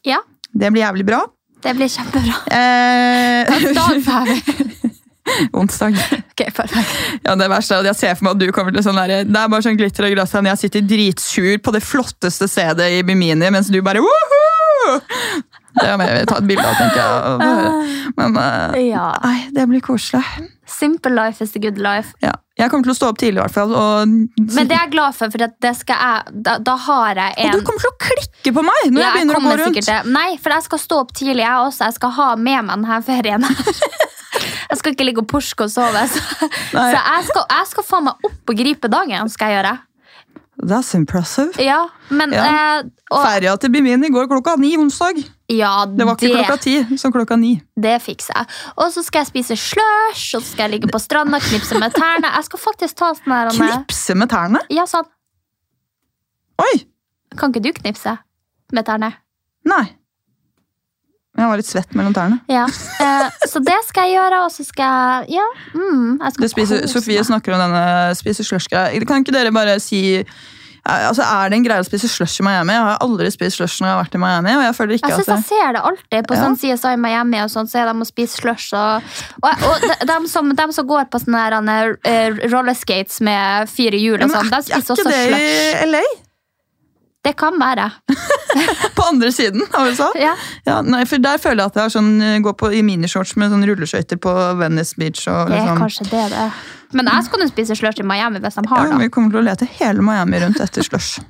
Ja. 0.09 0.23
Det 0.53 0.73
blir 0.73 0.85
jævlig 0.85 1.07
bra. 1.09 1.23
Det 1.63 1.77
blir 1.79 1.91
kjempebra. 1.91 2.41
Eh... 2.51 3.47
Dag 3.77 4.91
Onsdag. 5.53 5.95
Ok, 6.33 6.55
perfekt. 6.55 6.89
Ja, 7.23 7.37
Det 7.39 7.47
verste 7.51 7.77
er 7.77 7.85
at 7.85 7.91
jeg 7.93 7.99
ser 8.01 8.17
for 8.19 8.27
meg 8.27 8.35
at 8.35 8.43
du 8.43 8.53
kommer 8.55 8.75
til 8.75 8.83
sånn 8.85 8.99
der, 8.99 9.23
Det 9.29 9.39
er 9.39 9.53
bare 9.53 9.65
sånn 9.65 9.79
glitter 9.79 10.09
og 10.09 10.17
gress. 10.17 10.35
Jeg 10.35 10.61
sitter 10.65 10.87
dritsur 10.91 11.59
på 11.63 11.75
det 11.77 11.83
flotteste 11.87 12.49
stedet 12.51 12.91
i 12.99 13.03
Bimini, 13.07 13.51
mens 13.55 13.71
du 13.71 13.79
bare 13.87 14.03
Woohoo! 14.03 14.99
Det 15.73 15.93
må 15.97 16.07
jeg 16.09 16.29
ta 16.29 16.39
et 16.39 16.49
bilde 16.49 16.65
av, 16.69 16.79
tenker 16.79 17.01
jeg. 17.01 18.11
Men 18.19 18.37
uh, 18.37 18.77
ja. 18.77 19.09
nei, 19.25 19.37
det 19.57 19.67
blir 19.71 19.85
koselig. 19.85 20.23
Simple 20.69 21.13
life 21.15 21.45
is 21.45 21.53
the 21.55 21.61
good 21.63 21.81
life. 21.81 22.13
Ja. 22.25 22.35
Jeg 22.61 22.69
kommer 22.69 22.85
til 22.85 22.93
å 22.93 22.97
stå 22.97 23.09
opp 23.13 23.21
tidlig. 23.21 23.41
i 23.41 23.43
hvert 23.43 23.55
fall. 23.55 23.73
Og... 23.73 24.13
Men 24.39 24.69
det 24.69 24.77
er 24.77 24.85
jeg 24.85 24.93
glad 24.93 25.17
for, 25.17 25.33
for 25.33 25.43
jeg, 25.43 25.79
da, 25.89 26.59
da, 26.61 26.75
har 26.87 27.21
jeg 27.23 27.37
en 27.39 27.49
Og 27.49 27.63
du 27.63 27.67
kommer 27.67 27.85
til 27.85 27.93
å 27.93 27.97
klikke 28.05 28.53
på 28.59 28.65
meg 28.67 28.91
når 28.93 29.01
ja, 29.01 29.07
jeg 29.07 29.15
begynner 29.17 29.39
jeg 29.39 29.43
å 29.43 29.49
gå 29.49 29.55
rundt! 29.63 29.81
Til. 29.89 30.11
Nei, 30.13 30.29
for 30.43 30.57
jeg 30.57 30.67
skal 30.69 30.83
stå 30.83 30.99
opp 31.07 31.15
tidlig, 31.17 31.45
jeg 31.47 31.69
også. 31.69 31.89
Jeg 31.89 31.97
skal 31.97 32.15
ha 32.19 32.29
med 32.37 32.69
meg 32.69 32.75
denne 32.75 33.01
ferien. 33.07 33.49
jeg 34.71 34.81
skal 34.83 34.95
ikke 34.95 35.09
ligge 35.09 35.25
og 35.25 35.31
porske 35.33 35.65
og 35.69 35.73
sove. 35.73 36.05
Så, 36.13 36.21
så 36.77 36.85
jeg, 36.85 37.25
skal, 37.31 37.49
jeg 37.49 37.73
skal 37.73 37.89
få 37.89 38.03
meg 38.11 38.29
opp 38.29 38.53
og 38.53 38.63
gripe 38.63 38.93
dagen. 38.93 39.33
skal 39.33 39.51
jeg 39.51 39.61
gjøre. 39.61 39.75
That's 40.63 40.95
impressive. 40.95 41.51
Ja, 41.59 41.89
men... 42.09 42.33
Ja. 42.33 42.45
Eh, 42.79 42.85
og... 43.11 43.25
Ferja 43.25 43.57
til 43.59 43.73
Bimini 43.75 44.11
går 44.15 44.29
klokka 44.31 44.55
ni 44.63 44.77
onsdag. 44.79 45.19
Ja, 45.51 45.73
det 45.91 46.07
var 46.07 46.15
ikke 46.15 46.29
det, 46.29 46.37
klokka 46.37 46.57
ti, 46.63 46.99
så 47.01 47.11
klokka 47.13 47.37
ni. 47.37 47.57
Det 47.75 47.97
fikser 48.05 48.37
jeg. 48.39 48.47
Og 48.77 48.93
så 48.95 49.03
skal 49.03 49.25
jeg 49.25 49.31
spise 49.33 49.57
slush, 49.59 50.37
og 50.39 50.45
så 50.45 50.47
skal 50.47 50.69
jeg 50.69 50.77
ligge 50.77 50.93
på 50.93 51.01
stranda 51.03 51.41
og 51.41 51.49
knipse 51.49 51.81
med 51.83 51.97
tærne. 51.99 52.31
Jeg 52.39 52.47
skal 52.47 52.63
faktisk 52.63 53.01
ta 53.03 53.11
sånn 53.19 53.35
her 53.35 53.51
Knipse 53.57 54.17
med 54.19 54.31
tærne? 54.31 54.63
Ja, 54.73 54.87
sånn. 54.89 55.11
Oi! 56.63 56.77
Kan 57.35 57.51
ikke 57.51 57.65
du 57.65 57.73
knipse 57.81 58.15
med 58.73 58.87
tærne? 58.87 59.11
Nei. 59.67 59.85
Jeg 61.33 61.49
var 61.49 61.57
litt 61.57 61.69
svett 61.69 61.95
mellom 61.97 62.13
tærne. 62.13 62.41
Ja, 62.53 62.67
eh, 63.01 63.29
Så 63.49 63.63
det 63.65 63.79
skal 63.89 64.11
jeg 64.11 64.19
gjøre, 64.19 64.41
og 64.45 64.51
så 64.53 64.65
skal 64.69 64.85
jeg 65.29 65.39
Ja. 65.39 65.47
Mm, 65.75 66.19
jeg 66.21 66.33
skal 66.33 66.49
spiser, 66.49 66.87
Sofie 66.87 67.25
snakker 67.25 67.55
om 67.55 67.63
denne 67.63 68.15
spiser 68.15 68.45
slush-greia. 68.45 69.07
Kan 69.07 69.25
ikke 69.25 69.33
dere 69.33 69.53
bare 69.53 69.81
si 69.81 70.25
Altså, 70.85 71.23
Er 71.23 71.49
det 71.49 71.59
en 71.61 71.65
greie 71.65 71.79
å 71.79 71.87
spise 71.87 72.09
slush 72.11 72.41
i 72.41 72.45
Miami? 72.45 72.75
Jeg 72.75 72.83
har 72.83 72.99
aldri 73.05 73.31
spist 73.31 73.61
slush 73.61 73.79
når 73.79 73.87
jeg 73.87 73.95
har 73.95 74.01
vært 74.03 74.15
i 74.15 74.19
Miami. 74.19 74.55
og 74.57 74.63
Jeg 74.63 74.75
føler 74.75 74.95
ikke 74.99 75.09
jeg 75.09 75.21
synes 75.21 75.29
at 75.29 75.37
jeg 75.37 75.45
ser 75.47 75.73
det 75.77 75.83
alltid 75.91 76.27
på 76.27 76.35
ja. 76.35 76.43
sånn 76.43 76.57
CSI 76.59 76.97
Miami, 76.99 77.39
og 77.45 77.53
sånn, 77.53 77.69
så 77.71 77.79
er 77.79 77.87
de 77.87 78.03
og 78.03 78.09
spiser 78.09 78.43
slush. 78.43 78.75
Og, 78.75 79.15
og, 79.45 79.63
og 79.69 79.87
de, 79.87 79.95
de, 80.11 80.17
som, 80.33 80.51
de, 80.51 80.67
som, 80.75 80.89
går 80.91 81.07
på 81.13 81.23
sånne 81.23 81.45
her, 81.71 81.95
uh, 82.03 82.43
rollerskates 82.51 83.23
med 83.23 83.71
fire 83.71 84.03
hjul, 84.03 84.19
og 84.27 84.35
sånn, 84.35 84.51
de 84.51 84.63
spiser 84.67 84.97
også 84.97 85.07
slush. 85.07 85.23
Er 85.23 85.31
ikke 85.31 85.39
det 85.39 85.87
i 85.87 85.91
LA? 85.95 86.03
Det 87.23 87.33
kan 87.39 87.55
være. 87.61 87.91
på 88.97 89.03
andre 89.07 89.33
siden 89.33 89.63
av 89.73 89.87
USA? 89.87 90.09
Ja. 90.19 90.35
ja. 90.67 90.81
nei, 90.83 91.05
for 91.07 91.23
Der 91.23 91.39
føler 91.39 91.63
jeg 91.63 91.73
at 91.73 91.79
jeg 91.79 91.87
har 91.87 91.95
sånn, 91.95 92.13
eh, 92.21 92.39
går 92.43 92.57
på, 92.59 92.73
i 92.75 92.83
minishorts 92.87 93.37
med 93.39 93.53
sånn 93.53 93.63
rulleskøyter 93.69 94.19
på 94.23 94.33
Venice 94.59 94.99
Beach. 94.99 95.23
Og, 95.31 95.53
det 95.53 95.61
er 95.61 95.63
liksom. 95.63 95.79
kanskje 95.85 96.09
det 96.11 96.25
det 96.35 96.49
Men 96.99 97.13
jeg 97.13 97.29
skal 97.29 97.45
jo 97.45 97.49
spise 97.53 97.79
slush 97.79 98.03
i 98.03 98.09
Miami 98.09 98.43
hvis 98.43 98.59
de 98.59 98.67
har 98.67 98.85
det. 98.85 98.91
ja, 98.91 98.99
Vi 99.05 99.13
kommer 99.15 99.35
til 99.35 99.43
å 99.43 99.47
lete 99.47 99.71
hele 99.79 100.05
Miami 100.05 100.43
rundt 100.43 100.61
etter 100.67 100.87
slush. 100.87 101.23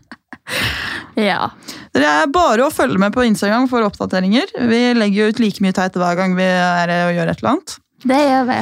ja. 1.28 1.52
Det 1.92 2.08
er 2.08 2.32
bare 2.32 2.66
å 2.66 2.72
følge 2.72 2.98
med 2.98 3.12
på 3.12 3.28
Instagram 3.28 3.68
for 3.70 3.84
oppdateringer. 3.86 4.56
Vi 4.72 4.82
legger 4.96 5.26
jo 5.26 5.30
ut 5.30 5.44
like 5.44 5.64
mye 5.64 5.76
teit 5.76 6.00
hver 6.00 6.16
gang 6.18 6.36
vi 6.40 6.48
er 6.48 6.96
og 7.04 7.16
gjør 7.18 7.34
et 7.34 7.44
eller 7.44 7.54
annet. 7.54 7.78
Det 8.02 8.18
gjør 8.18 8.48
vi. 8.48 8.60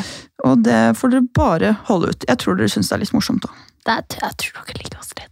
Og 0.51 0.63
det 0.67 0.81
får 0.99 1.15
dere 1.15 1.29
bare 1.37 1.75
holde 1.89 2.13
ut. 2.13 2.29
Jeg 2.29 2.43
tror 2.43 2.59
dere 2.59 2.73
syns 2.73 2.91
det 2.91 2.99
er 2.99 3.05
litt 3.07 3.17
morsomt. 3.17 3.47
da. 3.47 4.01
Jeg 4.03 4.35
tror 4.43 4.65
dere 4.67 4.83
liker 4.83 5.01
oss 5.01 5.15
litt. 5.15 5.30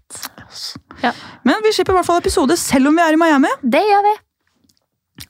Ja. 1.02 1.12
Men 1.46 1.62
vi 1.64 1.72
slipper 1.72 1.94
i 1.94 1.98
hvert 2.00 2.08
fall 2.08 2.22
episode 2.22 2.56
selv 2.60 2.90
om 2.90 2.98
vi 2.98 3.04
er 3.04 3.16
i 3.16 3.20
Miami. 3.20 3.52
Det 3.62 3.84
gjør 3.90 4.02
vi. 4.08 4.14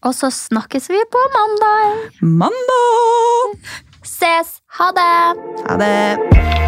Og 0.05 0.15
så 0.15 0.31
snakkes 0.35 0.89
vi 0.93 1.01
på 1.13 1.25
mandag. 1.37 2.11
Mandag! 2.23 3.59
Ses. 4.05 4.59
Ha 4.79 4.91
det. 4.97 5.13
Ha 5.69 5.77
det. 5.81 6.68